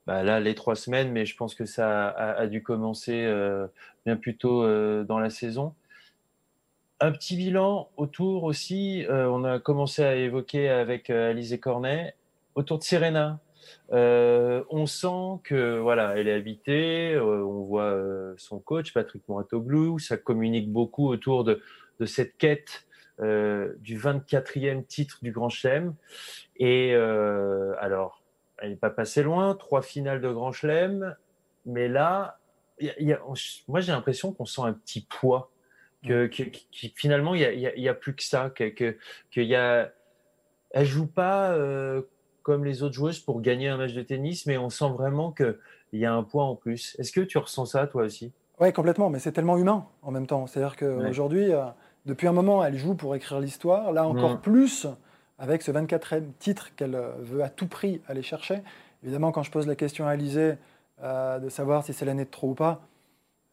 bah, 0.05 0.23
là, 0.23 0.39
les 0.39 0.55
trois 0.55 0.75
semaines, 0.75 1.11
mais 1.11 1.25
je 1.25 1.35
pense 1.35 1.53
que 1.53 1.65
ça 1.65 2.07
a, 2.09 2.47
dû 2.47 2.63
commencer 2.63 3.29
bien 4.05 4.15
plus 4.15 4.37
tôt 4.37 4.63
dans 5.03 5.19
la 5.19 5.29
saison. 5.29 5.73
Un 6.99 7.11
petit 7.11 7.35
bilan 7.35 7.89
autour 7.97 8.43
aussi, 8.43 9.05
on 9.09 9.43
a 9.43 9.59
commencé 9.59 10.03
à 10.03 10.15
évoquer 10.15 10.69
avec 10.69 11.09
Alizé 11.09 11.57
Cornet, 11.57 12.13
autour 12.55 12.79
de 12.79 12.83
Serena, 12.83 13.39
euh, 13.91 14.63
on 14.69 14.85
sent 14.85 15.39
que 15.43 15.79
voilà, 15.79 16.17
elle 16.17 16.27
est 16.27 16.33
habitée. 16.33 17.13
Euh, 17.13 17.43
on 17.43 17.63
voit 17.63 17.83
euh, 17.83 18.33
son 18.37 18.59
coach 18.59 18.93
Patrick 18.93 19.27
Mouratoglou. 19.27 19.99
Ça 19.99 20.17
communique 20.17 20.71
beaucoup 20.71 21.07
autour 21.07 21.43
de, 21.43 21.61
cette 22.05 22.37
quête 22.37 22.85
du 23.19 23.97
24e 23.97 24.85
titre 24.85 25.19
du 25.23 25.31
Grand 25.31 25.49
Chelem. 25.49 25.95
Et 26.57 26.93
alors, 26.93 28.21
elle 28.59 28.71
n'est 28.71 28.75
pas 28.75 28.91
passée 28.91 29.23
loin. 29.23 29.55
Trois 29.55 29.81
finales 29.81 30.21
de 30.21 30.31
Grand 30.31 30.51
Chelem, 30.51 31.15
mais 31.65 31.87
là, 31.87 32.39
moi 33.67 33.79
j'ai 33.79 33.91
l'impression 33.91 34.33
qu'on 34.33 34.45
sent 34.45 34.61
un 34.61 34.73
petit 34.73 35.01
poids. 35.01 35.51
Que, 36.05 36.29
finalement 36.95 37.33
il 37.33 37.41
y 37.41 37.89
a, 37.89 37.93
plus 37.95 38.15
que 38.15 38.23
ça. 38.23 38.51
Que, 38.51 38.69
que, 38.69 38.95
y 39.41 39.55
a, 39.55 39.91
elle 40.69 40.85
joue 40.85 41.07
pas 41.07 41.57
comme 42.47 42.63
les 42.63 42.81
autres 42.81 42.95
joueuses 42.95 43.19
pour 43.19 43.41
gagner 43.41 43.67
un 43.67 43.75
match 43.75 43.91
de 43.91 44.01
tennis, 44.01 44.45
mais 44.45 44.57
on 44.57 44.69
sent 44.69 44.87
vraiment 44.97 45.33
qu'il 45.33 45.57
y 45.91 46.05
a 46.05 46.13
un 46.13 46.23
point 46.23 46.45
en 46.45 46.55
plus. 46.55 46.95
Est-ce 46.97 47.11
que 47.11 47.19
tu 47.19 47.37
ressens 47.37 47.65
ça 47.65 47.87
toi 47.87 48.03
aussi? 48.03 48.31
Oui, 48.61 48.71
complètement, 48.71 49.09
mais 49.09 49.19
c'est 49.19 49.33
tellement 49.33 49.57
humain 49.57 49.85
en 50.01 50.11
même 50.11 50.27
temps. 50.27 50.47
C'est-à-dire 50.47 50.77
qu'aujourd'hui, 50.77 51.51
euh, 51.51 51.65
depuis 52.05 52.25
un 52.25 52.31
moment, 52.31 52.63
elle 52.63 52.77
joue 52.77 52.95
pour 52.95 53.13
écrire 53.15 53.41
l'histoire. 53.41 53.91
Là, 53.91 54.07
encore 54.07 54.35
mm. 54.35 54.39
plus 54.39 54.87
avec 55.39 55.61
ce 55.61 55.73
24e 55.73 56.23
titre 56.39 56.73
qu'elle 56.77 56.95
euh, 56.95 57.11
veut 57.19 57.43
à 57.43 57.49
tout 57.49 57.67
prix 57.67 57.99
aller 58.07 58.23
chercher. 58.23 58.61
Évidemment, 59.03 59.33
quand 59.33 59.43
je 59.43 59.51
pose 59.51 59.67
la 59.67 59.75
question 59.75 60.07
à 60.07 60.11
Alizé 60.11 60.53
euh, 61.03 61.39
de 61.39 61.49
savoir 61.49 61.83
si 61.83 61.91
c'est 61.91 62.05
l'année 62.05 62.23
de 62.23 62.29
trop 62.29 62.51
ou 62.51 62.55
pas, 62.55 62.79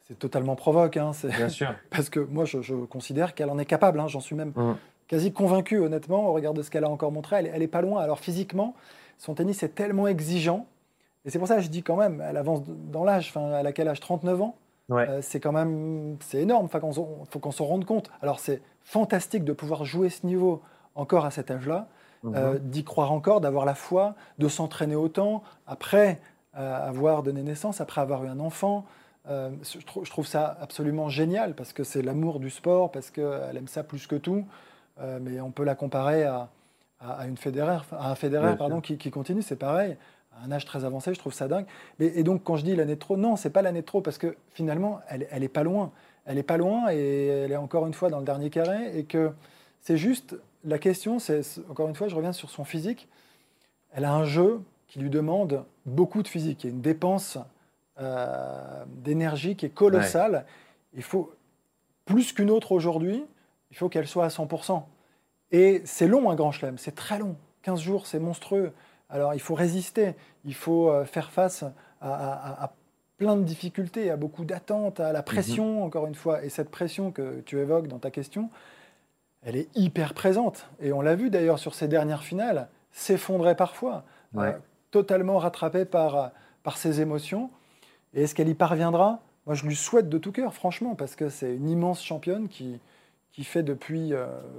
c'est 0.03 0.21
totalement 0.21 0.55
provoque. 0.55 0.99
Hein, 0.99 1.11
Bien 1.25 1.49
sûr. 1.49 1.75
Parce 1.91 2.11
que 2.11 2.21
moi, 2.21 2.45
je, 2.45 2.61
considère 2.85 3.35
qu'elle 3.35 3.51
en 3.51 3.59
est 3.59 3.67
capable. 3.67 3.99
Hein, 3.99 4.07
J'en 4.07 4.21
suis 4.21 4.37
même 4.37 4.53
mm 4.55 4.77
quasi 5.09 5.33
convaincue, 5.33 5.79
honnêtement, 5.79 6.29
au 6.29 6.33
regard 6.33 6.55
de 6.55 6.63
ce 6.63 6.71
qu'elle 6.71 6.85
a 6.85 6.91
encore 6.91 7.13
montré. 7.13 7.37
Elle, 7.37 7.53
n'est 7.53 7.65
est 7.65 7.69
pas 7.69 7.83
loin. 7.83 8.01
Alors 8.01 8.19
physiquement, 8.19 8.75
son 9.19 9.35
tennis 9.35 9.63
est 9.63 9.75
tellement 9.75 10.09
exigeant. 10.09 10.67
Et 11.25 11.31
c'est 11.31 11.39
pour 11.39 11.49
ça 11.49 11.57
que 11.57 11.63
je 11.63 11.69
dis 11.69 11.83
quand 11.83 11.97
même, 11.97 12.23
elle 12.27 12.37
avance 12.37 12.63
dans 12.67 13.05
l'âge. 13.05 13.29
Enfin, 13.29 13.53
à 13.53 13.63
laquelle 13.63 13.89
âge? 13.89 14.01
39 14.01 14.43
ans? 14.43 14.57
Euh, 14.91 15.21
C'est 15.23 15.41
quand 15.41 15.53
même 15.53 16.17
c'est 16.21 16.43
énorme. 16.43 16.67
Enfin, 16.67 16.81
il 16.83 16.95
faut 17.31 17.39
qu'on 17.39 17.53
s'en 17.53 17.65
rende 17.65 17.85
compte. 17.85 18.11
Alors 18.23 18.39
c'est 18.39 18.61
fantastique 18.83 19.45
de 19.45 19.53
pouvoir 19.53 19.85
jouer 19.85 20.11
ce 20.11 20.27
niveau 20.27 20.63
encore 20.95 21.25
à 21.25 21.31
cet 21.31 21.51
âge-là, 21.51 21.89
mhm. 22.23 22.35
euh, 22.37 22.59
d'y 22.59 22.85
croire 22.85 23.13
encore, 23.13 23.41
d'avoir 23.41 23.65
la 23.65 23.75
foi, 23.75 24.15
de 24.39 24.49
s'entraîner 24.49 24.95
autant, 24.95 25.43
après 25.67 26.21
euh, 26.57 26.89
avoir 26.89 27.23
donné 27.23 27.43
naissance, 27.43 27.81
après 27.81 28.01
avoir 28.01 28.25
eu 28.25 28.29
un 28.29 28.39
enfant. 28.41 28.85
je, 29.27 30.07
trouve, 30.11 30.27
ça 30.27 30.57
absolument 30.61 31.09
génial 31.09 31.55
parce 31.55 31.73
que 31.73 31.83
c'est 31.83 32.03
l'amour 32.03 32.39
du 32.39 32.51
sport, 32.51 32.93
parce 32.93 33.11
qu'elle 33.11 33.57
aime 33.57 33.69
ça 33.69 33.83
plus 33.83 34.07
que 34.07 34.17
tout. 34.17 34.45
Euh, 35.01 35.19
mais 35.21 35.41
on 35.41 35.51
peut 35.51 35.65
la 35.65 35.75
comparer 35.75 36.25
à, 36.25 36.49
à, 37.01 37.27
une 37.27 37.37
Federer, 37.37 37.81
à 37.93 38.11
un 38.11 38.15
Federer 38.15 38.57
pardon, 38.57 38.81
qui, 38.81 39.11
continue, 39.11 39.43
c'est 39.43 39.57
pareil, 39.57 39.97
à 40.33 40.45
un 40.45 40.53
âge 40.53 40.65
très 40.65 40.85
avancé, 40.85 41.13
je 41.15 41.19
trouve 41.19 41.35
ça 41.35 41.49
dingue. 41.49 41.67
et 41.99 42.23
donc 42.23 42.45
quand 42.45 42.57
je 42.57 42.65
dis 42.65 42.77
l'année 42.77 42.95
de 42.95 43.01
trop, 43.01 43.17
non, 43.17 43.37
c'est 43.37 43.51
pas 43.51 43.63
l'année 43.63 43.81
de 43.81 43.87
trop, 43.87 44.01
parce 44.01 44.19
que 44.19 44.37
finalement, 44.53 45.01
elle, 45.09 45.27
elle 45.31 45.43
est 45.43 45.49
pas 45.49 45.63
loin. 45.63 45.93
Elle 46.27 46.39
est 46.39 46.45
pas 46.45 46.57
loin 46.57 46.91
et 46.91 47.27
elle 47.27 47.53
est 47.53 47.57
encore 47.57 47.87
une 47.87 47.93
fois 47.93 48.09
dans 48.09 48.19
le 48.19 48.25
dernier 48.25 48.51
carré, 48.51 48.97
et 48.97 49.05
que 49.05 49.33
c'est 49.81 49.99
juste, 49.99 50.37
la 50.65 50.79
question, 50.79 51.19
c'est, 51.19 51.43
encore 51.69 51.89
une 51.89 51.95
fois, 51.95 52.09
je 52.09 52.15
reviens 52.15 52.33
sur 52.33 52.51
son 52.51 52.65
physique, 52.65 53.09
elle 53.93 54.05
a 54.05 54.15
un 54.15 54.25
jeu 54.25 54.63
qui 54.89 54.99
lui 54.99 55.11
demande 55.11 55.65
beaucoup 55.87 56.23
de 56.23 56.29
physique, 56.29 56.65
il 56.65 56.69
y 56.69 56.71
a 56.71 56.75
une 56.75 56.81
dépense 56.81 57.39
euh, 58.01 58.85
d'énergie 58.87 59.57
qui 59.57 59.67
est 59.67 59.75
colossale. 59.75 60.47
Il 60.95 61.03
faut, 61.03 61.35
plus 62.05 62.33
qu'une 62.33 62.51
autre 62.51 62.73
aujourd'hui, 62.73 63.25
il 63.75 63.77
faut 63.77 63.89
qu'elle 63.89 64.07
soit 64.07 64.25
à 64.25 64.29
100%. 64.29 64.85
Et 65.51 65.83
c'est 65.85 66.07
long 66.07 66.31
un 66.31 66.37
grand 66.37 66.53
chelem, 66.53 66.79
c'est 66.79 66.95
très 66.95 67.19
long. 67.19 67.35
15 67.63 67.81
jours, 67.81 68.07
c'est 68.07 68.21
monstrueux. 68.21 68.73
Alors 69.11 69.35
il 69.35 69.41
faut 69.41 69.57
résister, 69.57 70.15
il 70.45 70.55
faut 70.55 70.91
euh, 70.91 71.05
faire 71.05 71.33
face 71.33 71.65
à, 72.01 72.73
plein 73.17 73.37
de 73.37 73.43
difficultés, 73.43 74.11
à 74.11 74.17
beaucoup 74.17 74.45
d'attentes, 74.45 75.01
à 75.01 75.13
la 75.13 75.21
mhm. 75.21 75.25
pression, 75.25 75.85
encore 75.85 76.07
une 76.07 76.15
fois. 76.15 76.45
Et 76.45 76.51
cette 76.51 76.71
pression 76.71 77.11
que 77.11 77.41
tu 77.41 77.59
évoques 77.59 77.89
dans 77.89 77.99
ta 77.99 78.13
question, 78.13 78.49
elle 79.43 79.57
est 79.57 79.69
hyper 79.77 80.15
présente. 80.15 80.69
Et 80.81 80.93
on 80.93 81.01
l'a 81.01 81.17
vu 81.17 81.29
d'ailleurs 81.29 81.59
sur 81.59 81.75
ces 81.75 81.89
dernières 81.89 82.23
finales, 82.23 82.69
s'effondrer 82.93 83.57
parfois, 83.57 84.05
euh, 84.37 84.53
totalement 84.93 85.39
rattrapée 85.39 85.85
par, 85.85 86.31
par 86.63 86.77
ses 86.77 87.01
émotions. 87.01 87.51
Et 88.13 88.23
est-ce 88.23 88.37
qu'elle 88.37 88.49
y 88.49 88.55
parviendra? 88.55 89.21
Moi, 89.47 89.57
je 89.57 89.67
lui 89.67 89.75
souhaite 89.75 90.09
de 90.09 90.19
tout 90.19 90.31
cœur, 90.31 90.55
franchement, 90.55 90.95
parce 90.95 91.17
que 91.17 91.29
c'est 91.29 91.57
une 91.57 91.69
immense 91.69 92.05
championne 92.05 92.47
qui, 92.49 92.79
qui 93.35 93.45
fait 93.45 93.63
depuis 93.63 94.13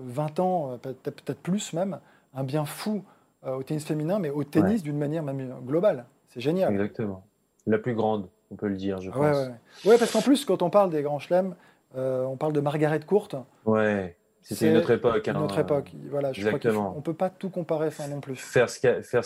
20 0.04 0.40
euh, 0.40 0.44
ans, 0.44 0.74
euh, 0.74 0.78
peut-être 0.78 1.40
plus 1.40 1.74
même, 1.74 2.00
un 2.34 2.44
bien 2.44 2.66
fou 2.66 3.04
euh, 3.46 3.56
au 3.56 3.64
tennis 3.64 3.86
féminin, 3.86 4.20
mais 4.20 4.30
au 4.30 4.44
tennis 4.44 4.84
d'une 4.84 4.98
manière 4.98 5.24
même 5.24 5.56
globale. 5.66 6.06
C'est 6.28 6.42
génial. 6.42 6.74
Exactement. 6.74 7.26
La 7.66 7.80
plus 7.80 7.96
grande, 7.96 8.30
on 8.52 8.56
peut 8.56 8.68
le 8.68 8.76
dire, 8.76 9.00
je 9.00 9.10
pense. 9.10 9.50
Ouais, 9.86 9.98
parce 9.98 10.12
qu'en 10.12 10.22
plus, 10.22 10.46
quand 10.46 10.62
on 10.62 10.70
parle 10.70 10.90
des 10.92 11.02
grands 11.02 11.20
chelems, 11.20 11.56
on 11.96 12.36
parle 12.38 12.54
de 12.54 12.60
Margaret 12.60 13.00
Court. 13.00 13.30
Ouais. 13.66 14.18
C'était 14.46 14.70
une 14.70 14.78
autre 14.78 14.92
époque. 14.92 15.28
Une 15.28 15.38
autre 15.38 15.58
hein. 15.58 15.62
époque. 15.62 15.92
Voilà, 16.12 16.32
je 16.32 16.42
Exactement. 16.42 16.90
crois 16.90 16.98
ne 16.98 17.02
peut 17.02 17.16
pas 17.16 17.32
tout 17.32 17.50
comparer 17.50 17.90
ça 17.90 18.08
non 18.08 18.22
plus. 18.22 18.36
Faire 18.36 18.70
ce 18.70 18.80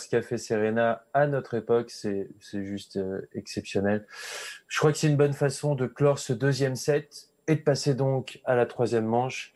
qu'a 0.07 0.21
fait 0.21 0.37
Serena 0.37 1.03
à 1.13 1.27
notre 1.27 1.55
époque, 1.55 1.89
c'est 1.89 2.29
juste 2.53 2.95
euh, 2.95 3.27
exceptionnel. 3.33 4.07
Je 4.69 4.79
crois 4.79 4.93
que 4.93 4.97
c'est 4.97 5.07
une 5.07 5.17
bonne 5.17 5.33
façon 5.33 5.75
de 5.75 5.87
clore 5.87 6.19
ce 6.19 6.31
deuxième 6.31 6.77
set 6.77 7.28
et 7.49 7.55
de 7.55 7.61
passer 7.61 7.95
donc 7.95 8.39
à 8.45 8.55
la 8.55 8.67
troisième 8.67 9.05
manche. 9.05 9.55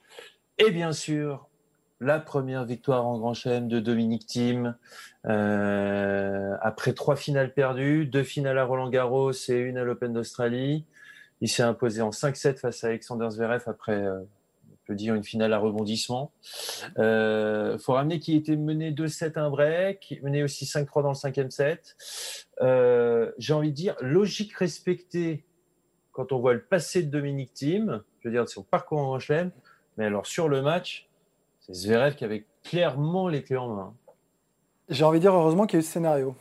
Et 0.57 0.71
bien 0.71 0.93
sûr, 0.93 1.47
la 1.99 2.19
première 2.19 2.65
victoire 2.65 3.05
en 3.05 3.19
Grand 3.19 3.35
Chelem 3.35 3.67
de 3.67 3.79
Dominique 3.79 4.25
Thiem 4.25 4.75
euh, 5.27 6.55
après 6.61 6.93
trois 6.93 7.15
finales 7.15 7.53
perdues, 7.53 8.07
deux 8.07 8.23
finales 8.23 8.57
à 8.57 8.65
Roland 8.65 8.89
Garros 8.89 9.31
et 9.31 9.53
une 9.53 9.77
à 9.77 9.83
l'Open 9.83 10.11
d'Australie. 10.11 10.85
Il 11.41 11.49
s'est 11.49 11.61
imposé 11.61 12.01
en 12.01 12.09
5-7 12.09 12.57
face 12.57 12.83
à 12.83 12.87
Alexander 12.87 13.29
Zverev 13.29 13.63
après 13.67 14.01
euh, 14.01 14.19
peut 14.87 14.95
dire 14.95 15.13
une 15.13 15.23
finale 15.23 15.53
à 15.53 15.59
rebondissement. 15.59 16.33
Il 16.97 17.03
euh, 17.03 17.77
faut 17.77 17.93
ramener 17.93 18.19
qu'il 18.19 18.35
était 18.35 18.55
mené 18.55 18.91
2-7 18.91 19.37
un 19.37 19.51
break, 19.51 20.19
mené 20.23 20.43
aussi 20.43 20.65
5-3 20.65 21.03
dans 21.03 21.09
le 21.09 21.15
cinquième 21.15 21.51
set. 21.51 21.95
J'ai 22.59 23.53
envie 23.53 23.69
de 23.69 23.75
dire, 23.75 23.95
logique 24.01 24.53
respectée 24.55 25.45
quand 26.13 26.31
on 26.31 26.39
voit 26.39 26.53
le 26.53 26.61
passé 26.61 27.03
de 27.03 27.09
Dominique 27.09 27.53
Thiem, 27.53 28.01
je 28.21 28.29
veux 28.29 28.33
dire 28.33 28.47
son 28.47 28.63
parcours 28.63 28.99
en 28.99 29.19
chelem, 29.19 29.51
mais 29.97 30.05
alors 30.05 30.25
sur 30.25 30.47
le 30.47 30.61
match, 30.61 31.09
c'est 31.59 31.73
Zverev 31.73 32.15
qui 32.15 32.23
avait 32.23 32.45
clairement 32.63 33.27
les 33.27 33.43
clés 33.43 33.57
en 33.57 33.67
main. 33.73 33.93
J'ai 34.89 35.03
envie 35.03 35.19
de 35.19 35.23
dire 35.23 35.33
heureusement 35.33 35.65
qu'il 35.65 35.77
y 35.77 35.79
a 35.79 35.81
eu 35.81 35.85
ce 35.85 35.91
scénario. 35.91 36.35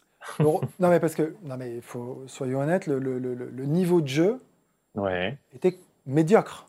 non 0.40 0.60
mais 0.78 1.00
parce 1.00 1.14
que, 1.14 1.34
non 1.44 1.56
mais 1.56 1.80
faut, 1.80 2.24
soyons 2.26 2.60
honnêtes, 2.60 2.86
le, 2.86 2.98
le, 2.98 3.18
le 3.18 3.64
niveau 3.64 4.00
de 4.00 4.08
jeu 4.08 4.40
ouais. 4.96 5.38
était 5.54 5.78
médiocre. 6.06 6.66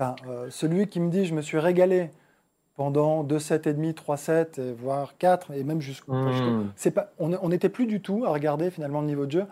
Euh, 0.00 0.48
celui 0.50 0.88
qui 0.88 0.98
me 0.98 1.10
dit 1.10 1.26
je 1.26 1.34
me 1.34 1.42
suis 1.42 1.58
régalé 1.58 2.10
pendant 2.74 3.22
2 3.22 3.38
7 3.38 3.66
et 3.66 3.74
demi, 3.74 3.94
3 3.94 4.16
7 4.16 4.60
voire 4.78 5.16
4 5.18 5.52
et 5.52 5.62
même 5.62 5.82
jusqu'au 5.82 6.14
hmm. 6.14 6.72
c'est 6.74 6.90
pas 6.90 7.12
on 7.18 7.48
n'était 7.50 7.68
plus 7.68 7.86
du 7.86 8.00
tout 8.00 8.24
à 8.24 8.30
regarder 8.30 8.70
finalement 8.70 9.02
le 9.02 9.06
niveau 9.06 9.26
de 9.26 9.32
jeu, 9.32 9.44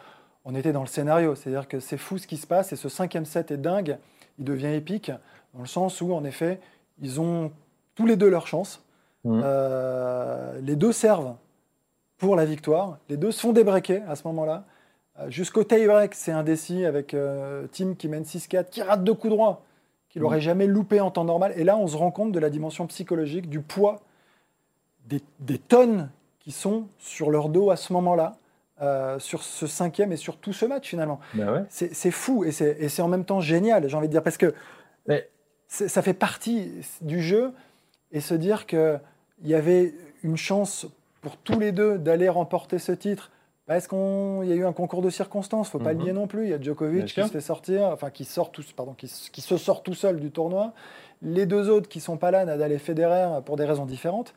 on 0.48 0.54
était 0.54 0.72
dans 0.72 0.80
le 0.80 0.88
scénario, 0.88 1.34
c'est-à-dire 1.34 1.68
que 1.68 1.78
c'est 1.78 1.98
fou 1.98 2.18
ce 2.18 2.26
qui 2.26 2.36
se 2.36 2.46
passe 2.46 2.72
et 2.72 2.76
ce 2.76 2.88
cinquième 2.88 3.24
set 3.24 3.50
est 3.50 3.58
dingue, 3.58 3.98
il 4.38 4.44
devient 4.44 4.74
épique 4.74 5.12
dans 5.54 5.60
le 5.60 5.66
sens 5.66 6.00
où 6.00 6.12
en 6.12 6.24
effet, 6.24 6.58
ils 7.00 7.20
ont 7.20 7.52
tous 7.94 8.06
les 8.06 8.16
deux 8.16 8.28
leur 8.28 8.46
chance. 8.46 8.82
Hmm. 9.24 9.40
Euh, 9.44 10.60
les 10.60 10.74
deux 10.74 10.92
servent 10.92 11.34
pour 12.16 12.34
la 12.34 12.44
victoire, 12.44 12.98
les 13.08 13.16
deux 13.16 13.30
se 13.30 13.40
font 13.40 13.52
débreaker 13.52 14.02
à 14.10 14.16
ce 14.16 14.26
moment-là. 14.26 14.64
Euh, 15.20 15.30
jusqu'au 15.30 15.62
tie-break, 15.62 16.14
c'est 16.14 16.32
indécis 16.32 16.84
avec 16.84 17.14
Tim 17.72 17.94
qui 17.94 18.08
mène 18.08 18.24
6-4, 18.24 18.70
qui 18.70 18.82
rate 18.82 19.04
deux 19.04 19.14
coups 19.14 19.32
droits 19.32 19.62
qu'il 20.08 20.22
n'aurait 20.22 20.40
jamais 20.40 20.66
loupé 20.66 21.00
en 21.00 21.10
temps 21.10 21.24
normal. 21.24 21.52
Et 21.56 21.64
là, 21.64 21.76
on 21.76 21.86
se 21.86 21.96
rend 21.96 22.10
compte 22.10 22.32
de 22.32 22.38
la 22.38 22.50
dimension 22.50 22.86
psychologique, 22.86 23.48
du 23.48 23.60
poids 23.60 24.00
des, 25.40 25.58
tonnes 25.58 26.10
qui 26.38 26.52
sont 26.52 26.86
sur 26.98 27.30
leur 27.30 27.48
dos 27.48 27.70
à 27.70 27.76
ce 27.76 27.92
moment-là, 27.92 28.36
euh, 28.82 29.18
sur 29.18 29.42
ce 29.42 29.66
cinquième 29.66 30.12
et 30.12 30.16
sur 30.16 30.36
tout 30.36 30.52
ce 30.52 30.64
match 30.66 30.88
finalement. 30.88 31.20
Ben 31.34 31.66
c'est 31.70 32.10
fou 32.10 32.44
et 32.44 32.52
c'est 32.52 33.02
en 33.02 33.08
même 33.08 33.24
temps 33.24 33.40
génial, 33.40 33.88
j'ai 33.88 33.96
envie 33.96 34.08
de 34.08 34.12
dire, 34.12 34.22
parce 34.22 34.38
que 34.38 34.54
ça 35.68 36.02
fait 36.02 36.14
partie 36.14 36.72
du 37.00 37.22
jeu 37.22 37.52
et 38.12 38.20
se 38.20 38.34
dire 38.34 38.66
qu'il 38.66 39.00
y 39.44 39.54
avait 39.54 39.94
une 40.22 40.36
chance 40.36 40.86
pour 41.20 41.36
tous 41.36 41.58
les 41.58 41.72
deux 41.72 41.98
d'aller 41.98 42.28
remporter 42.28 42.78
ce 42.78 42.92
titre 42.92 43.30
est-ce 43.76 43.88
qu'il 43.88 44.48
y 44.48 44.52
a 44.52 44.56
eu 44.56 44.64
un 44.64 44.72
concours 44.72 45.02
de 45.02 45.10
circonstances 45.10 45.68
Faut 45.68 45.78
pas 45.78 45.92
le 45.92 45.98
mhm. 45.98 46.04
nier 46.04 46.12
non 46.12 46.26
plus. 46.26 46.44
Il 46.44 46.50
y 46.50 46.54
a 46.54 46.60
Djokovic 46.60 47.06
qui 47.06 47.22
se 47.22 47.28
fait 47.28 47.40
sortir, 47.40 47.82
enfin 47.84 48.10
qui 48.10 48.24
sort 48.24 48.50
tout, 48.50 48.64
pardon, 48.74 48.94
qui, 48.94 49.08
se 49.08 49.56
sort 49.56 49.82
tout 49.82 49.94
seul 49.94 50.20
du 50.20 50.30
tournoi. 50.30 50.72
Les 51.20 51.46
deux 51.46 51.68
autres 51.68 51.88
qui 51.88 52.00
sont 52.00 52.16
pas 52.16 52.30
là, 52.30 52.44
Nadal 52.44 52.72
et 52.72 52.78
Federer, 52.78 53.40
pour 53.44 53.56
des 53.56 53.64
raisons 53.64 53.84
différentes. 53.84 54.34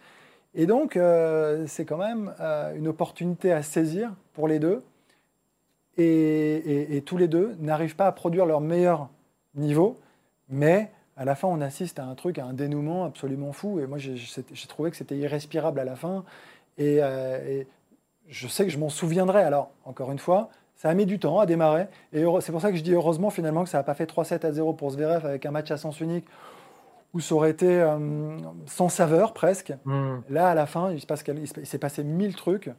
Et 0.53 0.65
donc, 0.65 0.97
euh, 0.97 1.65
c'est 1.67 1.85
quand 1.85 1.97
même 1.97 2.33
euh, 2.39 2.75
une 2.75 2.87
opportunité 2.87 3.51
à 3.51 3.63
saisir 3.63 4.11
pour 4.33 4.47
les 4.47 4.59
deux. 4.59 4.83
Et, 5.97 7.03
tous 7.05 7.17
les 7.17 7.27
deux 7.27 7.55
n'arrivent 7.59 7.95
pas 7.95 8.07
à 8.07 8.11
produire 8.11 8.45
leur 8.45 8.61
meilleur 8.61 9.09
niveau, 9.55 9.99
mais 10.49 10.91
à 11.15 11.25
la 11.25 11.35
fin, 11.35 11.47
on 11.47 11.61
assiste 11.61 11.99
à 11.99 12.05
un 12.05 12.15
truc, 12.15 12.39
à 12.39 12.45
un 12.45 12.53
dénouement 12.53 13.05
absolument 13.05 13.53
fou. 13.53 13.79
Et 13.79 13.87
moi, 13.87 13.97
j'ai 13.97 14.67
trouvé 14.67 14.89
que 14.89 14.97
c'était 14.97 15.17
irrespirable 15.17 15.79
à 15.79 15.83
la 15.83 15.95
fin. 15.95 16.23
Et, 16.77 16.97
euh, 17.01 17.37
et 17.45 17.67
je 18.29 18.47
sais 18.47 18.65
que 18.65 18.71
je 18.71 18.77
m'en 18.77 18.89
souviendrai. 18.89 19.43
Alors, 19.43 19.71
encore 19.85 20.11
une 20.11 20.19
fois, 20.19 20.49
ça 20.75 20.89
a 20.89 20.93
mis 20.93 21.05
du 21.05 21.19
temps 21.19 21.39
à 21.39 21.45
démarrer. 21.45 21.87
Et 22.13 22.23
c'est 22.39 22.51
pour 22.51 22.61
ça 22.61 22.71
que 22.71 22.77
je 22.77 22.83
dis 22.83 22.93
heureusement 22.93 23.29
finalement 23.29 23.63
que 23.63 23.69
ça 23.69 23.77
n'a 23.77 23.83
pas 23.83 23.93
fait 23.93 24.09
3-7 24.09 24.45
à 24.45 24.51
0 24.51 24.73
pour 24.73 24.91
Zverev 24.91 25.25
avec 25.25 25.45
un 25.45 25.51
match 25.51 25.69
à 25.69 25.77
sens 25.77 25.99
unique 25.99 26.25
où 27.13 27.19
ça 27.19 27.35
aurait 27.35 27.51
été 27.51 27.67
euh, 27.81 28.37
sans 28.65 28.89
saveur 28.89 29.33
presque. 29.33 29.73
Hmm. 29.85 30.19
Là, 30.29 30.49
à 30.49 30.55
la 30.55 30.65
fin, 30.65 30.93
il 30.93 31.01
s'est 31.65 31.77
passé 31.77 32.03
mille 32.03 32.35
trucs. 32.35 32.69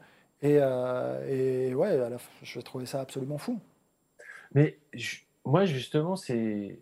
Et, 0.41 0.59
euh, 0.61 1.69
et 1.69 1.75
ouais, 1.75 1.99
je 2.43 2.61
trouvais 2.61 2.87
ça 2.87 3.01
absolument 3.01 3.39
fou. 3.39 3.61
Mais 4.55 4.79
moi, 5.45 5.65
justement, 5.65 6.17
c'est 6.17 6.79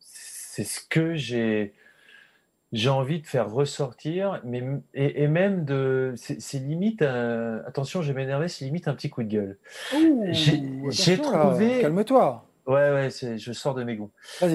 ce 0.00 0.80
que 0.88 1.14
j'ai 1.14 1.74
j'ai 2.72 2.88
envie 2.88 3.20
de 3.20 3.26
faire 3.26 3.50
ressortir, 3.50 4.40
mais 4.44 4.62
et, 4.94 5.28
même 5.28 5.66
de, 5.66 6.14
c'est 6.16 6.58
limite, 6.58 7.02
attention, 7.02 8.00
je 8.00 8.12
vais 8.12 8.22
m'énerver, 8.22 8.48
c'est 8.48 8.64
limite 8.64 8.88
un 8.88 8.94
petit 8.94 9.10
coup 9.10 9.22
de 9.22 9.28
gueule. 9.28 9.58
J'ai 10.30 11.18
trouvé, 11.18 11.82
calme-toi. 11.82 12.46
Ouais, 12.66 12.90
ouais, 12.90 13.08
je 13.10 13.52
sors 13.52 13.74
de 13.74 13.84
mes 13.84 13.96
gonds. 13.96 14.10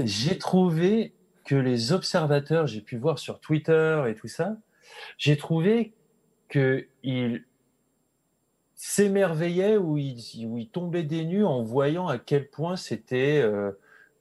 J'ai 0.06 0.38
trouvé 0.40 1.14
que 1.48 1.56
les 1.56 1.94
observateurs, 1.94 2.68
j'ai 2.68 2.82
pu 2.82 2.98
voir 2.98 3.18
sur 3.18 3.40
Twitter 3.40 4.04
et 4.08 4.16
tout 4.16 4.28
ça, 4.28 4.58
j'ai 5.18 5.38
trouvé 5.38 5.94
que 6.50 6.86
ils 7.04 7.46
s'émerveillaient 8.76 9.78
ou 9.78 9.98
ils, 9.98 10.70
tombaient 10.72 11.04
des 11.04 11.24
nues 11.24 11.46
en 11.46 11.64
voyant 11.64 12.08
à 12.10 12.18
quel 12.20 12.50
point 12.50 12.76
c'était 12.76 13.40
euh, 13.42 13.72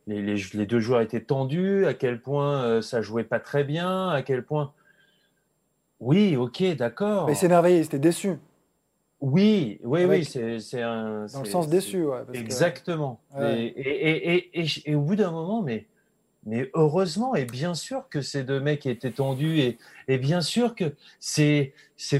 les, 0.07 0.67
deux 0.67 0.79
joueurs 0.79 1.01
étaient 1.01 1.21
tendus, 1.21 1.85
à 1.85 1.95
quel 1.95 2.21
point 2.21 2.63
euh, 2.63 2.81
ça 2.81 3.03
jouait 3.03 3.25
pas 3.25 3.41
très 3.41 3.65
bien, 3.65 4.09
à 4.09 4.23
quel 4.23 4.45
point. 4.45 4.73
Oui, 5.99 6.37
ok, 6.37 6.63
d'accord. 6.77 7.27
Mais 7.27 7.35
c'est 7.35 7.49
merveilleux, 7.49 7.83
c'était 7.83 7.99
déçu. 7.99 8.35
Oui, 9.21 9.81
oui, 9.83 10.05
oui, 10.05 10.25
c'est 10.25 10.83
un. 10.83 11.27
Dans 11.27 11.43
le 11.43 11.49
sens 11.49 11.69
déçu, 11.69 12.05
ouais. 12.05 12.21
Exactement. 12.35 13.21
Et, 13.41 14.45
et, 14.85 14.95
au 14.95 15.01
bout 15.01 15.17
d'un 15.17 15.33
moment, 15.33 15.63
mais, 15.63 15.87
mais 16.47 16.71
heureusement, 16.75 17.35
et 17.35 17.45
bien 17.45 17.75
sûr 17.75 18.09
que 18.09 18.23
ces 18.23 18.45
deux 18.45 18.61
mecs 18.61 18.87
étaient 18.87 19.11
tendus, 19.11 19.59
et, 19.59 19.79
et 20.09 20.19
bien 20.19 20.41
sûr 20.41 20.75
que 20.75 20.95
c'est 21.19 21.73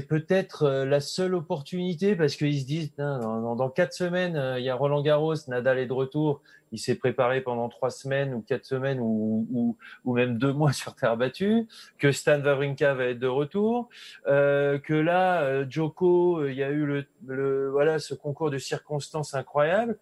peut-être 0.07 0.63
euh, 0.63 0.85
la 0.85 0.99
seule 0.99 1.35
opportunité 1.35 2.15
parce 2.15 2.35
qu'ils 2.35 2.61
se 2.61 2.65
disent, 2.65 2.93
dans, 2.97 3.55
dans, 3.55 3.69
quatre 3.69 3.93
semaines, 3.93 4.35
euh, 4.35 4.59
il 4.59 4.65
y 4.65 4.69
a 4.69 4.75
Roland 4.75 5.01
Garros, 5.01 5.35
Nadal 5.47 5.79
est 5.79 5.85
de 5.85 5.93
retour, 5.93 6.41
il 6.71 6.79
s'est 6.79 6.95
préparé 6.95 7.41
pendant 7.41 7.69
trois 7.69 7.89
semaines 7.89 8.33
ou 8.33 8.41
quatre 8.41 8.65
semaines 8.65 8.99
ou, 8.99 9.47
ou, 9.51 9.77
ou, 10.05 10.13
même 10.13 10.37
deux 10.37 10.53
mois 10.53 10.73
sur 10.73 10.95
terre 10.95 11.17
battue, 11.17 11.67
que 11.97 12.11
Stan 12.11 12.41
Wawrinka 12.41 12.93
va 12.93 13.05
être 13.05 13.19
de 13.19 13.27
retour, 13.27 13.89
euh, 14.27 14.79
que 14.79 14.93
là, 14.93 15.43
euh, 15.43 15.65
Joko, 15.69 16.45
il 16.45 16.55
y 16.55 16.63
a 16.63 16.69
eu 16.69 16.85
le, 16.85 17.05
le, 17.25 17.69
voilà 17.69 17.99
ce 17.99 18.13
concours 18.13 18.51
de 18.51 18.57
circonstances 18.57 19.33
incroyables. 19.33 19.97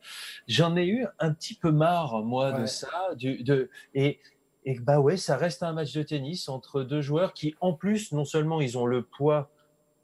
J'en 0.47 0.75
ai 0.75 0.87
eu 0.87 1.05
un 1.19 1.33
petit 1.33 1.55
peu 1.55 1.71
marre 1.71 2.21
moi 2.23 2.51
de 2.51 2.65
ça, 2.65 3.13
du, 3.15 3.43
de 3.43 3.69
et 3.93 4.19
et 4.65 4.79
bah 4.79 4.99
ouais, 4.99 5.17
ça 5.17 5.37
reste 5.37 5.63
un 5.63 5.73
match 5.73 5.93
de 5.93 6.03
tennis 6.03 6.49
entre 6.49 6.81
deux 6.81 7.01
joueurs 7.01 7.33
qui, 7.33 7.55
en 7.61 7.73
plus, 7.73 8.11
non 8.11 8.25
seulement 8.25 8.61
ils 8.61 8.77
ont 8.77 8.85
le 8.85 9.03
poids 9.03 9.49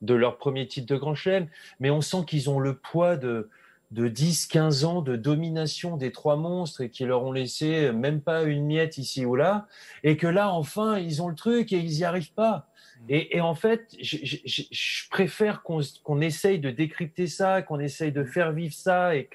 de 0.01 0.13
leur 0.13 0.37
premier 0.37 0.67
titre 0.67 0.87
de 0.87 0.97
Grand 0.97 1.15
Chelem, 1.15 1.47
mais 1.79 1.89
on 1.89 2.01
sent 2.01 2.25
qu'ils 2.27 2.49
ont 2.49 2.59
le 2.59 2.75
poids 2.75 3.17
de 3.17 3.49
de 3.91 4.07
10-15 4.07 4.85
ans 4.85 5.01
de 5.01 5.15
domination 5.15 5.97
des 5.97 6.11
trois 6.11 6.37
monstres 6.37 6.81
et 6.81 6.89
qui 6.89 7.03
leur 7.03 7.23
ont 7.23 7.31
laissé 7.31 7.91
même 7.91 8.21
pas 8.21 8.43
une 8.43 8.65
miette 8.65 8.97
ici 8.97 9.25
ou 9.25 9.35
là, 9.35 9.67
et 10.03 10.17
que 10.17 10.27
là, 10.27 10.51
enfin, 10.53 10.97
ils 10.97 11.21
ont 11.21 11.27
le 11.27 11.35
truc 11.35 11.73
et 11.73 11.77
ils 11.77 11.97
n'y 11.97 12.03
arrivent 12.03 12.33
pas. 12.33 12.69
Mm. 13.01 13.05
Et, 13.09 13.41
en 13.41 13.53
fait, 13.53 13.93
je, 13.99 15.09
préfère 15.09 15.61
qu'on 15.61 16.21
essaye 16.21 16.59
de 16.59 16.71
décrypter 16.71 17.27
ça, 17.27 17.61
qu'on 17.61 17.79
essaye 17.79 18.13
de 18.13 18.23
faire 18.23 18.53
vivre 18.53 18.73
ça 18.73 19.13
et 19.15 19.27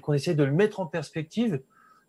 qu'on 0.00 0.12
essaye 0.12 0.34
de 0.34 0.44
le 0.44 0.52
mettre 0.52 0.80
en 0.80 0.86
perspective 0.86 1.62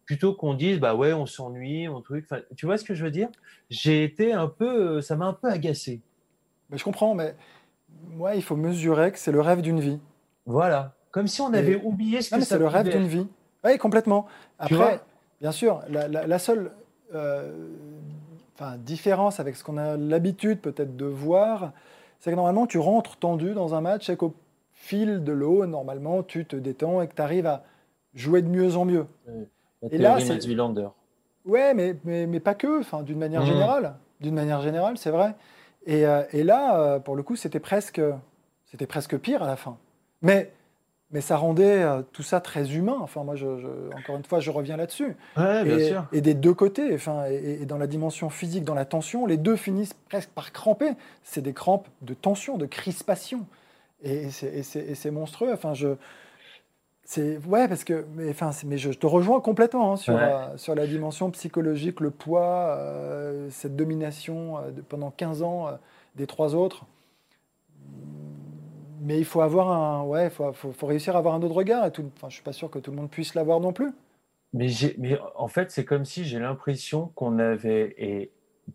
plutôt 0.05 0.33
qu'on 0.33 0.53
dise 0.53 0.79
bah 0.79 0.95
ouais 0.95 1.13
on 1.13 1.25
s'ennuie 1.25 1.87
on 1.87 2.01
truc. 2.01 2.25
Enfin, 2.29 2.41
tu 2.55 2.65
vois 2.65 2.77
ce 2.77 2.83
que 2.83 2.93
je 2.93 3.03
veux 3.03 3.11
dire? 3.11 3.29
J'ai 3.69 4.03
été 4.03 4.33
un 4.33 4.47
peu 4.47 5.01
ça 5.01 5.15
m'a 5.15 5.25
un 5.25 5.33
peu 5.33 5.49
agacé. 5.49 6.01
Mais 6.69 6.77
je 6.77 6.83
comprends 6.83 7.15
mais 7.15 7.35
moi 8.09 8.35
il 8.35 8.43
faut 8.43 8.55
mesurer 8.55 9.11
que 9.11 9.19
c'est 9.19 9.31
le 9.31 9.41
rêve 9.41 9.61
d'une 9.61 9.79
vie. 9.79 9.99
Voilà. 10.45 10.93
Comme 11.11 11.27
si 11.27 11.39
on 11.39 11.53
avait 11.53 11.81
oublié 11.81 12.21
ce 12.21 12.35
que 12.35 12.41
C'est 12.41 12.59
le 12.59 12.67
rêve 12.67 12.89
d'une 12.89 13.07
vie. 13.07 13.25
Oui, 13.63 13.77
complètement. 13.77 14.27
Après, 14.59 14.99
bien 15.39 15.53
sûr, 15.53 15.81
la, 15.87 16.39
seule 16.39 16.71
euh, 17.13 17.67
différence 18.79 19.39
avec 19.39 19.55
ce 19.55 19.63
qu'on 19.63 19.77
a 19.77 19.97
l'habitude 19.97 20.59
peut-être 20.59 20.95
de 20.97 21.05
voir, 21.05 21.71
c'est 22.19 22.31
que 22.31 22.35
normalement, 22.35 22.67
tu 22.67 22.79
rentres 22.79 23.15
tendu 23.15 23.53
dans 23.53 23.75
un 23.75 23.81
match 23.81 24.09
et 24.09 24.17
qu'au 24.17 24.35
fil 24.73 25.23
de 25.23 25.31
l'eau, 25.31 25.65
normalement, 25.65 26.21
tu 26.21 26.45
te 26.45 26.55
détends 26.57 27.01
et 27.01 27.07
que 27.07 27.15
tu 27.15 27.21
arrives 27.21 27.47
à 27.47 27.63
jouer 28.13 28.41
de 28.41 28.49
mieux 28.49 28.75
en 28.75 28.83
mieux. 28.83 29.07
Et 29.91 29.97
là, 29.97 30.19
c'est 30.19 30.33
Ouais, 31.45 31.73
mais, 31.73 31.95
mais, 32.03 32.25
mais, 32.25 32.39
pas 32.39 32.55
que, 32.55 32.79
enfin, 32.79 33.03
d'une 33.03 33.19
manière 33.19 33.41
Mhm. 33.41 33.47
générale. 33.47 33.95
D'une 34.21 34.33
manière 34.33 34.61
générale, 34.61 34.97
c'est 34.97 35.11
vrai. 35.11 35.35
Et, 35.85 36.05
euh, 36.07 36.23
et 36.33 36.43
là, 36.43 36.79
euh, 36.79 36.99
pour 36.99 37.15
le 37.15 37.21
coup, 37.21 37.35
c'était 37.35 37.59
presque, 37.59 38.01
c'était 38.65 38.87
presque 38.87 39.17
pire 39.19 39.43
à 39.43 39.47
la 39.47 39.55
fin. 39.55 39.77
Mais, 40.23 40.51
mais 41.11 41.21
ça 41.21 41.37
rendait 41.37 41.83
euh, 41.83 42.01
tout 42.13 42.23
ça 42.23 42.39
très 42.41 42.73
humain. 42.73 42.97
Enfin, 42.99 43.23
moi, 43.23 43.35
je, 43.35 43.59
je- 43.59 43.95
encore 43.95 44.15
une 44.17 44.23
fois, 44.23 44.39
je 44.39 44.49
reviens 44.49 44.77
là-dessus. 44.77 45.15
Ouais, 45.37 45.63
bien 45.63 45.77
et, 45.77 45.87
sûr. 45.89 46.05
et 46.11 46.21
des 46.21 46.33
deux 46.33 46.53
côtés, 46.55 46.95
enfin, 46.95 47.25
et, 47.29 47.59
et 47.61 47.65
dans 47.67 47.77
la 47.77 47.85
dimension 47.87 48.31
physique, 48.31 48.63
dans 48.63 48.73
la 48.73 48.85
tension, 48.85 49.27
les 49.27 49.37
deux 49.37 49.55
finissent 49.55 49.93
presque 50.09 50.29
par 50.31 50.51
cramper. 50.51 50.93
C'est 51.23 51.41
des 51.41 51.53
crampes 51.53 51.87
de 52.01 52.15
tension, 52.15 52.57
de 52.57 52.65
crispation. 52.65 53.45
Et, 54.03 54.31
c'est- 54.31 54.47
et 54.51 54.63
c'est 54.63 54.79
et 54.79 54.95
c'est 54.95 55.11
monstrueux. 55.11 55.53
Enfin, 55.53 55.75
je. 55.75 55.89
C'est 57.07 57.37
ouais 57.45 57.67
parce 57.67 57.83
que 57.83 58.03
mais 58.15 58.29
enfin 58.31 58.49
mais 58.65 58.77
je, 58.79 58.91
je 58.91 58.97
te 58.97 59.05
rejoins 59.05 59.39
complètement 59.39 59.93
hein, 59.93 59.95
sur 59.95 60.15
Ouais. 60.15 60.21
euh, 60.23 60.57
sur 60.57 60.73
la 60.73 60.87
dimension 60.87 61.29
psychologique 61.31 61.99
le 61.99 62.09
poids 62.09 62.75
euh, 62.79 63.47
cette 63.51 63.75
domination 63.75 64.57
euh, 64.57 64.71
de- 64.71 64.81
pendant 64.81 65.11
15 65.11 65.43
ans 65.43 65.67
euh, 65.67 65.71
des 66.15 66.25
trois 66.25 66.55
autres 66.55 66.85
mais 69.01 69.19
il 69.19 69.25
faut 69.25 69.41
avoir 69.41 69.71
un 69.71 70.03
ouais 70.03 70.29
faut, 70.29 70.51
faut, 70.53 70.71
faut 70.71 70.87
réussir 70.87 71.15
à 71.15 71.19
avoir 71.19 71.35
un 71.35 71.41
autre 71.43 71.53
regard 71.55 71.85
et 71.85 71.91
tout 71.91 72.09
enfin 72.15 72.27
je 72.29 72.35
suis 72.35 72.43
pas 72.43 72.53
sûr 72.53 72.69
que 72.71 72.79
tout 72.79 72.89
le 72.91 72.97
monde 72.97 73.09
puisse 73.09 73.35
l'avoir 73.35 73.59
non 73.59 73.71
plus 73.73 73.91
Mais, 74.53 74.67
j'ai- 74.69 74.95
mais 74.97 75.19
en 75.35 75.47
fait, 75.49 75.69
c'est 75.71 75.85
comme 75.85 76.05
si 76.05 76.23
j'ai 76.25 76.39
l'impression 76.39 77.11
qu'on 77.15 77.39
avait, 77.39 77.93
et 77.97 78.31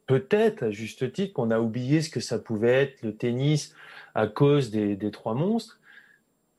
peut-être 0.07 0.65
à 0.65 0.71
juste 0.71 1.11
titre, 1.13 1.33
qu'on 1.33 1.51
a 1.51 1.59
oublié 1.59 2.03
ce 2.03 2.11
que 2.11 2.21
ça 2.21 2.39
pouvait 2.39 2.83
être 2.83 3.03
le 3.03 3.17
tennis 3.17 3.75
à 4.15 4.27
cause 4.27 4.71
des, 4.71 4.95
des 4.95 5.11
trois 5.11 5.35
monstres. 5.35 5.80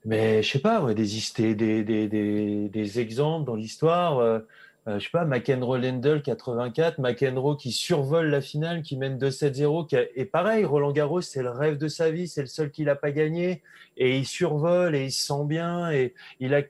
Mais 0.05 0.41
je 0.41 0.51
sais 0.51 0.59
pas, 0.59 0.81
ouais, 0.81 0.95
des, 0.95 1.05
des, 1.53 1.83
des, 1.83 2.07
des, 2.07 2.69
des 2.69 2.99
exemples 2.99 3.45
dans 3.45 3.55
l'histoire. 3.55 4.17
euh, 4.19 4.39
euh, 4.87 4.97
je 4.97 5.03
sais 5.03 5.11
pas, 5.11 5.25
McEnroe 5.25 5.77
Lendl 5.77 6.23
84, 6.23 6.97
McEnroe 6.97 7.55
qui 7.55 7.71
survole 7.71 8.29
la 8.31 8.41
finale, 8.41 8.81
qui 8.81 8.97
mène 8.97 9.19
2-7-0. 9.19 9.85
Qui 9.85 9.95
a- 9.97 10.05
Et 10.15 10.25
pareil, 10.25 10.65
Roland 10.65 10.91
Garros, 10.91 11.21
c'est 11.21 11.43
le 11.43 11.51
rêve 11.51 11.77
de 11.77 11.87
sa 11.87 12.09
vie, 12.09 12.27
c'est 12.27 12.41
le 12.41 12.47
seul 12.47 12.71
qui 12.71 12.83
l'a 12.83 12.95
pas 12.95 13.11
gagné. 13.11 13.61
Et 13.95 14.17
il 14.17 14.25
survole 14.25 14.95
et 14.95 15.05
il 15.05 15.11
se 15.11 15.23
sent 15.27 15.45
bien. 15.45 15.91
Et 15.91 16.15
il 16.39 16.55
a, 16.55 16.61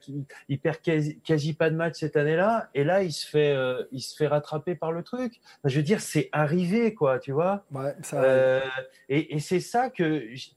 il 0.50 0.58
perd 0.58 0.82
quasi, 0.82 1.20
quasi 1.20 1.54
pas 1.54 1.70
de 1.70 1.76
match 1.76 1.94
cette 2.00 2.18
année-là, 2.18 2.68
et 2.74 2.84
là 2.84 3.02
il 3.02 3.12
se 3.12 3.26
fait, 3.26 3.52
euh, 3.56 3.82
il 3.92 4.00
se 4.02 4.14
fait 4.14 4.26
rattraper 4.26 4.74
par 4.74 4.92
le 4.92 5.02
truc. 5.02 5.40
Enfin, 5.42 5.68
je 5.70 5.76
veux 5.78 5.82
dire, 5.82 6.00
c'est 6.02 6.28
arrivé, 6.32 6.92
quoi, 6.92 7.18
tu 7.18 7.32
vois. 7.32 7.64
ouais 7.72 7.94
ça 8.02 8.22
Euh, 8.22 8.60
et 9.08 9.34
et 9.34 9.40
c'est 9.40 9.60
ça 9.60 9.88
que, 9.88 10.28
j- 10.34 10.54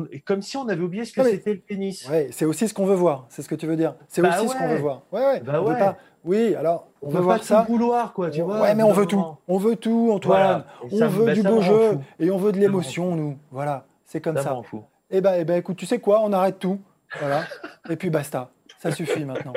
on- 0.00 0.06
comme 0.24 0.42
si 0.42 0.56
on 0.56 0.68
avait 0.68 0.82
oublié 0.82 1.04
ce 1.04 1.12
que 1.12 1.22
c'était 1.24 1.54
le 1.54 1.60
tennis. 1.60 2.08
Ouais, 2.08 2.28
c'est 2.32 2.44
aussi 2.44 2.68
ce 2.68 2.74
qu'on 2.74 2.86
veut 2.86 2.94
voir, 2.94 3.26
c'est 3.28 3.42
ce 3.42 3.48
que 3.48 3.54
tu 3.54 3.66
veux 3.66 3.76
dire. 3.76 3.94
C'est 4.08 4.22
Bah 4.22 4.36
aussi 4.40 4.48
ce 4.48 4.56
qu'on 4.56 4.68
veut 4.68 4.76
voir. 4.78 5.02
Ouais, 5.12 5.24
ouais. 5.24 5.40
Bah 5.40 5.60
on 5.60 5.64
veut 5.64 5.72
ouais. 5.72 5.78
pas. 5.78 5.96
Oui, 6.24 6.54
alors 6.54 6.88
on, 7.02 7.06
On 7.06 7.10
veut 7.10 7.16
peut 7.18 7.22
voir 7.24 7.38
pas 7.38 7.44
ça. 7.44 7.66
vouloir, 7.68 8.12
quoi, 8.14 8.30
tu 8.30 8.40
vois. 8.42 8.60
ouais, 8.62 8.74
mais 8.74 8.82
on 8.82 8.92
veut 8.92 9.06
tout. 9.06 9.22
On 9.46 9.58
veut 9.58 9.76
tout, 9.76 10.10
Antoine. 10.12 10.64
Voilà. 10.80 10.96
Et 10.98 11.02
On 11.02 11.08
veut 11.08 11.26
bah, 11.26 11.34
du 11.34 11.42
beau 11.42 11.60
jeu 11.60 11.98
et 12.18 12.30
on 12.30 12.38
veut 12.38 12.50
de 12.52 12.58
l'émotion, 12.58 13.14
nous. 13.14 13.36
Voilà, 13.50 13.86
c'est 14.06 14.20
comme 14.22 14.36
Ça 14.36 14.42
ça. 14.42 14.56
fout. 14.64 14.82
Eh 15.10 15.20
ben, 15.20 15.34
eh 15.38 15.44
ben, 15.44 15.56
écoute, 15.56 15.76
tu 15.76 15.84
sais 15.86 15.98
quoi 15.98 16.20
On 16.22 16.32
arrête 16.32 16.58
tout. 16.58 16.80
Voilà. 17.20 17.42
et 17.90 17.96
puis 17.96 18.10
basta. 18.10 18.50
Ça 18.80 18.90
suffit 18.90 19.24
maintenant. 19.24 19.52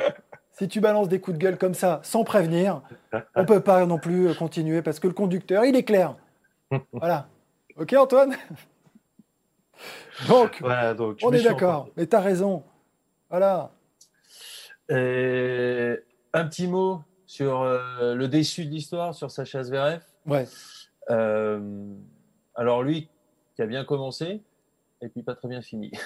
Si 0.52 0.68
tu 0.68 0.80
balances 0.80 1.08
des 1.08 1.20
coups 1.20 1.38
de 1.38 1.42
gueule 1.42 1.56
comme 1.56 1.74
ça, 1.74 2.00
sans 2.02 2.22
prévenir, 2.24 2.82
on 3.34 3.44
peut 3.44 3.60
pas 3.60 3.86
non 3.86 3.98
plus 3.98 4.34
continuer 4.34 4.82
parce 4.82 5.00
que 5.00 5.06
le 5.06 5.14
conducteur, 5.14 5.64
il 5.64 5.74
est 5.76 5.84
clair. 5.84 6.16
Voilà. 6.92 7.28
Ok, 7.80 7.94
Antoine? 7.94 8.34
Donc, 10.28 10.58
Voilà, 10.60 10.94
donc. 10.94 11.18
je 11.20 11.26
on 11.26 11.32
est 11.32 11.42
d'accord. 11.42 11.88
Mais 11.96 12.06
t'as 12.06 12.20
raison. 12.20 12.62
Voilà. 13.30 13.70
Euh, 14.90 15.96
un 16.32 16.44
petit 16.46 16.66
mot 16.66 17.02
sur 17.26 17.60
euh, 17.62 18.14
le 18.14 18.28
déçu 18.28 18.64
de 18.64 18.70
l'histoire, 18.70 19.14
sur 19.14 19.30
Sacha 19.30 19.62
Zverev. 19.62 20.00
Ouais. 20.26 20.46
Euh, 21.10 21.60
alors 22.54 22.82
lui, 22.82 23.08
qui 23.54 23.62
a 23.62 23.66
bien 23.66 23.84
commencé, 23.84 24.42
et 25.00 25.08
puis 25.08 25.22
pas 25.22 25.34
très 25.34 25.48
bien 25.48 25.62
fini. 25.62 25.92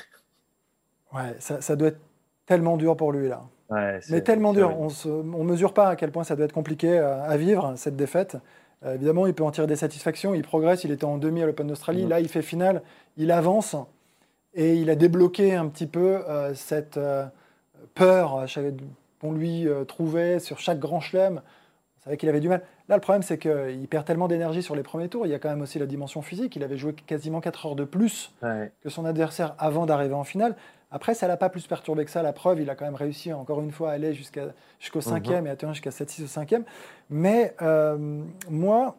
Ouais, 1.14 1.36
ça, 1.40 1.60
ça 1.60 1.76
doit 1.76 1.88
être 1.88 2.00
tellement 2.46 2.78
dur 2.78 2.96
pour 2.96 3.12
lui 3.12 3.28
là. 3.28 3.42
Ouais, 3.68 4.00
Mais 4.08 4.22
tellement 4.22 4.54
dur. 4.54 4.74
On 4.80 4.88
on 5.06 5.44
mesure 5.44 5.74
pas 5.74 5.88
à 5.88 5.96
quel 5.96 6.10
point 6.10 6.24
ça 6.24 6.36
doit 6.36 6.46
être 6.46 6.54
compliqué 6.54 6.96
à, 6.96 7.24
à 7.24 7.36
vivre 7.36 7.74
cette 7.76 7.96
défaite. 7.96 8.38
Euh, 8.84 8.94
évidemment, 8.94 9.26
il 9.26 9.34
peut 9.34 9.44
en 9.44 9.50
tirer 9.50 9.66
des 9.66 9.76
satisfactions. 9.76 10.34
Il 10.34 10.42
progresse. 10.42 10.84
Il 10.84 10.90
était 10.90 11.04
en 11.04 11.18
demi 11.18 11.42
à 11.42 11.46
l'Open 11.46 11.66
d'Australie. 11.66 12.06
Là, 12.06 12.20
il 12.20 12.28
fait 12.28 12.42
finale. 12.42 12.82
Il 13.16 13.30
avance 13.30 13.76
et 14.54 14.74
il 14.74 14.90
a 14.90 14.94
débloqué 14.94 15.54
un 15.54 15.68
petit 15.68 15.86
peu 15.86 16.20
euh, 16.28 16.54
cette 16.54 16.96
euh, 16.96 17.24
peur 17.94 18.46
qu'on 19.20 19.32
lui 19.32 19.66
trouvait 19.86 20.38
sur 20.40 20.58
chaque 20.58 20.78
grand 20.80 21.00
chelem. 21.00 21.40
On 22.00 22.04
savait 22.04 22.16
qu'il 22.16 22.28
avait 22.28 22.40
du 22.40 22.48
mal. 22.48 22.62
Là, 22.88 22.96
le 22.96 23.00
problème, 23.00 23.22
c'est 23.22 23.38
qu'il 23.38 23.86
perd 23.88 24.04
tellement 24.04 24.26
d'énergie 24.26 24.62
sur 24.62 24.74
les 24.74 24.82
premiers 24.82 25.08
tours. 25.08 25.26
Il 25.26 25.30
y 25.30 25.34
a 25.34 25.38
quand 25.38 25.48
même 25.50 25.60
aussi 25.62 25.78
la 25.78 25.86
dimension 25.86 26.20
physique. 26.22 26.56
Il 26.56 26.64
avait 26.64 26.76
joué 26.76 26.92
quasiment 26.94 27.40
4 27.40 27.66
heures 27.66 27.76
de 27.76 27.84
plus 27.84 28.32
Ouais. 28.42 28.72
que 28.82 28.88
son 28.90 29.04
adversaire 29.04 29.54
avant 29.58 29.86
d'arriver 29.86 30.14
en 30.14 30.24
finale. 30.24 30.56
Après, 30.92 31.14
ça 31.14 31.26
l'a 31.26 31.36
pas 31.38 31.48
plus 31.48 31.66
perturbé 31.66 32.04
que 32.04 32.10
ça. 32.10 32.22
La 32.22 32.32
preuve, 32.32 32.60
il 32.60 32.68
a 32.70 32.74
quand 32.74 32.84
même 32.84 32.94
réussi 32.94 33.32
encore 33.32 33.60
une 33.62 33.72
fois 33.72 33.90
à 33.90 33.92
aller 33.94 34.12
jusqu'à, 34.14 34.48
jusqu'au 34.78 34.98
Mhm. 34.98 35.04
cinquième 35.04 35.46
et 35.46 35.50
à 35.50 35.56
tenir 35.56 35.72
jusqu'à 35.74 35.90
7-6 35.90 36.22
au 36.22 36.26
cinquième. 36.26 36.64
Mais 37.10 37.54
euh, 37.62 37.96
moi, 38.50 38.96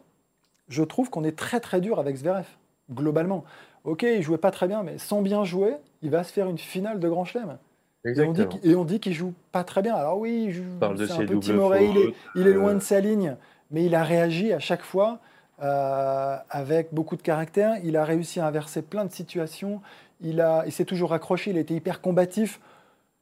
je 0.68 0.82
trouve 0.82 1.08
qu'on 1.08 1.24
est 1.24 1.36
très 1.38 1.60
très 1.60 1.80
dur 1.80 1.98
avec 2.00 2.16
Zverev, 2.16 2.46
globalement. 2.92 3.44
Ok, 3.84 4.02
il 4.02 4.22
jouait 4.22 4.38
pas 4.38 4.50
très 4.50 4.66
bien, 4.66 4.82
mais 4.82 4.98
sans 4.98 5.22
bien 5.22 5.44
jouer, 5.44 5.76
il 6.02 6.10
va 6.10 6.24
se 6.24 6.32
faire 6.32 6.48
une 6.48 6.58
finale 6.58 6.98
de 7.00 7.08
Grand 7.08 7.24
Chelem. 7.24 7.58
Et 8.06 8.20
on 8.22 8.32
dit 8.32 8.42
et 8.64 8.74
on 8.74 8.84
dit 8.84 9.00
qu'il 9.00 9.14
joue 9.14 9.32
pas 9.52 9.64
très 9.64 9.80
bien. 9.80 9.94
Alors 9.94 10.18
oui, 10.18 10.44
il 10.48 10.52
joue- 10.52 10.62
c'est 11.06 11.12
un 11.12 11.16
peu 11.26 11.38
timoré, 11.40 11.86
il 11.86 11.96
est, 11.98 12.14
il 12.34 12.46
est 12.46 12.52
loin 12.52 12.72
euh, 12.72 12.74
de 12.74 12.80
sa 12.80 13.00
ligne, 13.00 13.36
mais 13.70 13.84
il 13.84 13.94
a 13.94 14.02
réagi 14.04 14.52
à 14.52 14.58
chaque 14.58 14.82
fois 14.82 15.20
euh, 15.62 16.36
avec 16.50 16.88
beaucoup 16.92 17.16
de 17.16 17.22
caractère. 17.22 17.76
Il 17.84 17.96
a 17.96 18.04
réussi 18.04 18.40
à 18.40 18.46
inverser 18.46 18.82
plein 18.82 19.04
de 19.04 19.12
situations. 19.12 19.80
Il, 20.20 20.40
a, 20.40 20.64
il 20.66 20.72
s'est 20.72 20.84
toujours 20.84 21.12
accroché, 21.12 21.50
il 21.50 21.56
a 21.56 21.60
été 21.60 21.74
hyper 21.74 22.00
combatif. 22.00 22.60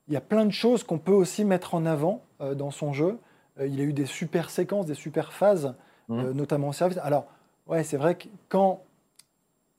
Il 0.09 0.15
y 0.15 0.17
a 0.17 0.21
plein 0.21 0.45
de 0.45 0.51
choses 0.53 0.85
qu'on 0.85 0.99
peut 0.99 1.13
aussi 1.13 1.45
mettre 1.45 1.75
en 1.75 1.87
avant 1.87 2.23
euh, 2.41 2.55
dans 2.55 2.71
son 2.71 2.93
jeu. 2.93 3.19
Euh, 3.61 3.67
il 3.67 3.81
a 3.81 3.85
eu 3.85 3.93
des 3.93 4.07
super 4.07 4.51
séquences, 4.51 4.87
des 4.87 4.95
super 4.95 5.33
phases, 5.33 5.75
Mhm. 6.09 6.19
euh, 6.21 6.33
notamment 6.33 6.69
au 6.69 6.73
service. 6.73 6.99
Alors, 7.03 7.27
ouais, 7.67 7.83
c'est 7.85 7.97
vrai 7.97 8.17
que 8.17 8.29
quand 8.49 8.83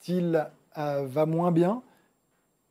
il 0.08 0.46
va 0.76 1.24
moins 1.26 1.52
bien, 1.52 1.82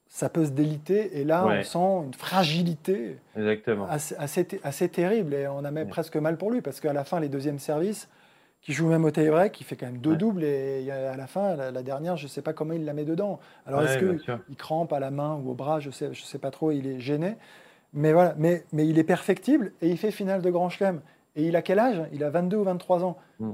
ça 0.08 0.30
peut 0.30 0.46
se 0.46 0.52
déliter. 0.52 1.20
Et 1.20 1.24
là, 1.24 1.46
Ouais. 1.48 1.60
on 1.60 1.64
sent 1.64 2.06
une 2.08 2.14
fragilité 2.14 3.18
Exactement. 3.36 3.88
assez, 3.90 4.16
assez, 4.64 4.90
terrible. 4.90 5.34
Et 5.34 5.48
on 5.48 5.64
a 5.64 5.72
même 5.72 5.86
Ouais. 5.86 5.90
presque 5.90 6.18
mal 6.18 6.38
pour 6.38 6.52
lui, 6.52 6.62
parce 6.62 6.80
qu'à 6.80 6.94
la 6.94 7.04
fin, 7.04 7.20
les 7.20 7.30
deuxièmes 7.30 7.60
services, 7.60 8.10
qui 8.64 8.74
joue 8.74 8.88
même 8.88 9.04
au 9.06 9.12
tie-break, 9.12 9.60
il 9.62 9.64
fait 9.66 9.76
quand 9.76 9.86
même 9.86 9.98
deux 10.00 10.12
Ouais. 10.12 10.18
doubles. 10.18 10.44
Et 10.44 10.90
à 10.90 11.16
la 11.18 11.28
fin, 11.28 11.56
la, 11.56 11.70
la 11.70 11.84
dernière, 11.84 12.18
je 12.18 12.24
ne 12.24 12.30
sais 12.30 12.42
pas 12.42 12.54
comment 12.54 12.74
il 12.74 12.86
la 12.86 12.94
met 12.94 13.04
dedans. 13.06 13.40
Alors, 13.68 13.82
Ouais, 13.82 13.86
est-ce 13.86 14.00
qu'il 14.48 14.56
crampe 14.56 14.92
à 14.94 15.00
la 15.00 15.12
main 15.12 15.36
ou 15.44 15.52
au 15.52 15.54
bras 15.54 15.80
Je 15.80 15.90
ne 15.90 15.94
sais, 15.94 16.14
je 16.14 16.24
sais 16.24 16.40
pas 16.40 16.50
trop, 16.50 16.72
il 16.72 16.88
est 16.88 17.00
gêné. 17.00 17.36
Mais 17.94 18.12
voilà, 18.14 18.34
mais, 18.38 18.64
mais 18.72 18.88
il 18.88 18.98
est 18.98 19.04
perfectible 19.04 19.74
et 19.82 19.90
il 19.90 19.98
fait 19.98 20.10
finale 20.12 20.42
de 20.42 20.50
Grand 20.50 20.70
Chelem. 20.70 21.02
Et 21.36 21.46
il 21.46 21.56
a 21.56 21.62
quel 21.62 21.78
âge? 21.78 22.02
Il 22.14 22.24
a 22.24 22.30
22 22.30 22.58
ou 22.58 22.64
23 22.64 23.04
ans. 23.04 23.18
Mm. 23.40 23.52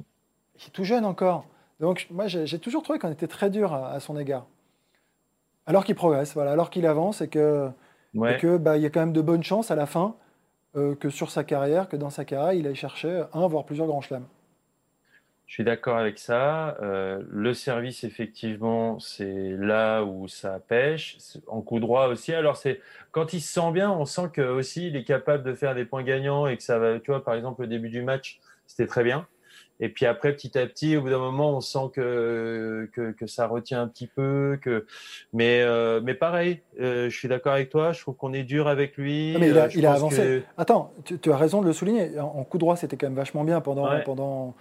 Il 0.60 0.68
est 0.68 0.72
tout 0.72 0.84
jeune 0.86 1.06
encore. 1.06 1.46
Donc, 1.80 2.08
moi, 2.12 2.28
j'ai 2.28 2.46
j'ai 2.46 2.60
toujours 2.60 2.84
trouvé 2.84 3.00
qu'on 3.00 3.12
était 3.12 3.28
très 3.28 3.50
dur 3.50 3.74
à, 3.74 3.92
à 3.92 4.00
son 4.00 4.18
égard. 4.18 4.46
Alors 5.66 5.84
qu'il 5.86 5.96
progresse, 5.96 6.34
voilà, 6.34 6.52
alors 6.52 6.70
qu'il 6.70 6.86
avance 6.86 7.22
et 7.22 7.28
que 7.28 7.70
Ouais. 8.16 8.36
et 8.36 8.38
que 8.40 8.58
bah, 8.58 8.76
il 8.76 8.82
y 8.82 8.88
a 8.88 8.90
quand 8.90 9.02
même 9.02 9.14
de 9.14 9.22
bonnes 9.22 9.44
chances 9.44 9.70
à 9.70 9.76
la 9.76 9.86
fin 9.86 10.16
euh, 10.76 10.96
que 10.96 11.10
sur 11.12 11.30
sa 11.30 11.44
carrière, 11.44 11.88
que 11.88 11.96
dans 11.96 12.10
sa 12.10 12.26
carrière, 12.26 12.54
il 12.54 12.66
aille 12.66 12.74
chercher 12.76 13.24
un 13.34 13.46
voire 13.48 13.66
plusieurs 13.66 13.86
grands 13.88 14.02
chelems. 14.02 14.26
Je 15.50 15.56
suis 15.56 15.64
d'accord 15.64 15.98
avec 15.98 16.20
ça. 16.20 16.78
Euh, 16.80 17.24
le 17.28 17.56
service, 17.56 18.04
effectivement, 18.04 19.00
c'est 19.00 19.56
là 19.58 20.04
où 20.04 20.28
ça 20.28 20.60
pêche. 20.60 21.18
En 21.48 21.62
coup 21.62 21.80
droit 21.80 22.06
aussi. 22.06 22.32
Alors, 22.36 22.56
c'est 22.56 22.80
quand 23.12 23.34
il 23.34 23.42
se 23.42 23.52
sent 23.52 23.72
bien, 23.72 23.90
on 23.92 24.06
sent 24.06 24.30
que 24.32 24.44
aussi 24.44 24.86
il 24.90 24.96
est 24.96 25.04
capable 25.04 25.44
de 25.44 25.56
faire 25.56 25.74
des 25.74 25.86
points 25.86 26.04
gagnants 26.04 26.46
et 26.46 26.56
que 26.56 26.62
ça 26.62 26.78
va. 26.78 27.00
Tu 27.00 27.10
vois, 27.10 27.24
par 27.24 27.34
exemple, 27.34 27.62
le 27.64 27.68
début 27.68 27.90
du 27.90 28.04
match, 28.04 28.40
c'était 28.68 28.86
très 28.86 29.04
bien. 29.04 29.26
Et 29.80 29.90
puis 29.90 30.06
après, 30.06 30.34
petit 30.34 30.56
à 30.56 30.68
petit, 30.68 30.98
au 30.98 31.02
bout 31.02 31.10
d'un 31.10 31.18
moment, 31.18 31.56
on 31.58 31.62
sent 31.62 31.90
que, 31.94 32.88
que, 32.94 33.12
que 33.14 33.26
ça 33.26 33.48
retient 33.48 33.82
un 33.82 33.88
petit 33.88 34.06
peu. 34.08 34.60
Que... 34.62 34.86
Mais, 35.34 35.62
euh, 35.64 36.00
mais 36.04 36.14
pareil, 36.14 36.60
euh, 36.80 37.10
je 37.10 37.18
suis 37.18 37.28
d'accord 37.30 37.54
avec 37.54 37.70
toi. 37.72 37.92
Je 37.92 38.02
trouve 38.02 38.16
qu'on 38.18 38.34
est 38.34 38.44
dur 38.44 38.68
avec 38.68 38.98
lui. 38.98 39.34
Ah, 39.36 39.40
mais 39.40 39.48
il 39.50 39.58
a- 39.58 39.64
Euh, 39.64 39.70
il 39.74 39.86
a 39.88 39.94
avancé. 39.94 40.18
que- 40.18 40.42
Attends, 40.62 40.94
tu, 41.06 41.18
tu 41.18 41.32
as 41.32 41.38
raison 41.38 41.62
de 41.62 41.66
le 41.66 41.74
souligner. 41.74 42.20
En, 42.20 42.26
en 42.26 42.44
coup 42.44 42.60
droit, 42.60 42.76
c'était 42.76 42.98
quand 42.98 43.08
même 43.08 43.16
vachement 43.16 43.44
bien 43.46 43.62
pendant, 43.62 43.90
Ouais. 43.90 44.04
pendant, 44.04 44.54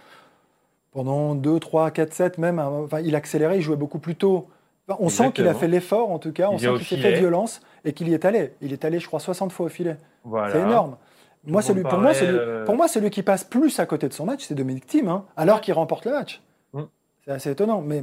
pendant 0.91 1.35
2, 1.35 1.59
3, 1.59 1.91
4, 1.91 2.13
7 2.13 2.37
même. 2.37 2.59
hein. 2.59 2.71
Enfin, 2.85 2.99
il 2.99 3.15
accélérait, 3.15 3.57
il 3.57 3.61
jouait 3.61 3.75
beaucoup 3.75 3.99
plus 3.99 4.15
tôt. 4.15 4.47
Enfin, 4.87 4.97
on 5.01 5.09
sent 5.09 5.31
qu'il 5.33 5.47
a 5.47 5.53
fait 5.53 5.67
l'effort, 5.67 6.11
en 6.11 6.19
tout 6.19 6.31
cas. 6.31 6.49
On 6.49 6.53
Il 6.57 6.59
sent 6.59 6.73
qu'il 6.77 6.85
s'est 6.85 6.97
fait 6.97 7.19
violence 7.19 7.61
et 7.85 7.93
qu'il 7.93 8.09
y 8.09 8.13
est 8.13 8.25
allé. 8.25 8.53
Il 8.61 8.73
est 8.73 8.83
allé, 8.85 8.99
je 8.99 9.07
crois, 9.07 9.19
60 9.19 9.51
fois 9.51 9.67
au 9.67 9.69
filet. 9.69 9.97
Voilà. 10.23 10.51
C'est 10.53 10.59
énorme. 10.61 10.97
Moi, 11.45 11.61
celui, 11.61 11.83
pour, 11.83 11.99
moi, 11.99 12.13
celui, 12.13 12.37
euh, 12.37 12.65
pour 12.65 12.75
moi, 12.75 12.87
celui 12.87 13.09
qui 13.09 13.23
passe 13.23 13.43
plus 13.43 13.79
à 13.79 13.85
côté 13.85 14.07
de 14.09 14.13
son 14.13 14.25
match, 14.25 14.45
c'est 14.45 14.55
Dominique 14.55 14.85
Thiem, 14.87 15.07
hein, 15.07 15.25
alors 15.37 15.61
qu'il 15.61 15.73
remporte 15.73 16.05
le 16.05 16.11
match. 16.11 16.41
Mm. 16.73 16.81
C'est 17.23 17.31
assez 17.31 17.51
étonnant, 17.51 17.81
mais, 17.81 18.01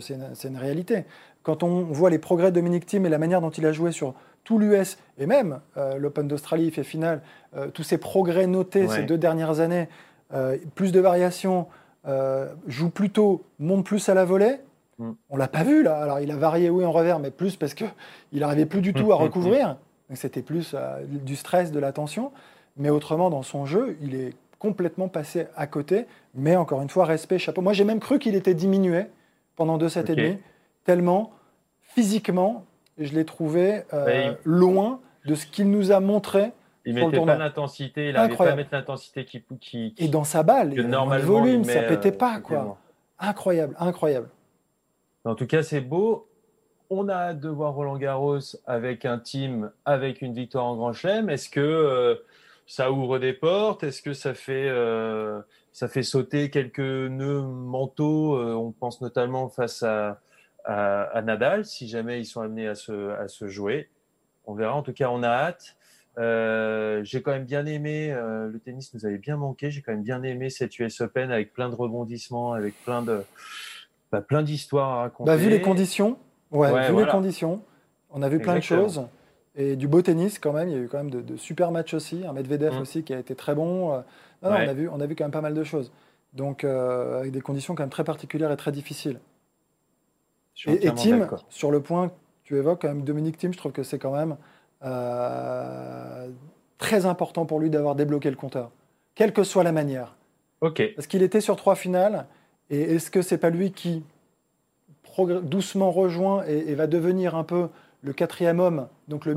c'est 0.00 0.48
une, 0.48 0.56
réalité. 0.56 1.04
Quand 1.42 1.62
on 1.62 1.82
voit 1.84 2.08
les 2.08 2.18
progrès 2.18 2.50
de 2.50 2.54
Dominique 2.54 2.86
Thiem 2.86 3.04
et 3.04 3.08
la 3.08 3.18
manière 3.18 3.40
dont 3.40 3.50
il 3.50 3.66
a 3.66 3.72
joué 3.72 3.92
sur 3.92 4.14
tout 4.44 4.58
l'US, 4.58 4.96
et 5.18 5.26
même 5.26 5.60
euh, 5.76 5.98
l'Open 5.98 6.26
d'Australie, 6.28 6.66
il 6.66 6.70
fait 6.72 6.82
finale, 6.84 7.20
euh, 7.56 7.68
tous 7.68 7.82
ces 7.82 7.98
progrès 7.98 8.46
notés 8.46 8.86
Ouais. 8.86 8.96
ces 8.96 9.02
deux 9.02 9.18
dernières 9.18 9.60
années, 9.60 9.88
plus 10.74 10.92
de 10.92 11.00
variations, 11.00 11.66
joue 12.66 12.90
plutôt, 12.90 13.44
monte 13.58 13.84
plus 13.84 14.08
à 14.08 14.14
la 14.14 14.24
volée. 14.24 14.56
Mm. 14.98 15.10
On 15.30 15.36
l'a 15.36 15.48
pas 15.48 15.62
vu 15.62 15.82
là. 15.82 15.98
Alors 15.98 16.20
il 16.20 16.30
a 16.30 16.36
varié 16.36 16.70
oui 16.70 16.84
en 16.84 16.92
revers, 16.92 17.18
mais 17.18 17.30
plus 17.30 17.56
parce 17.56 17.74
qu'il 17.74 17.88
n'arrivait 18.32 18.66
plus 18.66 18.80
du 18.80 18.94
tout 18.94 19.12
à 19.12 19.16
recouvrir. 19.16 19.76
C'était 20.14 20.42
plus 20.42 20.74
du 21.06 21.36
stress, 21.36 21.70
de 21.70 21.78
la 21.78 21.92
tension. 21.92 22.32
Mais 22.76 22.90
autrement, 22.90 23.28
dans 23.28 23.42
son 23.42 23.66
jeu, 23.66 23.98
il 24.00 24.14
est 24.14 24.34
complètement 24.58 25.08
passé 25.08 25.46
à 25.56 25.66
côté. 25.66 26.06
Mais 26.34 26.56
encore 26.56 26.80
une 26.80 26.88
fois, 26.88 27.04
respect, 27.04 27.38
chapeau. 27.38 27.60
Moi, 27.60 27.74
j'ai 27.74 27.84
même 27.84 28.00
cru 28.00 28.18
qu'il 28.18 28.34
était 28.34 28.54
diminué 28.54 29.06
pendant 29.56 29.76
deux 29.76 29.88
sets 29.88 30.04
et 30.08 30.14
demi, 30.14 30.38
tellement 30.84 31.32
physiquement, 31.82 32.64
je 32.96 33.12
l'ai 33.12 33.24
trouvé 33.24 33.82
euh, 33.92 34.34
loin 34.44 35.00
de 35.24 35.34
ce 35.34 35.46
qu'il 35.46 35.68
nous 35.68 35.90
a 35.90 36.00
montré. 36.00 36.52
Il 36.84 36.94
mettait 36.94 37.24
pas 37.24 37.36
l'intensité, 37.36 38.08
il 38.08 38.14
n'arrivait 38.14 38.36
pas 38.36 38.52
à 38.52 38.56
mettre 38.56 38.70
l'intensité 38.72 39.24
qui, 39.24 39.44
qui, 39.60 39.94
Et 39.98 40.08
dans 40.08 40.24
sa 40.24 40.42
balle, 40.42 40.72
il 40.72 40.82
le 40.82 41.18
volume, 41.18 41.64
ça 41.64 41.82
pétait 41.82 42.12
pas, 42.12 42.36
euh, 42.36 42.40
quoi. 42.40 42.78
Incroyable, 43.18 43.74
incroyable. 43.78 44.28
En 45.24 45.34
tout 45.34 45.46
cas, 45.46 45.62
c'est 45.62 45.80
beau. 45.80 46.28
On 46.90 47.08
a 47.08 47.14
hâte 47.14 47.40
de 47.40 47.48
voir 47.48 47.74
Roland 47.74 47.98
Garros 47.98 48.38
avec 48.66 49.04
un 49.04 49.18
team, 49.18 49.70
avec 49.84 50.22
une 50.22 50.32
victoire 50.32 50.64
en 50.64 50.76
Grand 50.76 50.92
Chelem. 50.94 51.28
Est-ce 51.28 51.50
que 51.50 51.60
euh, 51.60 52.14
ça 52.66 52.90
ouvre 52.90 53.18
des 53.18 53.34
portes? 53.34 53.82
Est-ce 53.82 54.00
que 54.00 54.14
ça 54.14 54.32
fait, 54.32 54.68
euh, 54.68 55.40
ça 55.72 55.88
fait 55.88 56.02
sauter 56.02 56.48
quelques 56.48 56.78
nœuds 56.78 57.42
mentaux 57.42 58.36
euh, 58.36 58.54
On 58.54 58.72
pense 58.72 59.02
notamment 59.02 59.48
face 59.50 59.82
à, 59.82 60.20
à, 60.64 61.20
Nadal, 61.22 61.66
si 61.66 61.88
jamais 61.88 62.20
ils 62.20 62.24
sont 62.24 62.40
amenés 62.40 62.68
à 62.68 62.74
se, 62.74 63.10
à 63.10 63.28
se 63.28 63.48
jouer. 63.48 63.90
On 64.46 64.54
verra. 64.54 64.74
En 64.74 64.82
tout 64.82 64.94
cas, 64.94 65.10
on 65.10 65.22
a 65.22 65.28
hâte. 65.28 65.76
Euh, 66.18 67.02
j'ai 67.04 67.22
quand 67.22 67.30
même 67.30 67.44
bien 67.44 67.64
aimé, 67.64 68.08
le 68.10 68.58
tennis 68.58 68.92
nous 68.92 69.06
avait 69.06 69.18
bien 69.18 69.36
manqué, 69.36 69.70
j'ai 69.70 69.82
quand 69.82 69.92
même 69.92 70.02
bien 70.02 70.22
aimé 70.22 70.50
cette 70.50 70.78
US 70.78 71.00
Open 71.00 71.30
avec 71.30 71.52
plein 71.52 71.68
de 71.68 71.74
rebondissements, 71.74 72.52
avec 72.52 72.74
plein 72.82 73.02
de 73.02 73.22
bah, 74.10 74.20
plein 74.20 74.42
d'histoires 74.42 74.90
à 74.90 75.00
raconter. 75.02 75.30
Bah, 75.30 75.36
vu 75.36 75.50
les 75.50 75.60
conditions, 75.60 76.18
ouais, 76.50 76.90
vu 76.90 76.96
les 76.96 77.10
conditions, 77.10 77.62
on 78.10 78.22
a 78.22 78.28
vu 78.28 78.40
plein 78.40 78.56
de 78.56 78.62
choses. 78.62 79.02
Et 79.54 79.74
du 79.74 79.88
beau 79.88 80.02
tennis 80.02 80.38
quand 80.38 80.52
même, 80.52 80.68
il 80.68 80.74
y 80.74 80.78
a 80.78 80.80
eu 80.80 80.88
quand 80.88 80.98
même 80.98 81.10
de, 81.10 81.36
super 81.36 81.72
matchs 81.72 81.92
aussi, 81.92 82.24
un 82.24 82.32
Medvedev 82.32 82.76
mm. 82.76 82.80
aussi 82.80 83.02
qui 83.02 83.12
a 83.12 83.18
été 83.18 83.34
très 83.34 83.56
bon. 83.56 83.92
Euh, 83.92 84.00
on, 84.42 84.50
a 84.50 84.72
vu, 84.72 84.88
on 84.88 85.00
a 85.00 85.06
vu 85.06 85.16
quand 85.16 85.24
même 85.24 85.32
pas 85.32 85.40
mal 85.40 85.54
de 85.54 85.64
choses. 85.64 85.92
Donc 86.32 86.62
euh, 86.62 87.18
avec 87.18 87.32
des 87.32 87.40
conditions 87.40 87.74
quand 87.74 87.82
même 87.82 87.90
très 87.90 88.04
particulières 88.04 88.52
et 88.52 88.56
très 88.56 88.70
difficiles. 88.70 89.18
Et, 90.66 90.86
et, 90.86 90.94
Tim, 90.94 91.28
sur 91.48 91.70
le 91.70 91.80
point 91.80 92.08
que 92.08 92.14
tu 92.44 92.56
évoques, 92.56 92.82
quand 92.82 92.88
même 92.88 93.02
Dominique 93.02 93.36
Tim, 93.36 93.50
je 93.52 93.58
trouve 93.58 93.72
que 93.72 93.82
c'est 93.82 93.98
quand 93.98 94.12
même 94.12 94.36
euh, 94.84 96.28
très 96.78 97.06
important 97.06 97.46
pour 97.46 97.60
lui 97.60 97.70
d'avoir 97.70 97.94
débloqué 97.94 98.30
le 98.30 98.36
compteur, 98.36 98.70
quelle 99.14 99.32
que 99.32 99.44
soit 99.44 99.64
la 99.64 99.72
manière. 99.72 100.16
Ok. 100.60 100.82
Parce 100.96 101.06
qu'il 101.06 101.22
était 101.22 101.40
sur 101.40 101.56
trois 101.56 101.76
finales, 101.76 102.26
et 102.70 102.80
est-ce 102.94 103.10
que 103.10 103.22
c'est 103.22 103.38
pas 103.38 103.50
lui 103.50 103.72
qui 103.72 104.02
doucement 105.42 105.90
rejoint 105.90 106.44
et, 106.46 106.74
va 106.74 106.86
devenir 106.86 107.34
un 107.34 107.44
peu 107.44 107.68
le 108.02 108.12
quatrième 108.12 108.60
homme, 108.60 108.86
donc 109.08 109.26
le, 109.26 109.34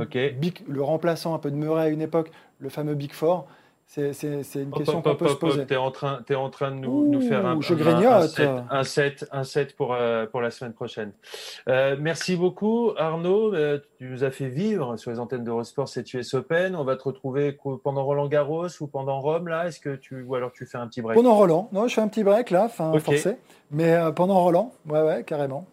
le 0.67 0.81
remplaçant 0.83 1.33
un 1.33 1.39
peu 1.39 1.49
de 1.49 1.55
Murray 1.55 1.83
à 1.85 1.87
une 1.89 2.01
époque, 2.01 2.31
le 2.59 2.69
fameux 2.69 2.93
Big 2.93 3.11
Four. 3.11 3.47
C'est 3.93 4.13
une 4.55 4.71
question 4.71 5.01
qu'on 5.01 5.15
peut 5.15 5.27
se 5.27 5.33
poser. 5.33 5.65
Tu 5.65 5.73
es, 5.73 5.77
en 5.77 5.91
train, 5.91 6.21
es 6.29 6.35
en 6.35 6.49
train 6.49 6.71
de 6.71 6.77
nous, 6.77 7.09
nous 7.09 7.19
faire 7.19 7.45
un, 7.45 7.59
je 7.59 7.73
un, 7.73 8.65
un, 8.69 8.83
set, 8.85 9.27
un, 9.33 9.43
set, 9.43 9.75
pour, 9.75 9.93
euh, 9.93 10.25
pour 10.27 10.39
la 10.39 10.49
semaine 10.49 10.71
prochaine. 10.71 11.11
Euh, 11.67 11.97
merci 11.99 12.37
beaucoup 12.37 12.91
Arnaud. 12.95 13.53
Euh, 13.53 13.79
tu 13.97 14.05
nous 14.05 14.23
as 14.23 14.31
fait 14.31 14.47
vivre 14.47 14.95
sur 14.95 15.11
les 15.11 15.19
antennes 15.19 15.43
d'Eurosport 15.43 15.89
cette 15.89 16.13
US 16.13 16.33
Open. 16.35 16.73
On 16.77 16.85
va 16.85 16.95
te 16.95 17.03
retrouver 17.03 17.57
pendant 17.83 18.05
Roland 18.05 18.29
Garros 18.29 18.69
ou 18.79 18.87
pendant 18.87 19.19
Rome 19.19 19.49
là. 19.49 19.67
Est-ce 19.67 19.81
que 19.81 19.97
tu 19.97 20.23
ou 20.23 20.35
alors 20.35 20.53
tu 20.53 20.65
fais 20.65 20.77
un 20.77 20.87
petit 20.87 21.01
break? 21.01 21.17
Pendant 21.17 21.35
Roland. 21.35 21.67
Non, 21.73 21.89
je 21.89 21.95
fais 21.95 22.01
un 22.01 22.07
petit 22.07 22.23
break 22.23 22.49
là, 22.49 22.63
enfin 22.63 22.97
forcé. 22.97 23.39
Mais 23.71 23.97
pendant 24.15 24.39
Roland, 24.39 24.71
ouais 24.89 25.01
ouais, 25.01 25.23
carrément. 25.25 25.67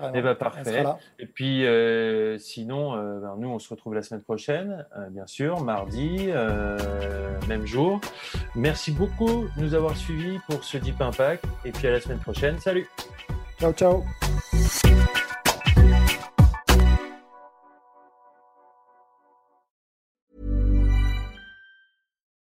Ah 0.00 0.10
eh 0.14 0.22
ben, 0.22 0.34
parfait. 0.34 0.84
Et 1.18 1.26
puis 1.26 1.66
euh, 1.66 2.38
sinon, 2.38 2.94
euh, 2.94 3.20
ben, 3.20 3.36
nous 3.38 3.48
on 3.48 3.58
se 3.58 3.68
retrouve 3.68 3.94
la 3.94 4.02
semaine 4.02 4.22
prochaine, 4.22 4.86
euh, 4.96 5.08
bien 5.10 5.26
sûr, 5.26 5.62
mardi, 5.62 6.28
même 7.48 7.66
jour. 7.66 8.00
Merci 8.54 8.92
beaucoup 8.92 9.48
de 9.56 9.62
nous 9.62 9.74
avoir 9.74 9.96
suivis 9.96 10.38
pour 10.48 10.64
ce 10.64 10.78
Deep 10.78 11.00
Impact. 11.00 11.44
Et 11.64 11.72
puis 11.72 11.88
à 11.88 11.92
la 11.92 12.00
semaine 12.00 12.18
prochaine. 12.18 12.58
Salut. 12.58 12.88
Ciao 13.58 13.72
ciao. 13.72 14.04